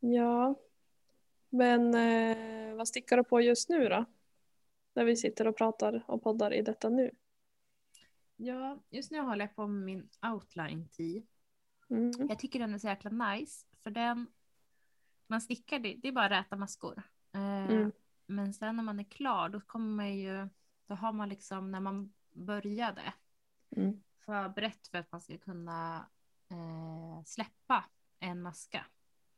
Ja. 0.00 0.54
Men 1.48 1.94
eh, 1.94 2.74
vad 2.74 2.88
stickar 2.88 3.16
du 3.16 3.24
på 3.24 3.40
just 3.40 3.68
nu 3.68 3.88
då? 3.88 4.04
När 4.94 5.04
vi 5.04 5.16
sitter 5.16 5.46
och 5.46 5.56
pratar 5.56 6.04
och 6.06 6.22
poddar 6.22 6.54
i 6.54 6.62
detta 6.62 6.88
nu. 6.88 7.10
Ja, 8.36 8.78
just 8.90 9.10
nu 9.10 9.20
håller 9.20 9.44
jag 9.44 9.56
på 9.56 9.66
med 9.66 9.84
min 9.84 10.08
outline 10.32 10.88
tee. 10.88 11.22
Mm. 11.90 12.12
Jag 12.28 12.38
tycker 12.38 12.58
den 12.58 12.74
är 12.74 12.78
så 12.78 12.86
jäkla 12.86 13.10
nice 13.10 13.66
för 13.82 13.90
den 13.90 14.26
man 15.26 15.40
stickar 15.40 15.78
det, 15.78 15.94
det 15.94 16.08
är 16.08 16.12
bara 16.12 16.30
räta 16.30 16.56
maskor. 16.56 17.02
Eh, 17.32 17.64
Mm. 17.70 17.92
Men 18.26 18.54
sen 18.54 18.76
när 18.76 18.82
man 18.82 19.00
är 19.00 19.04
klar 19.04 19.48
då 19.48 19.60
kommer 19.60 19.96
man 19.96 20.16
ju, 20.16 20.48
då 20.86 20.94
har 20.94 21.12
man 21.12 21.28
liksom 21.28 21.70
när 21.70 21.80
man 21.80 22.12
började 22.32 23.02
Mm. 23.76 24.02
förberett 24.26 24.86
för 24.88 24.98
att 24.98 25.12
man 25.12 25.20
ska 25.20 25.38
kunna 25.38 26.08
eh, 26.50 27.22
släppa 27.24 27.84
en 28.18 28.42
maska. 28.42 28.86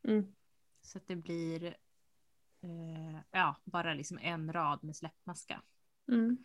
Mm. 0.02 0.34
Så 0.80 0.98
att 0.98 1.06
det 1.06 1.16
blir 1.16 1.64
eh, 2.60 3.20
ja, 3.30 3.56
bara 3.64 3.94
liksom 3.94 4.18
en 4.22 4.52
rad 4.52 4.84
med 4.84 4.96
släppmaska 4.96 5.62
Mm. 6.08 6.44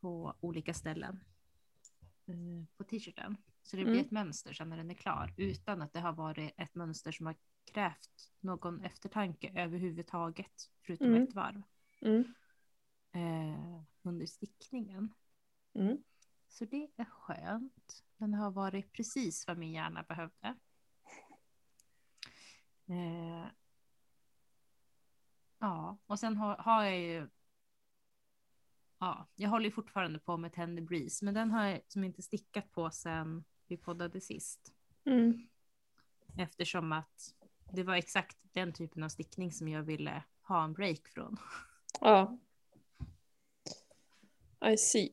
på 0.00 0.34
olika 0.40 0.74
ställen 0.74 1.24
eh, 2.26 2.64
på 2.76 2.84
t-shirten. 2.84 3.36
Så 3.62 3.76
det 3.76 3.84
blir 3.84 3.94
Mm. 3.94 4.04
ett 4.06 4.10
mönster 4.10 4.52
sen 4.52 4.68
när 4.68 4.76
den 4.76 4.90
är 4.90 4.94
klar 4.94 5.34
utan 5.36 5.82
att 5.82 5.92
det 5.92 6.00
har 6.00 6.12
varit 6.12 6.54
ett 6.56 6.74
mönster 6.74 7.12
som 7.12 7.26
har 7.26 7.36
krävt 7.64 8.32
någon 8.40 8.80
eftertanke 8.84 9.52
överhuvudtaget 9.62 10.70
förutom 10.82 11.06
Mm. 11.06 11.22
ett 11.22 11.34
varv 11.34 11.62
Mm. 12.00 12.34
eh, 13.12 13.82
under 14.02 14.26
stickningen. 14.26 15.14
Mm. 15.74 16.02
Så 16.50 16.64
det 16.64 16.90
är 16.96 17.04
skönt. 17.04 18.04
Den 18.16 18.34
har 18.34 18.50
varit 18.50 18.92
precis 18.92 19.46
vad 19.46 19.58
min 19.58 19.72
hjärna 19.72 20.02
behövde. 20.02 20.56
Eh, 22.86 23.46
ja, 25.58 25.98
och 26.06 26.18
sen 26.18 26.36
har, 26.36 26.56
har 26.56 26.84
jag 26.84 26.98
ju 26.98 27.28
Ja, 29.02 29.28
jag 29.34 29.50
håller 29.50 29.70
fortfarande 29.70 30.18
på 30.18 30.36
med 30.36 30.52
Tender 30.52 30.82
Breeze, 30.82 31.24
men 31.24 31.34
den 31.34 31.50
har 31.50 31.66
jag 31.66 31.80
som 31.88 32.04
inte 32.04 32.22
stickat 32.22 32.72
på 32.72 32.90
sen 32.90 33.44
vi 33.66 33.76
poddade 33.76 34.20
sist. 34.20 34.74
Mm. 35.04 35.48
Eftersom 36.38 36.92
att 36.92 37.34
det 37.72 37.82
var 37.82 37.94
exakt 37.94 38.36
den 38.52 38.72
typen 38.72 39.02
av 39.02 39.08
stickning 39.08 39.52
som 39.52 39.68
jag 39.68 39.82
ville 39.82 40.22
ha 40.42 40.64
en 40.64 40.72
break 40.72 41.08
från. 41.08 41.36
Ja. 42.00 42.38
I 44.72 44.76
see. 44.76 45.10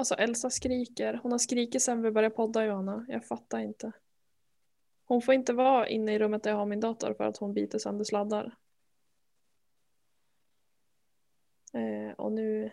Alltså 0.00 0.14
Elsa 0.14 0.50
skriker. 0.50 1.20
Hon 1.22 1.32
har 1.32 1.38
skrikit 1.38 1.82
sen 1.82 2.02
vi 2.02 2.10
började 2.10 2.34
podda 2.34 2.64
Johanna. 2.64 3.06
Jag 3.08 3.26
fattar 3.26 3.58
inte. 3.58 3.92
Hon 5.04 5.22
får 5.22 5.34
inte 5.34 5.52
vara 5.52 5.88
inne 5.88 6.14
i 6.14 6.18
rummet 6.18 6.42
där 6.42 6.50
jag 6.50 6.58
har 6.58 6.66
min 6.66 6.80
dator 6.80 7.14
för 7.14 7.24
att 7.24 7.36
hon 7.36 7.54
biter 7.54 7.78
sönder 7.78 8.04
sladdar. 8.04 8.56
Eh, 11.72 12.12
och 12.16 12.32
nu 12.32 12.70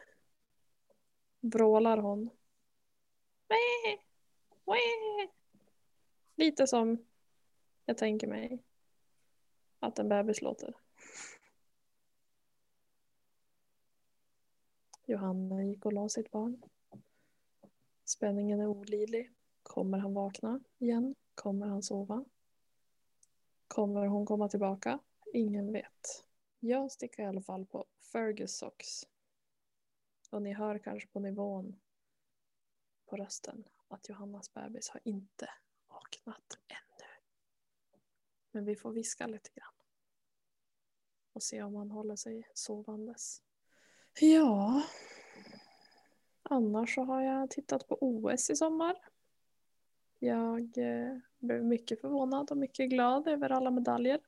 vrålar 1.40 1.98
hon. 1.98 2.30
Wee! 3.48 3.98
Wee! 4.66 5.30
Lite 6.36 6.68
som 6.68 7.06
jag 7.86 7.98
tänker 7.98 8.28
mig 8.28 8.64
att 9.80 10.00
en 10.00 10.10
bebis 10.10 10.42
låter. 10.42 10.74
Johanna 15.06 15.64
gick 15.64 15.86
och 15.86 15.94
la 15.94 16.10
sitt 16.10 16.32
barn. 16.32 16.64
Spänningen 18.08 18.60
är 18.60 18.68
olidlig. 18.68 19.32
Kommer 19.64 19.98
han 19.98 20.14
vakna 20.14 20.60
igen? 20.78 21.16
Kommer 21.36 21.68
han 21.68 21.84
sova? 21.84 22.26
Kommer 23.68 24.06
hon 24.06 24.26
komma 24.26 24.50
tillbaka? 24.50 25.00
Ingen 25.34 25.74
vet. 25.74 26.26
Jag 26.60 26.92
sticker 26.92 27.24
i 27.24 27.26
alla 27.26 27.42
fall 27.42 27.66
på 27.66 27.86
Fergus 28.12 28.58
Socks. 28.58 29.08
Och 30.30 30.42
ni 30.42 30.54
hör 30.54 30.80
kanske 30.80 31.10
på 31.10 31.20
nivån 31.20 31.80
på 33.06 33.16
rösten 33.16 33.64
att 33.88 34.10
Johannas 34.10 34.54
bebis 34.54 34.90
har 34.90 35.02
inte 35.04 35.50
vaknat 35.88 36.58
ännu. 36.68 37.10
Men 38.52 38.66
vi 38.66 38.76
får 38.76 38.92
viska 38.92 39.28
lite 39.28 39.50
grann. 39.54 39.74
Och 41.34 41.44
se 41.44 41.64
om 41.64 41.76
han 41.76 41.92
håller 41.92 42.16
sig 42.16 42.48
sovandes. 42.54 43.42
Ja. 44.20 44.84
Annars 46.50 46.96
så 46.96 47.04
har 47.04 47.22
jag 47.22 47.50
tittat 47.50 47.88
på 47.88 47.98
OS 48.02 48.50
i 48.50 48.56
sommar. 48.56 48.96
Jag 50.20 50.78
eh, 50.78 51.18
blev 51.40 51.66
mycket 51.66 52.02
förvånad 52.02 52.52
och 52.52 52.58
mycket 52.58 52.90
glad 52.90 53.28
över 53.28 53.50
alla 53.50 53.72
medaljer. 53.72 54.20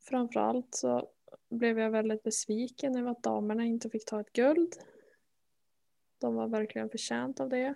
Framförallt 0.00 0.74
så 0.74 1.08
blev 1.48 1.78
jag 1.78 1.90
väldigt 1.90 2.22
besviken 2.22 2.96
över 2.96 3.10
att 3.10 3.22
damerna 3.22 3.64
inte 3.64 3.90
fick 3.90 4.04
ta 4.04 4.20
ett 4.20 4.32
guld. 4.32 4.74
De 6.18 6.34
var 6.34 6.48
verkligen 6.48 6.90
förtjänt 6.90 7.40
av 7.40 7.48
det. 7.48 7.74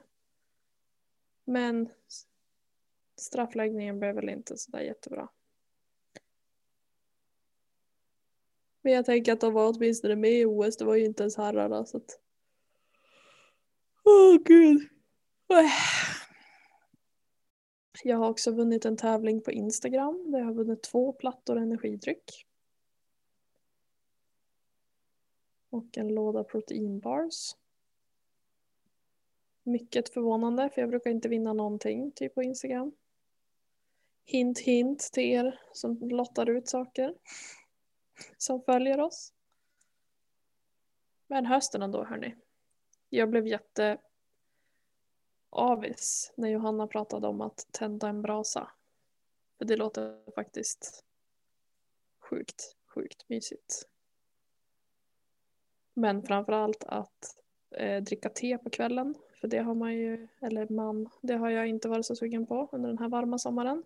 Men 1.44 1.88
straffläggningen 3.16 3.98
blev 3.98 4.14
väl 4.14 4.28
inte 4.28 4.56
sådär 4.56 4.80
jättebra. 4.80 5.28
Men 8.82 8.92
jag 8.92 9.04
tänker 9.04 9.32
att 9.32 9.40
de 9.40 9.52
var 9.52 9.74
åtminstone 9.76 10.16
med 10.16 10.32
i 10.32 10.44
OS, 10.44 10.76
det 10.76 10.84
var 10.84 10.94
ju 10.94 11.04
inte 11.04 11.22
ens 11.22 11.36
herrarna 11.36 11.86
så 11.86 11.96
att... 11.96 12.20
Åh 14.04 14.36
oh, 14.36 14.42
gud. 14.44 14.88
Äh. 15.48 15.70
Jag 18.04 18.16
har 18.16 18.28
också 18.28 18.50
vunnit 18.50 18.84
en 18.84 18.96
tävling 18.96 19.40
på 19.40 19.52
Instagram 19.52 20.30
där 20.30 20.38
jag 20.38 20.46
har 20.46 20.54
vunnit 20.54 20.82
två 20.82 21.12
plattor 21.12 21.56
energidryck. 21.56 22.46
Och 25.70 25.98
en 25.98 26.08
låda 26.08 26.44
proteinbars. 26.44 27.56
Mycket 29.62 30.08
förvånande 30.08 30.70
för 30.70 30.80
jag 30.80 30.90
brukar 30.90 31.10
inte 31.10 31.28
vinna 31.28 31.52
någonting 31.52 32.12
typ 32.12 32.34
på 32.34 32.42
Instagram. 32.42 32.92
Hint 34.24 34.58
hint 34.58 35.10
till 35.12 35.22
er 35.22 35.60
som 35.72 35.98
lottar 36.08 36.50
ut 36.50 36.68
saker. 36.68 37.14
Som 38.38 38.62
följer 38.62 39.00
oss. 39.00 39.32
Men 41.26 41.46
hösten 41.46 41.82
ändå 41.82 42.04
hörni. 42.04 42.34
Jag 43.08 43.30
blev 43.30 43.46
jätte 43.46 43.98
avis 45.50 46.32
när 46.36 46.48
Johanna 46.48 46.86
pratade 46.86 47.28
om 47.28 47.40
att 47.40 47.66
tända 47.70 48.08
en 48.08 48.22
brasa. 48.22 48.70
För 49.58 49.64
det 49.64 49.76
låter 49.76 50.32
faktiskt 50.34 51.04
sjukt, 52.18 52.76
sjukt 52.86 53.28
mysigt. 53.28 53.88
Men 55.94 56.22
framförallt 56.22 56.84
att 56.84 57.36
eh, 57.70 58.02
dricka 58.02 58.28
te 58.28 58.58
på 58.58 58.70
kvällen. 58.70 59.14
För 59.40 59.48
det 59.48 59.58
har 59.58 59.74
man 59.74 59.94
ju, 59.94 60.28
eller 60.40 60.68
man, 60.68 61.10
det 61.20 61.34
har 61.34 61.50
jag 61.50 61.66
inte 61.66 61.88
varit 61.88 62.06
så 62.06 62.16
sugen 62.16 62.46
på 62.46 62.68
under 62.72 62.88
den 62.88 62.98
här 62.98 63.08
varma 63.08 63.38
sommaren. 63.38 63.84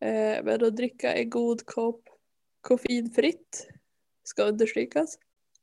Eh, 0.00 0.44
men 0.44 0.64
att 0.64 0.76
dricka 0.76 1.14
en 1.14 1.30
god 1.30 1.66
kopp 1.66 2.08
koffeinfritt 2.60 3.68
ska 4.22 4.42
understrykas. 4.42 5.18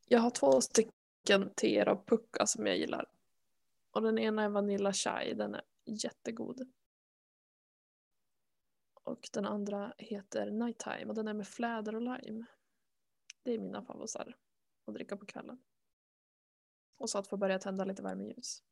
Jag 0.07 0.19
har 0.19 0.29
två 0.29 0.61
stycken 0.61 1.53
teer 1.55 1.89
av 1.89 2.05
pucka 2.05 2.45
som 2.45 2.67
jag 2.67 2.77
gillar. 2.77 3.05
Och 3.91 4.01
den 4.01 4.19
ena 4.19 4.43
är 4.43 4.49
Vanilla 4.49 4.93
Chai, 4.93 5.33
den 5.33 5.55
är 5.55 5.61
jättegod. 5.85 6.71
Och 9.03 9.29
den 9.33 9.45
andra 9.45 9.93
heter 9.97 10.51
Nighttime 10.51 11.05
och 11.05 11.15
den 11.15 11.27
är 11.27 11.33
med 11.33 11.47
fläder 11.47 11.95
och 11.95 12.01
lime. 12.01 12.45
Det 13.43 13.51
är 13.51 13.59
mina 13.59 13.81
favoriter 13.81 14.35
att 14.85 14.93
dricka 14.93 15.17
på 15.17 15.25
kvällen. 15.25 15.63
Och 16.97 17.09
så 17.09 17.17
att 17.17 17.27
få 17.27 17.37
börja 17.37 17.59
tända 17.59 17.85
lite 17.85 18.01
värmeljus. 18.01 18.63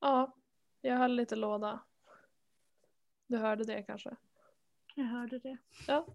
Ja, 0.00 0.36
jag 0.80 0.96
höll 0.96 1.16
lite 1.16 1.36
låda. 1.36 1.84
Du 3.30 3.38
hörde 3.38 3.64
det 3.64 3.82
kanske? 3.82 4.16
Jag 4.94 5.04
hörde 5.04 5.38
det. 5.38 5.56
Ja. 5.86 6.06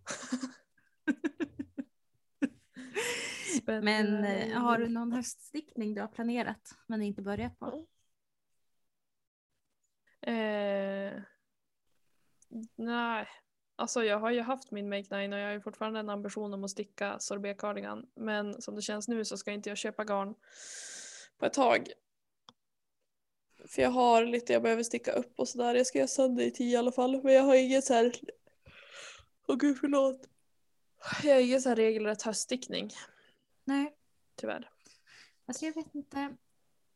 Men 3.65 4.23
eh, 4.23 4.57
har 4.57 4.77
du 4.77 4.89
någon 4.89 5.11
höststickning 5.11 5.93
du 5.93 6.01
har 6.01 6.07
planerat 6.07 6.77
men 6.87 7.01
inte 7.01 7.21
börjat 7.21 7.59
på? 7.59 7.85
Eh, 10.21 11.13
nej, 12.75 13.27
alltså 13.75 14.03
jag 14.03 14.19
har 14.19 14.31
ju 14.31 14.41
haft 14.41 14.71
min 14.71 14.89
Make 14.89 15.17
Nine 15.17 15.33
och 15.33 15.39
jag 15.39 15.45
har 15.45 15.53
ju 15.53 15.61
fortfarande 15.61 15.99
en 15.99 16.09
ambition 16.09 16.53
om 16.53 16.63
att 16.63 16.71
sticka 16.71 17.19
sorbet 17.19 17.57
cardigan. 17.57 18.09
Men 18.15 18.61
som 18.61 18.75
det 18.75 18.81
känns 18.81 19.07
nu 19.07 19.25
så 19.25 19.37
ska 19.37 19.51
inte 19.51 19.69
jag 19.69 19.77
köpa 19.77 20.03
garn 20.03 20.35
på 21.37 21.45
ett 21.45 21.53
tag. 21.53 21.87
För 23.67 23.81
jag 23.81 23.89
har 23.89 24.25
lite 24.25 24.53
jag 24.53 24.63
behöver 24.63 24.83
sticka 24.83 25.11
upp 25.11 25.39
och 25.39 25.47
sådär. 25.47 25.75
Jag 25.75 25.87
ska 25.87 25.97
göra 25.97 26.07
sönder 26.07 26.43
i 26.43 26.51
tio 26.51 26.73
i 26.73 26.75
alla 26.75 26.91
fall. 26.91 27.23
Men 27.23 27.33
jag 27.33 27.43
har 27.43 27.55
inget 27.55 27.83
så 27.83 27.93
här. 27.93 28.11
Åh 29.47 29.57
gud 29.57 29.77
förlåt. 29.77 30.29
Jag 31.23 31.33
har 31.33 31.41
ingen 31.41 31.61
så 31.61 31.69
här 31.69 31.75
regelrätt 31.75 32.21
höststickning. 32.21 32.89
Nej. 33.65 33.95
Tyvärr. 34.35 34.69
Alltså 35.45 35.65
jag 35.65 35.73
vet 35.73 35.95
inte. 35.95 36.35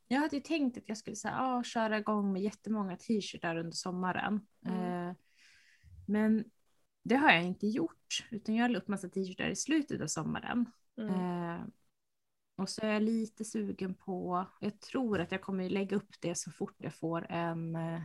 Jag 0.07 0.19
hade 0.19 0.35
ju 0.35 0.41
tänkt 0.41 0.77
att 0.77 0.89
jag 0.89 0.97
skulle 0.97 1.15
så 1.15 1.27
här, 1.27 1.59
ah, 1.59 1.63
köra 1.63 1.97
igång 1.97 2.33
med 2.33 2.41
jättemånga 2.41 2.97
t-shirtar 2.97 3.55
under 3.57 3.71
sommaren. 3.71 4.41
Mm. 4.65 5.07
Eh, 5.09 5.15
men 6.07 6.45
det 7.03 7.15
har 7.15 7.31
jag 7.31 7.43
inte 7.43 7.67
gjort. 7.67 8.27
Utan 8.31 8.55
jag 8.55 8.71
la 8.71 8.77
upp 8.77 8.87
massa 8.87 9.09
t-shirtar 9.09 9.49
i 9.49 9.55
slutet 9.55 10.01
av 10.01 10.07
sommaren. 10.07 10.65
Mm. 10.97 11.13
Eh, 11.13 11.61
och 12.59 12.69
så 12.69 12.81
är 12.85 12.91
jag 12.93 13.03
lite 13.03 13.45
sugen 13.45 13.93
på, 13.95 14.45
jag 14.59 14.79
tror 14.79 15.19
att 15.19 15.31
jag 15.31 15.41
kommer 15.41 15.69
lägga 15.69 15.95
upp 15.97 16.21
det 16.21 16.35
så 16.35 16.51
fort 16.51 16.75
jag 16.77 16.93
får 16.93 17.25
en 17.29 17.75
eh, 17.75 18.01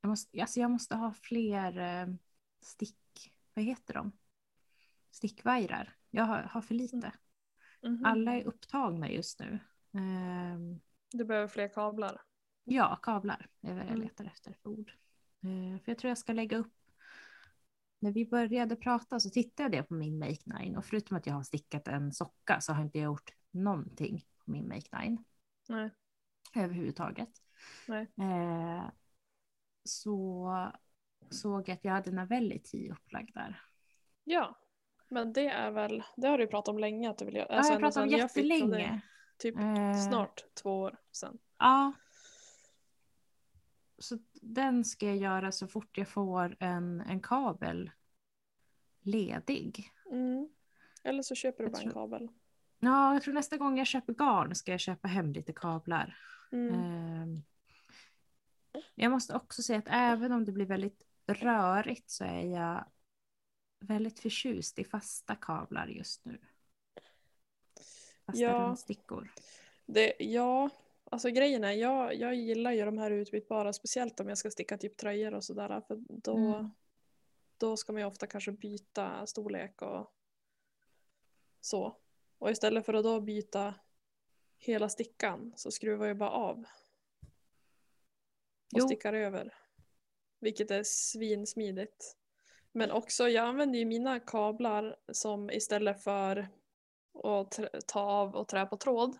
jag 0.00 0.08
måste, 0.08 0.40
alltså 0.40 0.60
jag 0.60 0.70
måste 0.70 0.94
ha 0.96 1.12
fler 1.12 1.78
eh, 1.78 2.14
stick, 2.60 3.32
vad 3.54 3.64
heter 3.64 3.94
de? 3.94 4.12
Stickvajrar. 5.10 5.96
Jag 6.10 6.24
har, 6.24 6.42
har 6.42 6.60
för 6.60 6.74
lite. 6.74 7.12
Mhm. 7.82 8.04
Alla 8.04 8.32
är 8.34 8.44
upptagna 8.44 9.10
just 9.10 9.40
nu. 9.40 9.58
Ehm, 9.92 10.80
Du 11.10 11.24
behöver 11.24 11.48
fler 11.48 11.68
kablar. 11.68 12.20
ja, 12.64 12.96
kablar 13.02 13.48
är 13.60 13.72
vad 13.74 13.82
jag 13.82 13.88
Mm. 13.88 14.00
letar 14.00 14.24
efter 14.24 14.52
för 14.52 14.70
ord. 14.70 14.92
Eh, 15.42 15.80
för 15.82 15.90
jag 15.92 15.98
tror 15.98 16.08
jag 16.08 16.18
ska 16.18 16.32
lägga 16.32 16.56
upp 16.58 16.83
när 18.04 18.12
vi 18.12 18.26
började 18.26 18.76
prata 18.76 19.20
så 19.20 19.30
tittade 19.30 19.76
jag 19.76 19.88
på 19.88 19.94
min 19.94 20.18
Make 20.18 20.40
Nine 20.44 20.76
och 20.76 20.84
förutom 20.84 21.16
att 21.16 21.26
jag 21.26 21.34
har 21.34 21.42
stickat 21.42 21.88
en 21.88 22.12
socka 22.12 22.60
så 22.60 22.72
har 22.72 22.82
inte 22.82 22.98
jag 22.98 23.04
gjort 23.04 23.30
någonting 23.50 24.24
på 24.44 24.50
min 24.50 24.68
Make 24.68 24.98
Nine 24.98 25.24
Nej. 25.68 25.90
överhuvudtaget. 26.54 27.28
Nej. 27.88 28.08
Eh, 28.18 28.84
så 29.84 30.72
såg 31.30 31.68
jag 31.68 31.74
att 31.74 31.84
jag 31.84 31.92
hade 31.92 32.10
Navelli 32.10 32.62
upplagd 32.92 33.34
där. 33.34 33.62
Ja. 34.24 34.58
Men 35.08 35.32
det 35.32 35.48
är 35.48 35.70
väl, 35.70 36.02
det 36.16 36.28
har 36.28 36.38
du 36.38 36.46
pratat 36.46 36.68
om 36.68 36.78
länge 36.78 37.10
att 37.10 37.18
du 37.18 37.24
vill 37.24 37.34
göra. 37.34 37.46
Ja, 37.50 37.56
Alltså 37.56 37.72
jag 37.72 37.76
ända 37.76 37.86
pratade 37.86 38.06
om 38.06 38.18
jättelänge. 38.18 39.00
Typ 39.38 39.56
Eh, 39.58 39.94
snart 40.08 40.44
två 40.62 40.80
år 40.80 40.98
sedan. 41.12 41.38
Ja. 41.58 41.92
Så 43.98 44.18
den 44.42 44.84
ska 44.84 45.06
jag 45.06 45.16
göra 45.16 45.52
så 45.52 45.68
fort 45.68 45.98
jag 45.98 46.08
får 46.08 46.56
en, 46.60 47.00
en 47.00 47.20
kabel 47.20 47.90
ledig. 49.06 49.90
Mm. 50.10 50.48
Eller 51.02 51.22
så 51.22 51.34
köper 51.34 51.64
du 51.64 51.70
bara 51.70 51.82
en 51.82 51.90
kabel. 51.92 52.28
Ja, 52.78 53.12
jag 53.12 53.22
tror 53.22 53.34
nästa 53.34 53.56
gång 53.56 53.78
jag 53.78 53.86
köper 53.86 54.12
garn 54.14 54.54
ska 54.54 54.70
jag 54.70 54.80
köpa 54.80 55.08
hem 55.08 55.32
lite 55.32 55.52
kablar. 55.52 56.16
Mm. 56.52 56.74
Ehm, 56.74 57.42
Jag 58.94 59.10
måste 59.10 59.34
också 59.36 59.62
säga 59.62 59.78
att 59.78 59.88
även 59.88 60.32
om 60.32 60.44
det 60.44 60.52
blir 60.52 60.66
väldigt 60.66 61.02
rörigt 61.26 62.10
så 62.10 62.24
är 62.24 62.42
jag 62.56 62.84
väldigt 63.80 64.20
förtjust 64.20 64.78
i 64.78 64.84
fasta 64.84 65.34
kablar 65.34 65.86
just 65.86 66.24
nu. 66.24 66.38
Fasta 68.26 68.42
Ja. 68.42 68.52
rundstickor. 68.62 69.32
Det, 69.86 70.14
ja, 70.18 70.70
alltså 71.10 71.30
grejen 71.30 71.64
är, 71.64 71.72
jag, 71.72 72.14
jag 72.14 72.34
gillar 72.34 72.72
ju 72.72 72.84
de 72.84 72.98
här 72.98 73.10
utbytbara, 73.10 73.72
speciellt 73.72 74.20
om 74.20 74.28
jag 74.28 74.38
ska 74.38 74.50
sticka 74.50 74.78
typ 74.78 74.96
tröjor 74.96 75.34
och 75.34 75.44
sådär. 75.44 75.80
För 75.88 75.96
då, 76.08 76.36
Mm. 76.36 76.70
Då 77.58 77.76
ska 77.76 77.92
man 77.92 78.02
ju 78.02 78.06
ofta 78.06 78.26
kanske 78.26 78.52
byta 78.52 79.26
storlek 79.26 79.82
och 79.82 80.14
så. 81.60 81.96
Och 82.38 82.50
istället 82.50 82.86
för 82.86 82.94
att 82.94 83.04
då 83.04 83.20
byta 83.20 83.74
hela 84.58 84.88
stickan 84.88 85.52
så 85.56 85.70
skruvar 85.70 86.06
jag 86.06 86.16
bara 86.16 86.30
av. 86.30 86.58
Och 88.72 88.80
Jo. 88.80 88.86
stickar 88.86 89.12
över. 89.12 89.54
Vilket 90.38 90.70
är 90.70 90.82
svinsmidigt. 90.82 92.16
Men 92.72 92.90
också, 92.90 93.28
jag 93.28 93.44
använder 93.44 93.78
ju 93.78 93.84
mina 93.84 94.20
kablar 94.20 94.96
som 95.12 95.50
istället 95.50 96.02
för 96.02 96.48
att 97.24 97.60
ta 97.86 98.00
av 98.00 98.36
och 98.36 98.48
trä 98.48 98.66
på 98.66 98.76
tråd 98.76 99.18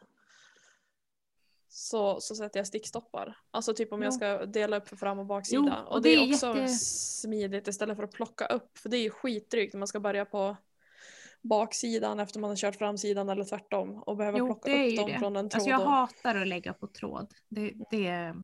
så, 1.76 2.20
så 2.20 2.34
sätter 2.34 2.60
jag 2.60 2.66
stickstoppar. 2.66 3.36
Alltså 3.50 3.74
typ 3.74 3.92
om 3.92 4.02
jag 4.02 4.12
Jo. 4.12 4.16
ska 4.16 4.46
dela 4.46 4.76
upp 4.76 4.88
för 4.88 4.96
fram 4.96 5.18
och 5.18 5.26
baksida. 5.26 5.62
Jo, 5.78 5.86
och, 5.86 5.92
och 5.92 6.02
det 6.02 6.08
det 6.08 6.14
är 6.14 6.32
också 6.34 6.46
jätte- 6.46 6.68
smidigt 6.68 7.68
istället 7.68 7.96
för 7.96 8.04
att 8.04 8.12
plocka 8.12 8.46
upp. 8.46 8.78
För 8.78 8.88
det 8.88 8.96
är 8.96 9.02
ju 9.02 9.10
skitdrygt 9.10 9.72
när 9.74 9.78
man 9.78 9.88
ska 9.88 10.00
börja 10.00 10.24
på 10.24 10.56
baksidan 11.42 12.20
efter 12.20 12.40
man 12.40 12.50
har 12.50 12.56
kört 12.56 12.76
framsidan 12.76 13.28
eller 13.28 13.44
tvärtom 13.44 14.02
och 14.02 14.16
behöver 14.16 14.38
Jo, 14.38 14.46
plocka 14.46 14.70
upp 14.84 14.96
dem 14.96 15.10
det. 15.10 15.18
från 15.18 15.36
en 15.36 15.48
tråd. 15.48 15.54
Alltså 15.60 15.70
jag 15.70 15.80
och- 15.80 15.86
hatar 15.90 16.34
att 16.40 16.48
lägga 16.48 16.72
på 16.72 16.86
tråd. 16.86 17.32
Det, 17.48 17.72
det, 17.90 18.34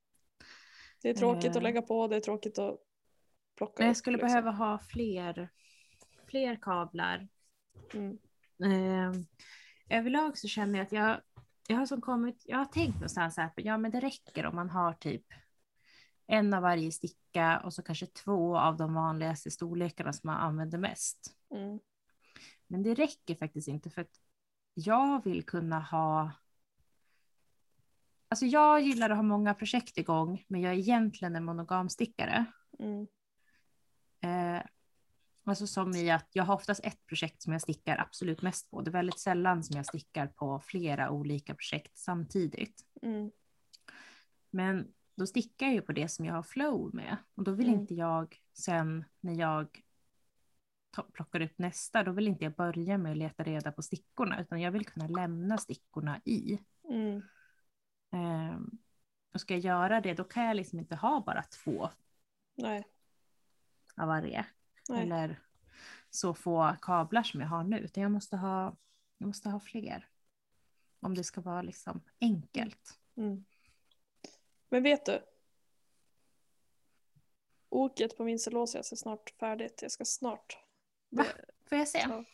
Det 1.02 1.08
är 1.10 1.14
tråkigt 1.14 1.50
eh, 1.50 1.56
att 1.56 1.62
lägga 1.62 1.82
på, 1.82 2.08
det 2.08 2.16
är 2.16 2.20
tråkigt 2.20 2.58
att 2.58 2.76
plocka 3.56 3.74
men 3.78 3.86
jag 3.86 3.92
upp. 3.92 3.96
skulle 3.96 4.16
liksom. 4.16 4.28
behöva 4.28 4.50
ha 4.50 4.78
fler, 4.78 5.48
fler 6.30 6.56
kablar. 6.62 7.28
Mm. 7.94 8.18
Eh, 8.64 9.20
överlag 9.98 10.38
så 10.38 10.48
känner 10.48 10.78
jag 10.78 10.86
att 10.86 10.92
jag, 10.92 11.20
jag 11.68 11.76
har 11.76 11.86
som 11.86 12.00
kommit, 12.00 12.42
jag 12.46 12.58
har 12.58 12.64
tänkt 12.64 12.94
någonstans 12.94 13.36
här, 13.36 13.50
ja 13.56 13.78
men 13.78 13.90
det 13.90 14.00
räcker 14.00 14.46
om 14.46 14.56
man 14.56 14.70
har 14.70 14.92
typ 14.92 15.24
en 16.26 16.54
av 16.54 16.62
varje 16.62 16.92
sticka 16.92 17.60
och 17.64 17.74
så 17.74 17.82
kanske 17.82 18.06
två 18.06 18.58
av 18.58 18.76
de 18.76 18.94
vanligaste 18.94 19.50
storlekarna 19.50 20.12
som 20.12 20.28
man 20.28 20.36
använder 20.36 20.78
mest. 20.78 21.36
Mm. 21.54 21.80
Men 22.66 22.82
det 22.82 22.94
räcker 22.94 23.34
faktiskt 23.34 23.68
inte 23.68 23.90
för 23.90 24.00
att 24.00 24.20
jag 24.74 25.24
vill 25.24 25.42
kunna 25.46 25.80
ha 25.80 26.30
Alltså 28.28 28.46
jag 28.46 28.80
gillar 28.80 29.10
att 29.10 29.16
ha 29.16 29.22
många 29.22 29.54
projekt 29.54 29.98
igång, 29.98 30.44
men 30.48 30.60
jag 30.60 30.72
är 30.72 30.78
egentligen 30.78 31.36
en 31.36 31.44
monogamstickare. 31.44 32.44
Mm. 32.78 33.06
Eh, 34.20 34.62
alltså 35.50 35.66
som 35.66 35.94
i 35.94 36.10
att 36.10 36.28
jag 36.32 36.44
har 36.44 36.54
oftast 36.54 36.84
ett 36.84 37.06
projekt 37.06 37.42
som 37.42 37.52
jag 37.52 37.62
stickar 37.62 37.98
absolut 37.98 38.42
mest 38.42 38.70
på. 38.70 38.80
Det 38.80 38.90
är 38.90 38.92
väldigt 38.92 39.18
sällan 39.18 39.64
som 39.64 39.76
jag 39.76 39.86
stickar 39.86 40.26
på 40.26 40.60
flera 40.60 41.10
olika 41.10 41.54
projekt 41.54 41.98
samtidigt. 41.98 42.84
Mm. 43.02 43.30
Men 44.50 44.92
då 45.16 45.26
stickar 45.26 45.66
jag 45.66 45.74
ju 45.74 45.82
på 45.82 45.92
det 45.92 46.08
som 46.08 46.24
jag 46.24 46.34
har 46.34 46.42
flow 46.42 46.94
med. 46.94 47.16
Och 47.34 47.44
då 47.44 47.52
vill 47.52 47.68
Mm. 47.68 47.80
inte 47.80 47.94
jag 47.94 48.40
sen 48.52 49.04
när 49.20 49.34
jag 49.34 49.80
plockar 51.12 51.40
upp 51.40 51.58
nästa, 51.58 52.02
då 52.02 52.12
vill 52.12 52.28
inte 52.28 52.44
jag 52.44 52.54
börja 52.54 52.98
med 52.98 53.12
att 53.12 53.18
leta 53.18 53.42
reda 53.42 53.72
på 53.72 53.82
stickorna, 53.82 54.40
utan 54.40 54.60
jag 54.60 54.70
vill 54.72 54.86
kunna 54.86 55.06
lämna 55.06 55.58
stickorna 55.58 56.20
i. 56.24 56.58
Mm. 56.88 57.22
Ehm, 58.12 58.78
och 59.34 59.40
ska 59.40 59.54
jag 59.54 59.60
göra 59.60 60.00
det, 60.00 60.14
då 60.14 60.24
kan 60.24 60.44
jag 60.44 60.56
liksom 60.56 60.78
inte 60.78 60.96
ha 60.96 61.20
bara 61.26 61.42
två 61.42 61.90
Nej. 62.54 62.84
av 63.96 64.08
varje. 64.08 64.46
Nej. 64.94 65.02
Eller 65.02 65.40
så 66.10 66.34
få 66.34 66.76
kablar 66.82 67.22
som 67.22 67.40
jag 67.40 67.48
har 67.48 67.64
nu, 67.64 67.78
utan 67.78 68.02
jag 68.02 68.12
måste 68.12 68.36
ha, 68.36 68.76
jag 69.18 69.26
måste 69.26 69.48
ha 69.48 69.60
fler. 69.60 70.08
Om 71.00 71.14
det 71.14 71.24
ska 71.24 71.40
vara 71.40 71.62
liksom 71.62 72.00
enkelt. 72.20 72.98
Mm. 73.16 73.44
Men 74.68 74.82
vet 74.82 75.06
du? 75.06 75.22
Oket 77.68 78.16
på 78.16 78.24
min 78.24 78.38
celosias 78.38 78.92
är 78.92 78.96
snart 78.96 79.30
färdigt. 79.30 79.78
Jag 79.82 79.90
ska 79.90 80.04
snart. 80.04 80.58
Va? 81.08 81.24
Får 81.68 81.78
jag 81.78 81.88
se? 81.88 82.06
Ja. 82.08 82.24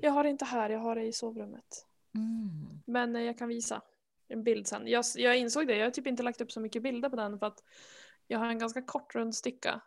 Jag 0.00 0.12
har 0.12 0.24
det 0.24 0.30
inte 0.30 0.44
här, 0.44 0.70
jag 0.70 0.78
har 0.78 0.94
det 0.94 1.04
i 1.04 1.12
sovrummet. 1.12 1.86
Mm. 2.14 2.82
Men 2.86 3.16
eh, 3.16 3.22
jag 3.22 3.38
kan 3.38 3.48
visa 3.48 3.82
en 4.28 4.44
bild 4.44 4.66
sen. 4.66 4.86
Jag, 4.86 5.04
jag 5.16 5.38
insåg 5.38 5.66
det, 5.66 5.76
jag 5.76 5.86
har 5.86 5.90
typ 5.90 6.06
inte 6.06 6.22
lagt 6.22 6.40
upp 6.40 6.52
så 6.52 6.60
mycket 6.60 6.82
bilder 6.82 7.08
på 7.08 7.16
den 7.16 7.38
för 7.38 7.46
att 7.46 7.64
jag 8.26 8.38
har 8.38 8.46
en 8.46 8.58
ganska 8.58 8.82
kort 8.82 9.14
rundsticka. 9.14 9.80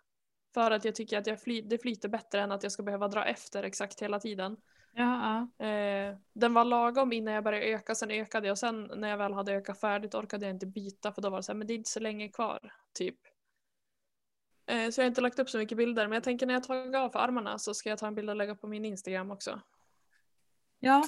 För 0.53 0.71
att 0.71 0.85
jag 0.85 0.95
tycker 0.95 1.17
att 1.17 1.27
jag 1.27 1.41
fly, 1.41 1.61
det 1.61 1.77
flyter 1.77 2.09
bättre 2.09 2.41
än 2.41 2.51
att 2.51 2.63
jag 2.63 2.71
ska 2.71 2.83
behöva 2.83 3.07
dra 3.07 3.25
efter 3.25 3.63
exakt 3.63 4.01
hela 4.01 4.19
tiden. 4.19 4.57
Ja. 4.93 5.41
Eh, 5.65 6.17
den 6.33 6.53
var 6.53 6.65
lagom 6.65 7.13
innan 7.13 7.33
jag 7.33 7.43
började 7.43 7.65
öka, 7.65 7.95
sen 7.95 8.11
ökade 8.11 8.47
jag 8.47 8.53
och 8.53 8.57
sen 8.59 8.91
när 8.95 9.09
jag 9.09 9.17
väl 9.17 9.33
hade 9.33 9.53
ökat 9.53 9.79
färdigt 9.79 10.15
orkade 10.15 10.45
jag 10.45 10.55
inte 10.55 10.67
byta 10.67 11.11
för 11.11 11.21
då 11.21 11.29
var 11.29 11.37
det 11.37 11.43
så 11.43 11.51
här, 11.51 11.57
men 11.57 11.67
det 11.67 11.73
är 11.73 11.75
inte 11.75 11.89
så 11.89 11.99
länge 11.99 12.29
kvar, 12.29 12.73
typ. 12.93 13.15
Eh, 14.65 14.89
så 14.89 15.01
jag 15.01 15.05
har 15.05 15.07
inte 15.09 15.21
lagt 15.21 15.39
upp 15.39 15.49
så 15.49 15.57
mycket 15.57 15.77
bilder, 15.77 16.07
men 16.07 16.13
jag 16.15 16.23
tänker 16.23 16.45
när 16.45 16.53
jag 16.53 16.63
tagit 16.63 16.95
av 16.95 17.09
för 17.09 17.19
armarna 17.19 17.59
så 17.59 17.73
ska 17.73 17.89
jag 17.89 17.99
ta 17.99 18.07
en 18.07 18.15
bild 18.15 18.29
och 18.29 18.35
lägga 18.35 18.55
på 18.55 18.67
min 18.67 18.85
Instagram 18.85 19.31
också. 19.31 19.61
ja. 20.79 21.07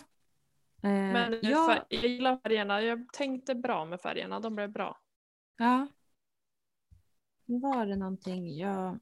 Eh, 0.83 0.89
Men 0.89 1.39
ja, 1.41 1.67
fär- 1.69 1.85
jag 1.89 2.05
gillar 2.05 2.37
färgerna, 2.37 2.81
jag 2.81 3.13
tänkte 3.13 3.55
bra 3.55 3.85
med 3.85 4.01
färgerna, 4.01 4.39
de 4.39 4.55
blev 4.55 4.71
bra. 4.71 4.99
ja. 5.57 5.87
Nu 7.45 7.59
var 7.59 7.85
det 7.85 7.95
någonting 7.95 8.57
jag... 8.57 8.99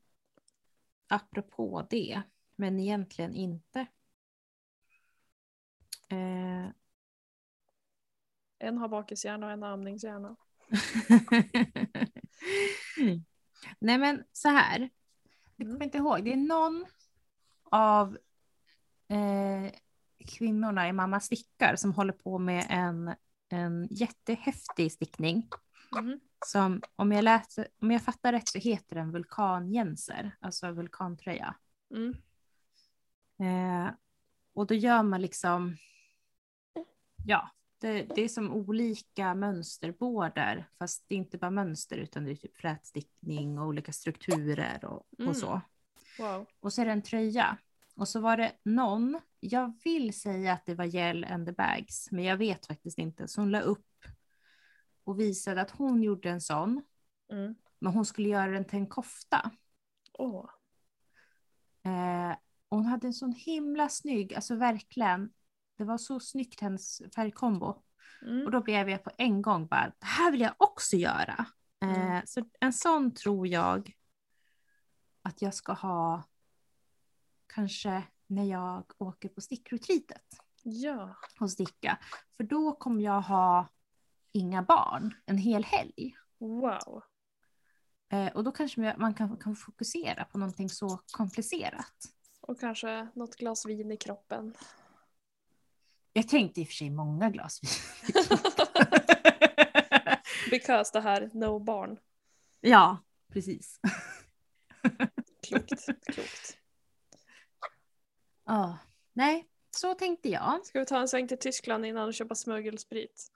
Apropå 1.10 1.88
det, 1.89 2.22
men 2.55 2.80
egentligen 2.80 3.36
inte. 3.36 3.80
Eh, 6.10 6.70
En 8.62 8.78
har 8.78 8.88
bakishjärna 8.88 9.45
och 9.45 9.51
en 9.51 9.62
har 9.62 9.70
amningshjärna. 9.70 10.36
Nej 13.80 13.97
men 13.97 14.24
så 14.32 14.49
här. 14.49 14.80
Jag 15.55 15.66
Mm. 15.66 15.74
kommer 15.74 15.86
inte 15.86 15.97
ihåg. 15.97 16.24
Det 16.24 16.34
är 16.34 16.38
någon 16.38 16.86
av 17.64 18.18
eh, 19.07 19.72
kvinnorna 20.28 20.89
i 20.89 20.93
Mamma 20.93 21.20
stickar 21.20 21.76
som 21.76 21.93
håller 21.93 22.14
på 22.14 22.38
med 22.39 22.66
en, 22.70 23.16
en 23.49 23.88
jättehäftig 23.91 24.91
stickning. 24.91 25.47
Mhm. 26.01 26.20
Som 26.45 26.81
om 26.95 27.11
jag, 27.11 27.23
läser, 27.23 27.67
om 27.81 27.91
jag 27.91 28.01
fattar 28.03 28.31
rätt 28.31 28.47
så 28.47 28.59
heter 28.59 28.95
den 28.95 29.11
vulkanjänser, 29.11 30.35
alltså 30.39 30.71
vulkantröja. 30.71 31.55
Mm. 31.95 32.13
Eh, 33.39 33.91
och 34.53 34.67
då 34.67 34.73
gör 34.73 35.03
man 35.03 35.21
liksom, 35.21 35.77
ja, 37.25 37.49
det, 37.81 38.03
det 38.15 38.21
är 38.21 38.29
som 38.29 38.51
olika 38.53 39.35
mönsterbårdar, 39.35 40.69
fast 40.79 41.05
det 41.07 41.15
är 41.15 41.19
inte 41.19 41.37
bara 41.37 41.51
mönster 41.51 41.97
utan 41.97 42.25
det 42.25 42.31
är 42.31 42.35
typ 42.35 42.57
flätstickning 42.57 43.59
och 43.59 43.67
olika 43.67 43.91
strukturer 43.91 44.85
och, 44.85 45.05
Mm. 45.19 45.29
och 45.29 45.37
så. 45.37 45.61
Wow. 46.19 46.45
Och 46.59 46.73
så 46.73 46.81
är 46.81 46.85
det 46.85 46.91
en 46.91 47.01
tröja. 47.01 47.57
Och 47.95 48.07
så 48.07 48.19
var 48.19 48.37
det 48.37 48.51
någon, 48.63 49.19
jag 49.39 49.79
vill 49.83 50.19
säga 50.19 50.53
att 50.53 50.65
det 50.65 50.75
var 50.75 50.85
Gel 50.85 51.23
and 51.23 51.45
the 51.45 51.51
Bags, 51.51 52.11
men 52.11 52.23
jag 52.23 52.37
vet 52.37 52.65
faktiskt 52.65 52.97
inte. 52.97 53.27
Så 53.27 53.41
hon 53.41 53.51
la 53.51 53.61
upp 53.61 53.85
och 55.04 55.20
visade 55.20 55.62
att 55.62 55.72
hon 55.72 56.04
gjorde 56.04 56.30
en 56.30 56.41
sån, 56.41 56.84
Mm. 57.32 57.56
men 57.80 57.93
hon 57.93 58.06
skulle 58.06 58.30
göra 58.30 58.52
den 58.52 58.66
till 58.66 58.80
en 58.80 58.88
kofta. 58.88 59.52
Åh. 60.14 60.50
Eh, 61.84 62.36
hon 62.70 62.86
hade 62.86 63.08
en 63.08 63.14
sån 63.14 63.34
himla 63.34 63.89
snygg, 63.89 64.34
alltså 64.34 64.56
verkligen, 64.56 65.34
det 65.78 65.84
var 65.84 65.97
så 65.97 66.20
snyggt 66.20 66.60
hennes 66.60 67.02
färgkombo. 67.16 67.84
Mm. 68.22 68.45
Och 68.45 68.52
då 68.52 68.62
blev 68.62 68.89
jag 68.89 69.04
på 69.04 69.12
en 69.18 69.41
gång 69.41 69.68
bara, 69.68 69.86
det 70.00 70.06
här 70.06 70.32
vill 70.32 70.41
jag 70.41 70.54
också 70.58 70.95
göra. 70.95 71.45
Eh, 71.82 71.89
Mm. 72.12 72.22
Så 72.26 72.50
en 72.60 72.74
sån 72.74 73.14
tror 73.14 73.47
jag 73.47 73.95
att 75.22 75.41
jag 75.41 75.54
ska 75.54 75.74
ha 75.74 76.24
kanske 77.47 78.04
när 78.28 78.43
jag 78.43 78.91
åker 78.97 79.30
på 79.30 79.41
stickretreatet 79.41 80.26
Ja. 80.64 81.16
och 81.39 81.52
sticka. 81.52 82.00
För 82.38 82.43
då 82.43 82.72
kommer 82.76 83.04
jag 83.04 83.22
ha 83.22 83.68
inga 84.32 84.63
barn 84.63 85.13
en 85.25 85.38
hel 85.38 85.63
helg. 85.63 86.15
Wow. 86.38 87.03
Eh, 88.11 88.27
och 88.27 88.43
då 88.43 88.51
kanske 88.51 88.95
man 88.97 89.13
kan, 89.13 89.38
kan 89.38 89.55
fokusera 89.55 90.25
på 90.25 90.38
någonting 90.38 90.69
så 90.69 90.99
komplicerat. 91.11 92.05
Och 92.41 92.59
kanske 92.59 93.07
något 93.15 93.36
glas 93.36 93.65
vin 93.65 93.91
i 93.91 93.97
kroppen. 93.97 94.53
Jag 96.13 96.27
tänkte 96.27 96.61
i 96.61 96.63
och 96.63 96.67
för 96.67 96.73
sig 96.73 96.89
många 96.89 97.30
glas 97.30 97.59
vin. 97.63 97.69
Because 100.51 100.91
det 100.93 101.01
här, 101.01 101.30
no 101.34 101.59
barn. 101.59 101.99
ja, 102.61 102.97
precis. 103.34 103.80
Klokt. 105.47 105.86
Klokt. 106.13 106.57
Ja, 108.45 108.77
nej, 109.13 109.47
så 109.71 109.93
tänkte 109.93 110.30
jag. 110.30 110.65
Ska 110.65 110.80
vi 110.80 110.86
ta 110.86 110.99
en 110.99 111.07
sväng 111.07 111.27
till 111.27 111.39
Tyskland 111.39 111.86
innan 111.86 112.07
och 112.07 112.13
köpa 112.13 112.36
smuggelsprit? 112.36 113.32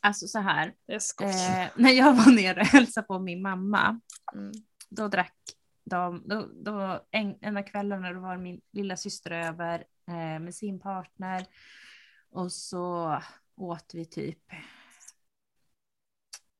Alltså 0.00 0.26
så 0.26 0.38
här, 0.38 0.74
eh, 0.88 1.68
när 1.76 1.90
jag 1.90 2.14
var 2.14 2.32
nere 2.36 2.60
och 2.60 2.66
hälsade 2.66 3.06
på 3.06 3.18
min 3.18 3.42
mamma, 3.42 4.00
Mm. 4.34 4.52
då 4.88 5.08
drack 5.08 5.34
de, 5.84 6.22
då, 6.26 6.48
då 6.64 7.04
en, 7.10 7.36
en 7.40 7.56
av 7.56 7.62
kvällarna 7.62 8.12
då 8.12 8.20
var 8.20 8.36
min 8.36 8.60
lilla 8.72 8.96
syster 8.96 9.30
över 9.30 9.84
eh, 10.08 10.40
med 10.40 10.54
sin 10.54 10.80
partner 10.80 11.46
och 12.30 12.52
så 12.52 13.18
åt 13.56 13.94
vi 13.94 14.04
typ 14.04 14.38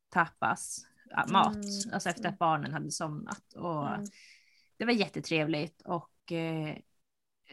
tapas, 0.08 0.86
mat, 1.32 1.54
Mm, 1.54 1.92
alltså 1.92 2.08
efter 2.08 2.22
mm. 2.22 2.32
att 2.32 2.38
barnen 2.38 2.72
hade 2.72 2.90
somnat. 2.90 3.52
Och 3.54 3.94
Mm. 3.94 4.06
Det 4.76 4.84
var 4.84 4.92
jättetrevligt 4.92 5.82
och 5.82 6.32
eh, 6.32 6.76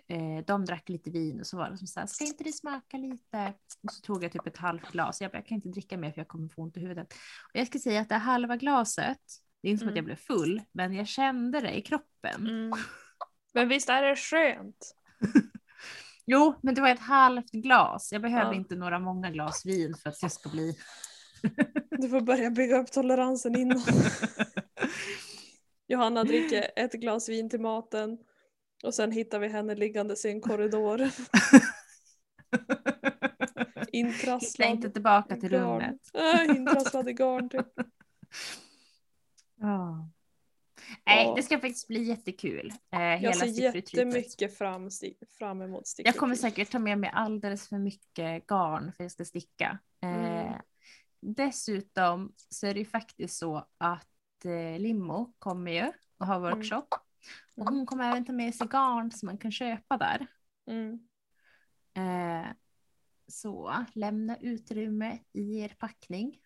eh, 0.08 0.46
de 0.48 0.66
drack 0.66 0.90
lite 0.90 1.10
vin 1.12 1.40
och 1.40 1.48
så 1.48 1.58
var 1.58 1.70
det 1.70 1.78
som 1.78 1.88
så 1.88 2.00
här, 2.00 2.08
ska 2.08 2.26
inte 2.26 2.44
det 2.44 2.52
smaka 2.54 2.98
lite? 2.98 3.54
Och 3.84 3.94
så 3.94 4.02
tog 4.02 4.24
jag 4.24 4.32
typ 4.32 4.48
ett 4.48 4.58
halvt 4.58 4.92
glas. 4.92 5.22
Jag, 5.22 5.32
bara, 5.32 5.38
jag 5.38 5.46
kan 5.48 5.56
inte 5.56 5.70
dricka 5.70 5.98
mer 5.98 6.12
för 6.12 6.20
jag 6.20 6.28
kommer 6.28 6.48
få 6.50 6.62
ont 6.62 6.78
i 6.78 6.80
huvudet. 6.80 7.14
Och 7.54 7.60
jag 7.60 7.68
ska 7.68 7.80
säga 7.80 8.02
att 8.02 8.10
det 8.10 8.16
halva 8.16 8.56
glaset, 8.58 9.18
det 9.62 9.68
är 9.68 9.72
inte 9.72 9.80
som 9.80 9.88
att 9.88 9.92
Mm. 9.92 9.96
jag 9.98 10.06
blev 10.06 10.16
full, 10.16 10.62
men 10.72 10.94
jag 10.94 11.08
kände 11.08 11.62
det 11.62 11.78
i 11.78 11.82
kroppen. 11.82 12.48
Mm. 12.48 12.72
Men 13.54 13.68
visst 13.70 13.90
är 13.90 14.02
det 14.02 14.16
skönt? 14.16 14.96
Jo, 16.28 16.56
men 16.64 16.76
det 16.76 16.82
var 16.82 16.90
ett 16.90 17.00
halvt 17.00 17.52
glas. 17.52 18.12
Jag 18.12 18.22
behöver 18.22 18.52
Ja. 18.52 18.58
inte 18.58 18.76
några 18.76 19.00
många 19.00 19.30
glas 19.32 19.66
vin 19.66 19.96
för 20.04 20.10
att 20.10 20.22
jag 20.22 20.32
ska 20.32 20.50
bli... 20.50 20.78
Du 21.90 22.10
får 22.10 22.22
börja 22.22 22.50
bygga 22.50 22.78
upp 22.78 22.92
toleransen 22.92 23.56
innan. 23.60 23.82
Johanna 25.88 26.24
dricker 26.24 26.72
ett 26.76 26.94
glas 26.94 27.30
vin 27.30 27.50
till 27.50 27.62
maten 27.62 28.18
och 28.84 28.94
sen 28.94 29.12
hittar 29.12 29.40
vi 29.40 29.48
henne 29.48 29.76
liggandes 29.76 30.26
i 30.26 30.30
en 30.30 30.42
korridor. 30.42 31.02
Intrasslad. 33.92 34.70
inte 34.70 34.90
tillbaka 34.90 35.36
till 35.36 35.50
garn. 35.50 35.62
rummet. 35.82 36.02
Äh, 36.14 36.56
intrasslad 36.58 37.10
i 37.10 37.14
garn 37.14 37.50
typ. 37.50 37.68
Ja. 39.56 40.10
Nej, 41.06 41.26
Ja. 41.26 41.34
det 41.36 41.44
ska 41.44 41.60
faktiskt 41.60 41.88
bli 41.88 42.04
jättekul. 42.04 42.74
Eh, 42.92 43.00
hela 43.00 43.22
Jag 43.22 43.36
ser 43.36 43.48
stickretreatet. 43.48 43.94
jättemycket 43.94 44.58
fram, 44.58 44.90
fram 45.38 45.62
emot 45.62 45.88
stickretreat. 45.88 46.16
Jag 46.16 46.20
kommer 46.20 46.36
säkert 46.36 46.72
ta 46.72 46.80
med 46.80 46.98
mig 47.00 47.10
alldeles 47.14 47.70
för 47.70 47.78
mycket 47.78 48.48
garn 48.48 48.92
för 48.98 49.04
jag 49.04 49.12
ska 49.12 49.26
sticka. 49.26 49.80
Eh, 50.04 50.10
Mm. 50.46 50.54
Dessutom 51.36 52.34
så 52.50 52.68
är 52.68 52.74
det 52.74 52.80
ju 52.80 52.86
faktiskt 52.86 53.38
så 53.38 53.68
att 53.78 54.46
eh, 54.46 54.80
Limmo 54.80 55.34
kommer 55.40 55.72
ju 55.72 55.92
och 56.18 56.28
har 56.28 56.40
workshop. 56.40 56.88
Och 57.56 57.70
hon 57.70 57.86
kommer 57.86 58.10
även 58.10 58.26
ta 58.26 58.34
med 58.34 58.56
sig 58.56 58.68
garn 58.68 59.12
som 59.12 59.28
man 59.28 59.38
kan 59.38 59.52
köpa 59.52 59.98
där. 59.98 60.28
Mm. 60.68 61.08
Eh, 61.94 62.48
så 63.28 63.86
lämna 63.94 64.38
utrymme 64.38 65.20
i 65.34 65.60
er 65.60 65.76
packning. 65.80 66.40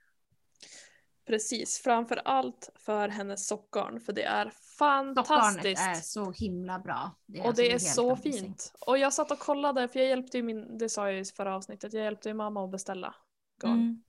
Precis, 1.26 1.80
framför 1.80 2.22
allt 2.26 2.70
för 2.76 3.08
hennes 3.10 3.48
sockgarn 3.48 4.00
för 4.00 4.14
det 4.14 4.24
är 4.24 4.50
fantastiskt. 4.78 5.82
är 5.82 5.94
så 5.94 6.32
himla 6.32 6.80
bra. 6.80 7.12
Det 7.26 7.40
och 7.40 7.46
alltså 7.46 7.62
det 7.62 7.72
är 7.72 7.80
så 7.80 8.12
amazing. 8.12 8.34
fint. 8.34 8.74
Och 8.80 8.98
jag 8.98 9.14
satt 9.14 9.32
och 9.32 9.40
kollade, 9.40 9.88
för 9.88 10.00
jag 10.00 10.10
hjälpte 10.10 10.38
ju 10.38 10.44
min, 10.44 10.78
det 10.78 10.90
sa 10.90 11.12
jag 11.12 11.20
i 11.20 11.26
förra 11.26 11.56
avsnittet, 11.56 11.94
jag 11.94 12.04
hjälpte 12.04 12.30
ju 12.30 12.34
mamma 12.34 12.64
att 12.64 12.72
beställa 12.72 13.16
garn. 13.62 13.74
Mm. 13.74 14.04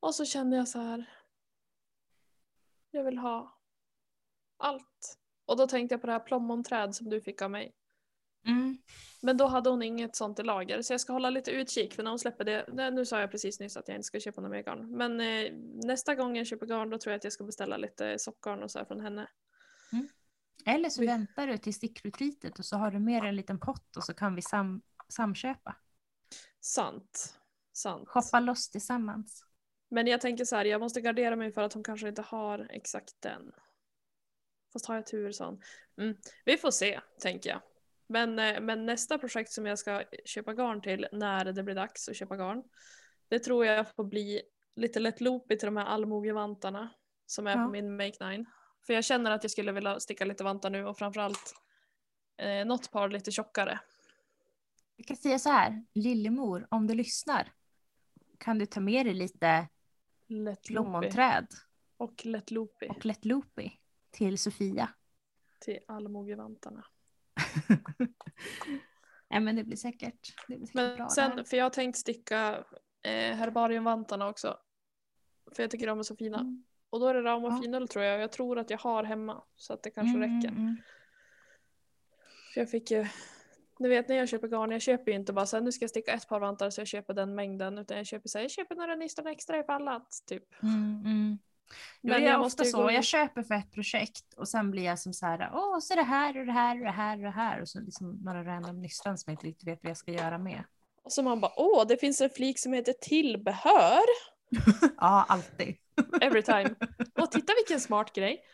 Och 0.00 0.14
så 0.14 0.24
kände 0.24 0.56
jag 0.56 0.68
så 0.68 0.78
här. 0.78 1.10
Jag 2.90 3.04
vill 3.04 3.18
ha 3.18 3.55
allt. 4.56 5.18
Och 5.46 5.56
då 5.56 5.66
tänkte 5.66 5.92
jag 5.92 6.00
på 6.00 6.06
det 6.06 6.12
här 6.12 6.20
plommonträd 6.20 6.94
som 6.94 7.10
du 7.10 7.20
fick 7.20 7.42
av 7.42 7.50
mig. 7.50 7.72
Mm. 8.46 8.78
Men 9.22 9.36
då 9.36 9.46
hade 9.46 9.70
hon 9.70 9.82
inget 9.82 10.16
sånt 10.16 10.38
i 10.38 10.42
lager 10.42 10.82
så 10.82 10.92
jag 10.92 11.00
ska 11.00 11.12
hålla 11.12 11.30
lite 11.30 11.50
utkik 11.50 11.94
för 11.94 12.02
när 12.02 12.10
hon 12.10 12.18
släpper 12.18 12.44
det. 12.44 12.64
Nej, 12.72 12.90
nu 12.90 13.06
sa 13.06 13.20
jag 13.20 13.30
precis 13.30 13.60
nyss 13.60 13.76
att 13.76 13.88
jag 13.88 13.94
inte 13.96 14.06
ska 14.06 14.20
köpa 14.20 14.40
något 14.40 14.50
mer 14.50 14.62
garn. 14.62 14.90
Men 14.96 15.20
eh, 15.20 15.52
nästa 15.86 16.14
gång 16.14 16.36
jag 16.36 16.46
köper 16.46 16.66
garn 16.66 16.90
då 16.90 16.98
tror 16.98 17.10
jag 17.12 17.16
att 17.18 17.24
jag 17.24 17.32
ska 17.32 17.44
beställa 17.44 17.76
lite 17.76 18.18
sockgarn 18.18 18.62
och 18.62 18.70
så 18.70 18.78
här 18.78 18.86
från 18.86 19.00
henne. 19.00 19.28
Eller 20.66 20.88
så 20.90 21.00
Vi- 21.00 21.06
väntar 21.06 21.46
du 21.46 21.58
till 21.58 21.74
stickretreatet 21.74 22.58
och 22.58 22.64
så 22.64 22.76
har 22.76 22.90
du 22.90 22.98
med 22.98 23.22
dig 23.22 23.28
en 23.28 23.36
liten 23.36 23.60
pott 23.60 23.96
och 23.96 24.04
så 24.04 24.14
kan 24.14 24.34
vi 24.34 24.42
sam 24.42 24.82
samköpa. 25.08 25.76
Sant. 26.60 27.38
Sant. 27.72 28.08
Shoppa 28.08 28.40
loss 28.40 28.70
tillsammans. 28.70 29.44
Men 29.88 30.06
jag 30.06 30.20
tänker 30.20 30.44
så 30.44 30.56
här, 30.56 30.64
jag 30.64 30.80
måste 30.80 31.00
gardera 31.00 31.36
mig 31.36 31.52
för 31.52 31.62
att 31.62 31.72
hon 31.72 31.84
kanske 31.84 32.08
inte 32.08 32.22
har 32.22 32.66
exakt 32.70 33.14
den. 33.20 33.52
Fast 34.76 34.86
har 34.86 34.94
jag 34.94 35.06
tur 35.06 35.32
sån. 35.32 35.60
Mm. 35.98 36.16
Vi 36.44 36.56
får 36.56 36.70
se, 36.70 37.00
tänker 37.20 37.50
jag. 37.50 37.60
Men, 38.06 38.38
eh, 38.38 38.60
men 38.60 38.86
nästa 38.86 39.18
projekt 39.18 39.52
som 39.52 39.66
jag 39.66 39.78
ska 39.78 40.02
köpa 40.24 40.54
garn 40.54 40.82
till 40.82 41.06
när 41.12 41.44
det 41.44 41.62
blir 41.62 41.74
dags 41.74 42.08
att 42.08 42.16
köpa 42.16 42.36
garn. 42.36 42.62
Det 43.28 43.38
tror 43.38 43.66
jag 43.66 43.94
får 43.94 44.04
bli 44.04 44.42
lite 44.76 45.00
lätt 45.00 45.20
loopy 45.20 45.56
till 45.56 45.66
de 45.66 45.76
här 45.76 45.84
allmogevantarna 45.84 46.90
som 47.26 47.46
är 47.46 47.56
Ja. 47.56 47.64
på 47.64 47.70
min 47.70 47.96
Make 47.96 48.30
9. 48.30 48.44
För 48.86 48.92
jag 48.94 49.04
känner 49.04 49.30
att 49.30 49.44
jag 49.44 49.50
skulle 49.50 49.72
vilja 49.72 50.00
sticka 50.00 50.24
lite 50.24 50.44
vantar 50.44 50.70
nu 50.70 50.84
och 50.86 50.98
framförallt 50.98 51.54
eh, 52.36 52.64
något 52.66 52.90
par 52.90 53.08
lite 53.08 53.30
tjockare. 53.30 53.80
Jag 54.96 55.06
kan 55.06 55.16
säga 55.16 55.38
så 55.38 55.50
här, 55.50 55.84
Lillemor, 55.94 56.66
om 56.70 56.86
du 56.86 56.94
lyssnar 56.94 57.52
kan 58.38 58.58
du 58.58 58.66
ta 58.66 58.80
med 58.80 59.06
dig 59.06 59.14
lite 59.14 59.68
Lätt 60.26 60.70
loopy 60.70 60.72
plommonträd 60.72 61.46
och 61.96 62.26
lätt 62.26 62.50
loopy 62.50 62.86
och 62.86 63.06
lätt 63.06 63.24
loopy 63.24 63.70
till 64.16 64.38
Sofia. 64.38 64.88
till 65.60 65.78
allmogevantarna. 65.88 66.84
Nej 69.30 69.40
men 69.40 69.56
det 69.56 69.64
blir 69.64 69.76
säkert, 69.76 70.34
det 70.48 70.56
blir 70.56 70.66
säkert 70.66 70.72
bra. 70.74 70.82
Men 70.96 70.98
det 71.06 71.10
sen, 71.10 71.44
för 71.44 71.56
jag 71.56 71.64
har 71.64 71.70
tänkt 71.70 71.96
sticka 71.96 72.64
eh, 73.02 73.36
herbariumvantarna 73.36 74.28
också. 74.28 74.58
För 75.56 75.62
jag 75.62 75.70
tycker 75.70 75.86
de 75.86 75.98
är 75.98 76.02
så 76.02 76.16
fina. 76.16 76.38
Mm. 76.40 76.64
Och 76.90 77.00
då 77.00 77.06
är 77.08 77.14
det 77.14 77.22
ram 77.22 77.44
och 77.44 77.52
Ja. 77.52 77.60
finull 77.62 77.88
tror 77.88 78.04
jag. 78.04 78.20
Jag 78.20 78.32
tror 78.32 78.58
att 78.58 78.70
jag 78.70 78.78
har 78.78 79.04
hemma. 79.04 79.42
Så 79.56 79.72
att 79.72 79.82
det 79.82 79.90
kanske 79.90 80.16
Mm, 80.16 80.22
räcker. 80.36 80.48
mm, 80.48 80.62
mm. 80.62 80.76
För 82.54 82.60
jag 82.60 82.70
fick 82.70 82.90
ju... 82.90 83.06
Ni 83.78 83.88
vet 83.88 84.08
när 84.08 84.16
jag 84.16 84.28
köper 84.28 84.48
garn, 84.48 84.70
jag 84.70 84.82
köper 84.82 85.10
ju 85.12 85.16
inte 85.18 85.32
bara 85.32 85.46
så 85.46 85.56
här, 85.56 85.62
nu 85.64 85.72
ska 85.72 85.82
jag 85.82 85.90
sticka 85.90 86.12
ett 86.12 86.28
par 86.28 86.40
vantar 86.40 86.70
så 86.70 86.80
jag 86.80 86.88
köper 86.88 87.14
den 87.14 87.34
mängden. 87.34 87.78
Utan 87.78 87.96
jag 87.96 88.06
köper 88.06 88.28
så 88.28 88.38
här, 88.38 88.44
jag 88.44 88.50
köper 88.50 88.74
några 88.76 88.94
nystan 88.94 89.26
extra 89.26 89.58
ifall 89.60 89.88
att. 89.88 90.10
Typ. 90.26 90.62
Mm, 90.62 91.02
mm. 91.04 91.38
Men 92.00 92.12
Men 92.12 92.22
jag 92.22 92.32
jag 92.32 92.42
ofta 92.42 92.64
så, 92.64 92.82
gå- 92.82 92.90
jag 92.90 93.04
köper 93.04 93.42
för 93.42 93.54
ett 93.54 93.72
projekt 93.72 94.34
och 94.36 94.48
sen 94.48 94.70
blir 94.70 94.82
jag 94.82 94.98
som 94.98 95.12
så 95.12 95.26
här, 95.26 95.50
åh 95.52 95.78
så 95.78 95.92
är 95.92 95.96
det 95.96 96.02
här 96.02 96.38
och 96.38 96.46
det 96.46 96.52
här 96.52 96.78
och 96.78 96.84
det 96.84 96.90
här 96.90 97.16
och 97.16 97.22
det 97.22 97.30
här 97.30 97.60
och 97.60 97.68
så 97.68 97.80
liksom 97.80 98.10
några 98.24 98.44
random 98.44 98.82
nystan 98.82 99.18
som 99.18 99.30
jag 99.30 99.34
inte 99.34 99.46
riktigt 99.46 99.68
vet 99.68 99.82
vad 99.82 99.90
jag 99.90 99.96
ska 99.96 100.12
göra 100.12 100.38
med. 100.38 100.64
Och 101.02 101.12
så 101.12 101.22
man 101.22 101.40
bara, 101.40 101.52
åh 101.56 101.86
det 101.86 101.96
finns 101.96 102.20
en 102.20 102.30
flik 102.30 102.58
som 102.58 102.72
heter 102.72 102.92
tillbehör. 102.92 104.04
Ja, 104.96 105.26
alltid. 105.28 105.76
Every 106.20 106.42
time. 106.42 106.74
Och 107.14 107.30
titta 107.30 107.52
vilken 107.58 107.80
smart 107.80 108.12
grej. 108.14 108.44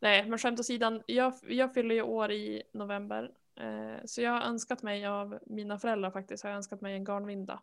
Nej, 0.00 0.28
men 0.28 0.38
skämt 0.38 0.60
åsidan. 0.60 1.02
Jag, 1.06 1.34
jag 1.42 1.74
fyller 1.74 1.94
ju 1.94 2.02
år 2.02 2.30
i 2.32 2.62
november. 2.72 3.30
Eh, 3.60 4.04
så 4.04 4.22
jag 4.22 4.30
har 4.30 4.40
önskat 4.40 4.82
mig 4.82 5.06
av 5.06 5.38
mina 5.46 5.78
föräldrar 5.78 6.10
faktiskt. 6.10 6.42
Har 6.42 6.50
jag 6.50 6.56
önskat 6.56 6.80
mig 6.80 6.94
en 6.94 7.04
garnvinda. 7.04 7.62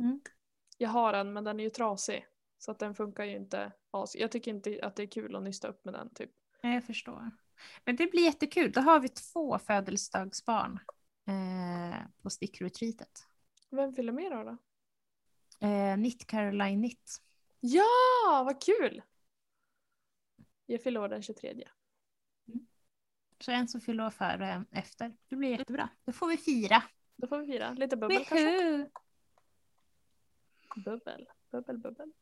Mm. 0.00 0.20
Jag 0.78 0.88
har 0.88 1.12
en 1.14 1.32
men 1.32 1.44
den 1.44 1.60
är 1.60 1.64
ju 1.64 1.70
trasig. 1.70 2.26
Så 2.62 2.70
att 2.70 2.78
den 2.78 2.94
funkar 2.94 3.24
ju 3.24 3.36
inte. 3.36 3.72
Jag 4.14 4.32
tycker 4.32 4.50
inte 4.50 4.78
att 4.82 4.96
det 4.96 5.02
är 5.02 5.06
kul 5.06 5.36
att 5.36 5.42
nysta 5.42 5.68
upp 5.68 5.84
med 5.84 5.94
den 5.94 6.14
typ. 6.14 6.30
Ja, 6.60 6.68
Jag 6.68 6.84
förstår. 6.84 7.30
Men 7.84 7.96
det 7.96 8.06
blir 8.10 8.22
jättekul. 8.22 8.72
Då 8.72 8.80
har 8.80 9.00
vi 9.00 9.08
två 9.08 9.58
födelsedagsbarn 9.58 10.78
eh, 11.26 11.96
på 12.22 12.30
stickretreatet. 12.30 13.28
Vem 13.70 13.92
fyller 13.92 14.12
med 14.12 14.32
då? 14.32 14.42
då? 14.42 14.56
Eh, 15.66 15.94
Knit 15.94 16.26
Caroline 16.26 16.80
Knit. 16.80 17.22
Ja, 17.60 18.42
vad 18.44 18.62
kul! 18.62 19.02
Jag 20.66 20.82
fyller 20.82 21.00
år 21.00 21.08
den 21.08 21.22
23. 21.22 21.68
Så 23.40 23.50
en 23.50 23.68
som 23.68 23.80
fyller 23.80 24.06
år 24.06 24.10
före 24.10 24.44
och 24.44 24.52
en 24.52 24.66
efter. 24.70 25.16
Det 25.28 25.36
blir 25.36 25.50
jättebra. 25.58 25.88
Då 26.04 26.12
får 26.12 26.28
vi 26.28 26.36
fira. 26.36 26.82
Då 27.16 27.26
får 27.26 27.38
vi 27.38 27.46
fira. 27.46 27.72
Lite 27.72 27.96
bubbel 27.96 28.24
kanske? 28.24 28.76
Woohoo! 28.76 28.90
Bubbel, 30.84 31.28
bubbel, 31.50 31.78
bubbel. 31.78 32.12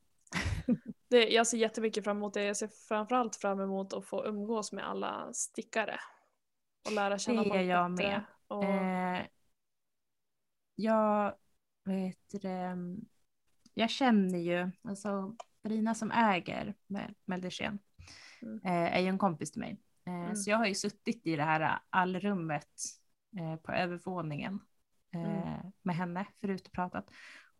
Det, 1.08 1.28
jag 1.28 1.46
ser 1.46 1.58
jättemycket 1.58 2.04
fram 2.04 2.16
emot 2.16 2.34
det. 2.34 2.44
Jag 2.44 2.56
ser 2.56 2.70
framförallt 2.88 3.36
fram 3.36 3.60
emot 3.60 3.92
att 3.92 4.04
få 4.06 4.26
umgås 4.26 4.72
med 4.72 4.88
alla 4.88 5.32
stickare. 5.32 5.96
Och 6.86 6.92
lära 6.92 7.18
känna 7.18 7.42
Det 7.42 7.48
folk 7.48 7.60
gör 7.60 7.62
jag 7.66 7.94
bättre. 7.96 8.08
med. 8.08 8.24
Och, 8.48 8.64
Eh, 8.64 9.26
jag 10.74 11.34
vet 11.84 12.42
det, 12.42 12.76
jag 13.74 13.90
känner 13.90 14.38
ju, 14.38 14.70
alltså 14.84 15.36
Brina 15.62 15.94
som 15.94 16.10
äger 16.10 16.74
Mel- 16.86 17.14
Meldersen 17.24 17.78
Mm. 18.42 18.60
eh, 18.64 18.96
är 18.96 19.00
ju 19.00 19.06
en 19.08 19.18
kompis 19.18 19.50
till 19.52 19.60
mig. 19.60 19.70
Eh, 20.06 20.12
Mm. 20.14 20.36
Så 20.36 20.50
jag 20.50 20.56
har 20.58 20.66
ju 20.66 20.74
suttit 20.74 21.26
i 21.26 21.36
det 21.36 21.42
här 21.42 21.78
allrummet 21.90 22.72
eh, 23.38 23.56
på 23.56 23.72
övervåningen 23.72 24.60
eh, 25.14 25.48
Mm. 25.54 25.72
med 25.82 25.96
henne 25.96 26.26
förut 26.40 26.66
och 26.66 26.72
pratat. 26.72 27.10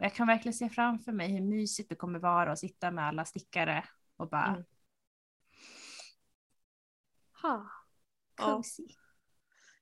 Och 0.01 0.07
jag 0.07 0.15
kan 0.15 0.27
verkligen 0.27 0.55
se 0.55 0.69
framför 0.69 1.13
mig 1.13 1.33
hur 1.33 1.41
mysigt 1.41 1.89
det 1.89 1.95
kommer 1.97 2.19
vara 2.19 2.53
att 2.53 2.59
sitta 2.59 2.91
med 2.91 3.05
alla 3.07 3.25
stickare 3.25 3.85
och 4.17 4.29
bara 4.29 4.47
Mm. 4.47 4.65
ha. 7.43 7.71
Ja, 8.39 8.57
cozy. 8.57 8.87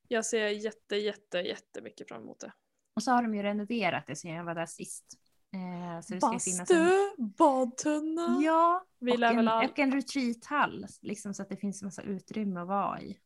jag 0.09 0.27
ser 0.27 0.49
jätte, 0.49 0.97
jätte, 0.97 1.39
jättemycket 1.39 2.09
fram 2.09 2.23
emot 2.23 2.41
det. 2.41 2.53
Och 2.95 3.03
så 3.03 3.11
har 3.11 3.23
de 3.23 3.35
ju 3.35 3.43
renoverat 3.43 4.07
det 4.07 4.17
sen 4.17 4.31
jag 4.31 4.45
var 4.45 4.55
där 4.55 4.67
sist. 4.67 5.05
Eh, 5.53 6.01
så 6.01 6.15
det 6.15 6.21
ska 6.21 6.33
ju 6.33 6.39
finnas 6.41 6.71
en 6.71 6.85
Bastu, 6.85 7.23
badtunna. 7.39 8.39
Ja, 8.43 8.87
Vi 8.99 9.13
och, 9.17 9.23
en, 9.23 9.49
all- 9.49 9.71
och 9.71 9.79
en 9.79 9.93
retreathall, 9.93 10.87
liksom 11.03 11.35
så 11.35 11.43
att 11.43 11.49
det 11.49 11.57
finns 11.57 11.83
massa 11.83 12.03
utrymme 12.03 12.61
att 12.61 12.69
vara 12.69 13.01
i. 13.01 13.19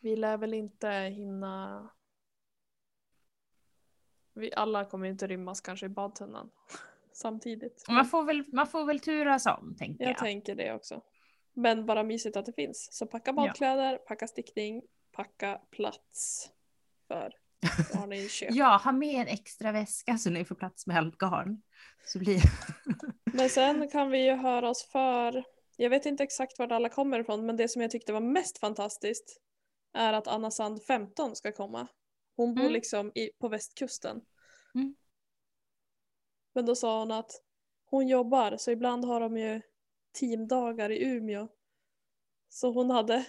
Vi 0.00 0.16
lär 0.16 0.36
väl 0.36 0.54
inte 0.54 0.88
hinna... 0.90 1.90
Vi 4.34 4.52
alla 4.54 4.84
kommer 4.84 5.06
inte 5.06 5.26
rymmas 5.26 5.60
kanske 5.60 5.86
i 5.86 5.88
badtunnan. 5.88 6.50
samtidigt. 7.12 7.84
Man 7.88 8.06
får 8.06 8.24
väl, 8.24 8.44
man 8.52 8.66
får 8.66 8.84
väl 8.84 9.00
turas 9.00 9.46
om 9.46 9.76
tänker 9.78 10.04
Jag 10.04 10.10
jag. 10.10 10.18
tänker 10.18 10.54
det 10.54 10.72
också. 10.72 11.02
Men 11.54 11.86
bara 11.86 12.02
mysigt 12.02 12.36
att 12.36 12.46
det 12.46 12.52
finns. 12.52 12.88
Så 12.92 13.06
packa 13.06 13.32
badkläder, 13.32 13.96
packa 13.96 14.26
stickning, 14.26 14.82
packa 15.12 15.60
plats 15.70 16.50
för 17.08 17.32
garninköp. 17.92 18.48
Ja, 18.52 18.80
ha 18.84 18.92
med 18.92 19.20
en 19.20 19.26
extra 19.28 19.72
väska 19.72 20.18
så 20.18 20.30
ni 20.30 20.44
får 20.44 20.54
plats 20.54 20.86
med 20.86 20.96
allt 20.98 21.18
garn. 21.18 21.62
Så 22.06 22.18
blir 22.18 22.40
Men 23.32 23.48
sen 23.48 23.88
kan 23.88 24.10
vi 24.10 24.24
ju 24.24 24.32
höra 24.32 24.70
oss 24.70 24.88
för, 24.92 25.44
jag 25.76 25.90
vet 25.90 26.06
inte 26.06 26.22
exakt 26.22 26.58
var 26.58 26.72
alla 26.72 26.88
kommer 26.88 27.20
ifrån, 27.20 27.46
men 27.46 27.56
det 27.56 27.68
som 27.68 27.82
jag 27.82 27.90
tyckte 27.90 28.12
var 28.12 28.20
mest 28.20 28.58
fantastiskt 28.58 29.40
är 29.92 30.12
att 30.12 30.28
Anna 30.28 30.50
Sand 30.50 30.82
15 30.82 31.36
ska 31.36 31.52
komma. 31.52 31.88
Hon 32.36 32.54
bor 32.54 32.62
Mm. 32.62 32.72
liksom 32.72 33.12
i, 33.14 33.30
på 33.38 33.48
västkusten. 33.48 34.20
Mm. 34.74 34.94
Men 36.54 36.66
då 36.66 36.74
sa 36.74 36.98
hon 36.98 37.10
att 37.10 37.30
hon 37.84 38.08
jobbar 38.08 38.56
så 38.56 38.70
ibland 38.70 39.04
har 39.04 39.20
de 39.20 39.36
ju 39.38 39.60
teamdagar 40.20 40.90
i 40.90 41.04
Umeå. 41.04 41.48
Så 42.48 42.72
hon 42.72 42.90
hade, 42.90 43.24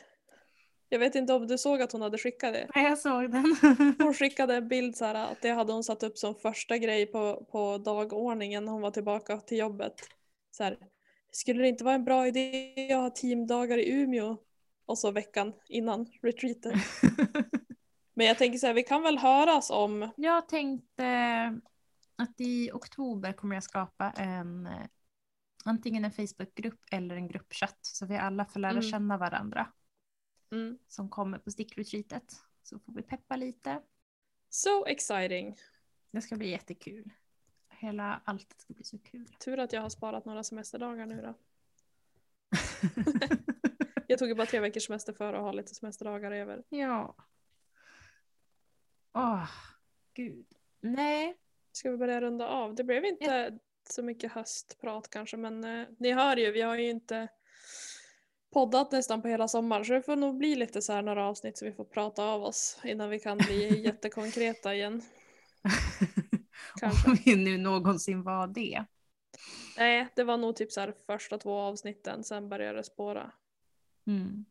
jag 0.90 1.00
vet 1.00 1.16
inte 1.16 1.34
om 1.34 1.48
du 1.48 1.58
såg 1.58 1.82
att 1.82 1.92
hon 1.92 2.02
hade 2.02 2.18
skickat 2.18 2.54
det. 2.54 2.70
Nej, 2.76 2.86
jag 2.86 3.00
såg 3.00 3.32
den. 3.32 3.56
Hon 4.00 4.14
skickade 4.14 4.56
en 4.56 4.68
bild 4.68 4.96
så 4.98 5.06
här 5.06 5.16
att 5.16 5.42
det 5.42 5.50
hade 5.50 5.74
hon 5.74 5.84
satt 5.84 6.04
upp 6.04 6.18
som 6.18 6.36
första 6.36 6.78
grej 6.78 7.06
på, 7.06 7.46
på 7.52 7.78
dagordningen 7.78 8.66
när 8.66 8.72
hon 8.72 8.82
var 8.82 8.92
tillbaka 8.92 9.38
till 9.38 9.58
jobbet. 9.58 9.94
Så 10.52 10.64
här, 10.64 10.78
skulle 11.32 11.62
det 11.62 11.68
inte 11.68 11.84
vara 11.84 11.96
en 11.96 12.06
bra 12.06 12.28
idé 12.28 12.94
att 12.94 13.02
ha 13.02 13.10
teamdagar 13.10 13.78
i 13.78 13.92
Umeå? 13.92 14.38
Och 14.86 15.00
så 15.00 15.12
veckan 15.12 15.54
innan 15.70 16.06
retreaten. 16.22 16.74
Men 18.14 18.26
jag 18.28 18.38
tänker 18.38 18.58
så 18.58 18.68
här, 18.68 18.74
vi 18.74 18.84
kan 18.84 19.04
väl 19.04 19.18
höras 19.18 19.70
om, 19.70 20.10
Jag 20.16 20.48
tänkte 20.50 21.06
att 22.16 22.42
i 22.42 22.72
oktober 22.74 23.34
kommer 23.34 23.56
jag 23.56 23.64
skapa 23.64 24.12
en 24.12 24.66
eh, 24.68 24.86
antingen 25.66 26.06
en 26.06 26.12
Facebookgrupp 26.12 26.80
eller 26.92 27.16
en 27.16 27.28
gruppchatt 27.28 27.78
så 27.82 28.06
vi 28.06 28.18
alla 28.18 28.46
får 28.46 28.60
lära 28.60 28.72
Mm. 28.72 28.84
känna 28.84 29.18
varandra 29.18 29.72
mm, 30.52 30.80
som 30.88 31.10
kommer 31.10 31.38
på 31.38 31.52
stickretreatet. 31.52 32.36
Så 32.64 32.80
får 32.80 32.94
vi 32.94 33.02
peppa 33.02 33.36
lite. 33.36 33.82
so 34.50 34.86
exciting. 34.88 35.56
Det 36.12 36.22
ska 36.22 36.36
bli 36.36 36.50
jättekul. 36.50 37.10
Hela 37.70 38.22
alltet 38.26 38.60
ska 38.62 38.74
bli 38.74 38.84
så 38.84 39.00
kul. 39.00 39.28
Tur 39.40 39.60
att 39.60 39.74
jag 39.74 39.82
har 39.82 39.90
sparat 39.90 40.26
några 40.26 40.44
semesterdagar 40.44 41.06
nu 41.06 41.22
då. 41.22 41.34
Jag 44.08 44.20
tog 44.20 44.28
ju 44.28 44.36
bara 44.36 44.48
tre 44.48 44.60
veckors 44.60 44.86
semester 44.86 45.14
för 45.14 45.34
att 45.34 45.42
ha 45.42 45.52
lite 45.52 45.76
semesterdagar 45.76 46.32
över. 46.32 46.64
ja. 46.70 47.16
Åh, 49.14 49.50
gud. 50.14 50.46
Nej, 50.82 51.38
Ska 51.74 51.92
vi 51.92 51.98
börja 51.98 52.22
runda 52.22 52.48
av? 52.48 52.76
Det 52.76 52.84
blev 52.84 53.06
inte 53.06 53.60
så 53.90 54.04
mycket 54.04 54.32
höstprat 54.32 55.10
kanske 55.10 55.38
men 55.38 55.64
eh, 55.64 55.88
ni 56.00 56.12
hör 56.12 56.38
ju, 56.38 56.52
vi 56.52 56.62
har 56.62 56.78
ju 56.78 56.90
inte 56.90 57.28
poddat 58.54 58.92
nästan 58.92 59.22
på 59.22 59.28
hela 59.28 59.48
sommaren 59.48 59.86
så 59.86 59.94
det 59.94 60.02
får 60.02 60.16
nog 60.16 60.38
bli 60.38 60.56
lite 60.56 60.82
så 60.82 60.94
här 60.94 61.02
några 61.02 61.26
avsnitt 61.26 61.58
så 61.58 61.66
vi 61.66 61.72
får 61.72 61.86
prata 61.86 62.24
av 62.24 62.44
oss 62.44 62.80
innan 62.84 63.10
vi 63.10 63.20
kan 63.20 63.38
bli 63.38 63.82
jättekonkreta 63.86 64.76
igen. 64.76 65.02
Kanske. 66.80 67.10
om 67.10 67.18
vi 67.26 67.36
nu 67.36 67.58
någonsin 67.58 68.24
var 68.24 68.48
det. 68.48 68.86
Nej, 69.78 70.08
det 70.16 70.24
var 70.24 70.38
nog 70.38 70.56
typ 70.56 70.72
så 70.72 70.80
här 70.80 70.94
första 71.06 71.38
två 71.38 71.54
avsnitten, 71.54 72.24
sen 72.24 72.50
började 72.50 72.78
det 72.78 72.84
spåra. 72.84 73.32
Mm. 74.08 74.46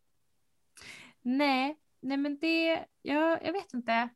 Nej, 1.22 1.78
nej 2.00 2.16
men 2.16 2.38
det, 2.38 2.86
jag, 3.02 3.46
jag 3.46 3.52
vet 3.52 3.74
inte. 3.74 4.08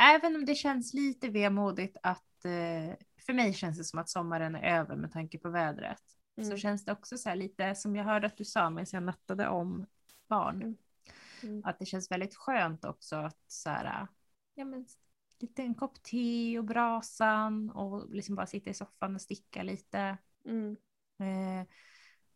Även 0.00 0.36
om 0.36 0.44
det 0.44 0.54
känns 0.54 0.94
lite 0.94 1.28
vemodigt 1.28 1.96
att, 2.02 2.44
eh, 2.44 2.96
för 3.26 3.32
mig 3.32 3.52
känns 3.54 3.78
det 3.78 3.84
som 3.84 3.98
att 3.98 4.08
sommaren 4.08 4.54
är 4.54 4.78
över 4.78 4.96
med 4.96 5.12
tanke 5.12 5.38
på 5.38 5.50
vädret. 5.50 6.02
Så 6.36 6.42
Mm. 6.42 6.58
känns 6.58 6.84
det 6.84 6.92
också 6.92 7.18
så 7.18 7.28
här 7.28 7.36
lite 7.36 7.74
som 7.74 7.96
jag 7.96 8.04
hörde 8.04 8.26
att 8.26 8.36
du 8.36 8.44
sa 8.44 8.70
medan 8.70 8.86
jag 8.92 9.02
nattade 9.02 9.48
om 9.48 9.86
barn. 10.28 10.62
Mm. 10.62 10.76
Mm. 11.42 11.62
Att 11.64 11.78
det 11.78 11.86
känns 11.86 12.10
väldigt 12.10 12.34
skönt 12.34 12.84
också 12.84 13.16
att 13.16 13.38
så 13.46 13.70
här, 13.70 14.06
ja 14.54 14.64
men 14.64 14.86
lite 15.38 15.62
en 15.62 15.74
kopp 15.74 16.02
te 16.02 16.58
och 16.58 16.64
brasan 16.64 17.70
och 17.70 18.10
liksom 18.10 18.34
bara 18.34 18.46
sitta 18.46 18.70
i 18.70 18.74
soffan 18.74 19.14
och 19.14 19.20
sticka 19.20 19.62
lite. 19.62 20.18
Mm. 20.44 20.76
Eh, 21.18 21.66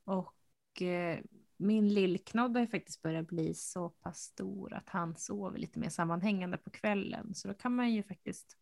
och 0.05 0.83
eh, 0.83 1.21
min 1.65 1.89
lillknodd 1.89 2.57
har 2.57 2.61
ju 2.61 2.69
faktiskt 2.69 3.03
börjat 3.03 3.27
bli 3.27 3.55
så 3.55 3.89
pass 3.89 4.19
stor 4.19 4.75
att 4.75 4.89
han 4.89 5.17
sover 5.17 5.59
lite 5.59 5.79
mer 5.79 5.89
sammanhängande 5.89 6.57
på 6.57 6.71
kvällen. 6.71 7.35
Så 7.35 7.49
då 7.49 7.55
kan 7.55 7.77
man 7.77 7.93
ju 7.93 8.03
faktiskt 8.03 8.57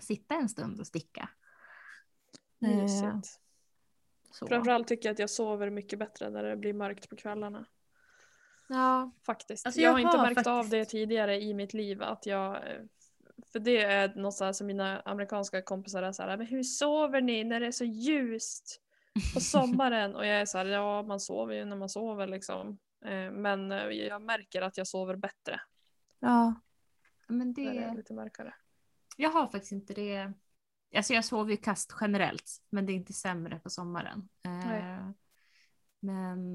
sitta 0.00 0.34
en 0.34 0.48
stund 0.48 0.80
och 0.80 0.86
sticka. 0.86 1.28
Eh, 2.64 3.22
så. 4.32 4.46
Framförallt 4.46 4.88
tycker 4.88 5.08
jag 5.08 5.12
att 5.12 5.18
jag 5.18 5.30
sover 5.30 5.70
mycket 5.70 5.98
bättre 5.98 6.30
när 6.30 6.42
det 6.42 6.56
blir 6.56 6.72
mörkt 6.72 7.08
på 7.08 7.16
kvällarna. 7.16 7.66
Ja, 8.68 9.10
Faktiskt. 9.26 9.66
Alltså, 9.66 9.80
jag, 9.80 9.88
jag 9.88 9.92
har 9.92 10.00
inte 10.00 10.34
märkt 10.34 10.46
av 10.46 10.62
faktiskt- 10.62 10.70
det 10.70 10.84
tidigare 10.84 11.40
i 11.40 11.54
mitt 11.54 11.74
liv 11.74 12.02
att 12.02 12.26
jag 12.26 12.56
eh, 12.56 12.82
för 13.52 13.58
det 13.58 13.82
är 13.82 14.14
något 14.14 14.34
så 14.34 14.52
som 14.52 14.66
mina 14.66 15.00
amerikanska 15.00 15.62
kompisar 15.62 16.02
är 16.02 16.12
så 16.12 16.22
här, 16.22 16.36
men 16.36 16.46
hur 16.46 16.62
sover 16.62 17.20
ni 17.20 17.44
när 17.44 17.60
det 17.60 17.66
är 17.66 17.72
så 17.72 17.84
ljust 17.84 18.80
på 19.34 19.40
sommaren? 19.40 20.16
Och 20.16 20.26
jag 20.26 20.40
är 20.40 20.46
så 20.46 20.58
här, 20.58 20.66
ja 20.66 21.02
man 21.02 21.20
sover 21.20 21.54
ju 21.54 21.64
när 21.64 21.76
man 21.76 21.88
sover 21.88 22.26
liksom. 22.26 22.78
Eh, 23.04 23.30
Men 23.30 23.72
eh, 23.72 23.84
jag 23.86 24.22
märker 24.22 24.62
att 24.62 24.76
jag 24.76 24.86
sover 24.86 25.16
bättre 25.16 25.60
ja. 26.22 26.54
Men 27.28 27.38
när 27.38 27.54
det 27.54 27.78
är 27.78 27.94
lite 27.94 28.14
mörkare. 28.14 28.54
jag 29.16 29.30
har 29.30 29.46
faktiskt 29.46 29.72
inte 29.72 29.94
det. 29.94 30.32
Alltså 30.96 31.14
jag 31.14 31.24
sover 31.24 31.50
ju 31.50 31.56
kast 31.56 31.94
generellt, 32.00 32.62
men 32.70 32.86
det 32.86 32.92
är 32.92 32.94
inte 32.94 33.12
sämre 33.12 33.58
på 33.58 33.70
sommaren. 33.70 34.28
Eh, 34.44 34.66
Nej. 34.66 35.14
Men 36.00 36.52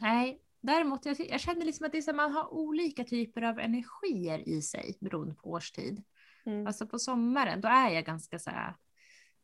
nej, 0.00 0.42
däremot 0.60 1.06
jag, 1.06 1.20
jag 1.20 1.40
känner 1.40 1.64
liksom 1.64 1.86
att 1.86 1.92
det 1.92 1.98
är 1.98 2.02
så 2.02 2.12
man 2.12 2.32
har 2.32 2.54
olika 2.54 3.04
typer 3.04 3.42
av 3.42 3.58
energier 3.58 4.48
i 4.48 4.62
sig 4.62 4.98
beroende 5.00 5.34
på 5.34 5.50
årstid. 5.50 6.04
Mm. 6.46 6.66
Alltså 6.66 6.86
på 6.86 6.98
sommaren 6.98 7.60
då 7.60 7.68
är 7.68 7.90
jag 7.90 8.04
ganska 8.04 8.38
så 8.38 8.50
här, 8.50 8.74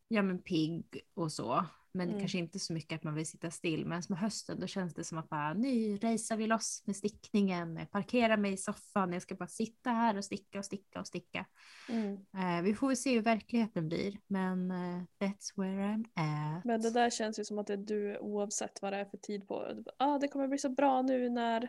ja 0.08 0.22
men 0.22 0.42
pigg 0.42 1.00
och 1.14 1.32
så. 1.32 1.64
Men 1.92 2.08
Mm. 2.08 2.20
kanske 2.20 2.38
inte 2.38 2.58
så 2.58 2.72
mycket 2.72 2.96
att 2.96 3.02
man 3.04 3.14
vill 3.14 3.26
sitta 3.26 3.50
still. 3.50 3.86
Men 3.86 4.02
med 4.08 4.18
hösten 4.18 4.60
då 4.60 4.66
känns 4.66 4.94
det 4.94 5.04
som 5.04 5.18
att 5.18 5.28
bara, 5.28 5.54
nu 5.54 5.96
racear 5.96 6.36
vi 6.36 6.46
loss 6.46 6.82
med 6.86 6.96
stickningen. 6.96 7.76
Jag 7.76 7.90
parkerar 7.90 8.36
mig 8.36 8.52
i 8.52 8.56
soffan. 8.56 9.12
Jag 9.12 9.22
ska 9.22 9.34
bara 9.34 9.48
sitta 9.48 9.90
här 9.90 10.16
och 10.16 10.24
sticka 10.24 10.58
och 10.58 10.64
sticka 10.64 11.00
och 11.00 11.06
sticka. 11.06 11.46
Mm. 11.88 12.12
Eh, 12.14 12.62
vi 12.62 12.74
får 12.74 12.86
väl 12.88 12.96
se 12.96 13.14
hur 13.14 13.22
verkligheten 13.22 13.88
blir. 13.88 14.18
Men 14.26 14.70
eh, 14.70 15.02
that's 15.18 15.52
where 15.54 15.82
I'm 15.82 16.04
at. 16.14 16.64
Men 16.64 16.80
det 16.82 16.90
där 16.90 17.10
känns 17.10 17.38
ju 17.38 17.44
som 17.44 17.58
att 17.58 17.66
det 17.66 17.72
är 17.72 17.76
du 17.76 18.18
oavsett 18.18 18.82
vad 18.82 18.92
det 18.92 18.96
är 18.96 19.04
för 19.04 19.16
tid 19.18 19.48
på. 19.48 19.84
Ah, 19.96 20.18
det 20.18 20.28
kommer 20.28 20.48
bli 20.48 20.58
så 20.58 20.68
bra 20.68 21.02
nu 21.02 21.28
när 21.28 21.68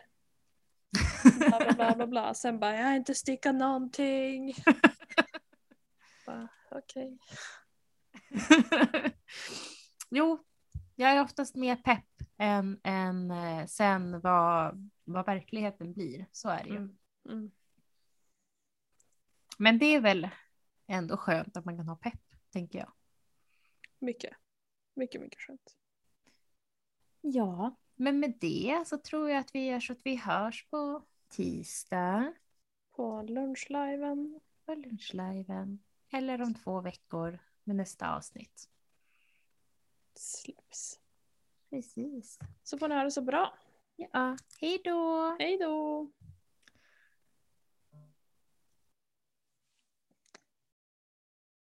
bla 1.40 1.60
bla 1.60 1.74
bla 1.74 1.96
bla 1.96 2.08
bla. 2.08 2.34
Sen 2.34 2.60
bara, 2.60 2.76
jag 2.78 2.86
har 2.86 2.96
inte 2.96 3.16
stickat 3.16 3.56
någonting. 3.56 4.54
Okej. 6.72 7.18
jo, 10.10 10.44
jag 10.96 11.12
är 11.12 11.22
oftast 11.22 11.56
mer 11.56 11.76
pepp 11.76 12.06
än, 12.38 12.80
än 12.84 13.32
eh, 13.32 13.66
sen 13.66 14.22
vad, 14.22 14.90
vad 15.04 15.26
verkligheten 15.26 15.94
blir. 15.94 16.26
Så 16.32 16.50
är 16.50 16.64
det 16.64 16.70
ju. 16.70 16.76
Mm. 16.76 16.98
Mm. 17.30 17.52
Men 19.58 19.80
det 19.80 19.86
är 19.86 20.02
väl 20.02 20.30
ändå 20.88 21.18
skönt 21.18 21.58
att 21.58 21.66
man 21.66 21.78
kan 21.78 21.88
ha 21.88 21.96
pepp, 21.96 22.22
tänker 22.50 22.80
jag. 22.80 22.92
Mycket. 24.00 24.34
Mycket, 24.94 25.22
mycket 25.22 25.42
skönt. 25.42 25.78
Ja, 27.22 27.76
men 27.96 28.20
med 28.20 28.38
det 28.42 28.84
så 28.88 28.98
tror 28.98 29.30
jag 29.30 29.40
att 29.40 29.56
vi 29.56 29.66
gör 29.66 29.80
så 29.80 29.94
att 29.94 30.06
vi 30.06 30.16
hörs 30.16 30.68
på 30.70 31.06
tisdag 31.30 32.34
På 32.92 33.22
lunchliven. 33.22 34.40
på 34.66 34.76
lunchliven. 34.76 35.80
Eller 36.12 36.42
om 36.42 36.54
två 36.54 36.82
veckor 36.82 37.40
med 37.68 37.76
nästa 37.76 38.16
avsnitt. 38.16 38.70
Släpps. 40.16 41.00
Precis. 41.70 42.40
Så 42.64 42.78
får 42.78 42.88
ni 42.88 42.96
ha 42.96 43.04
det 43.04 43.12
så 43.12 43.22
bra. 43.22 43.58
Ja, 43.96 44.38
hej 44.62 44.82
då! 44.84 45.36
Hej 45.40 45.58
då! 45.58 46.08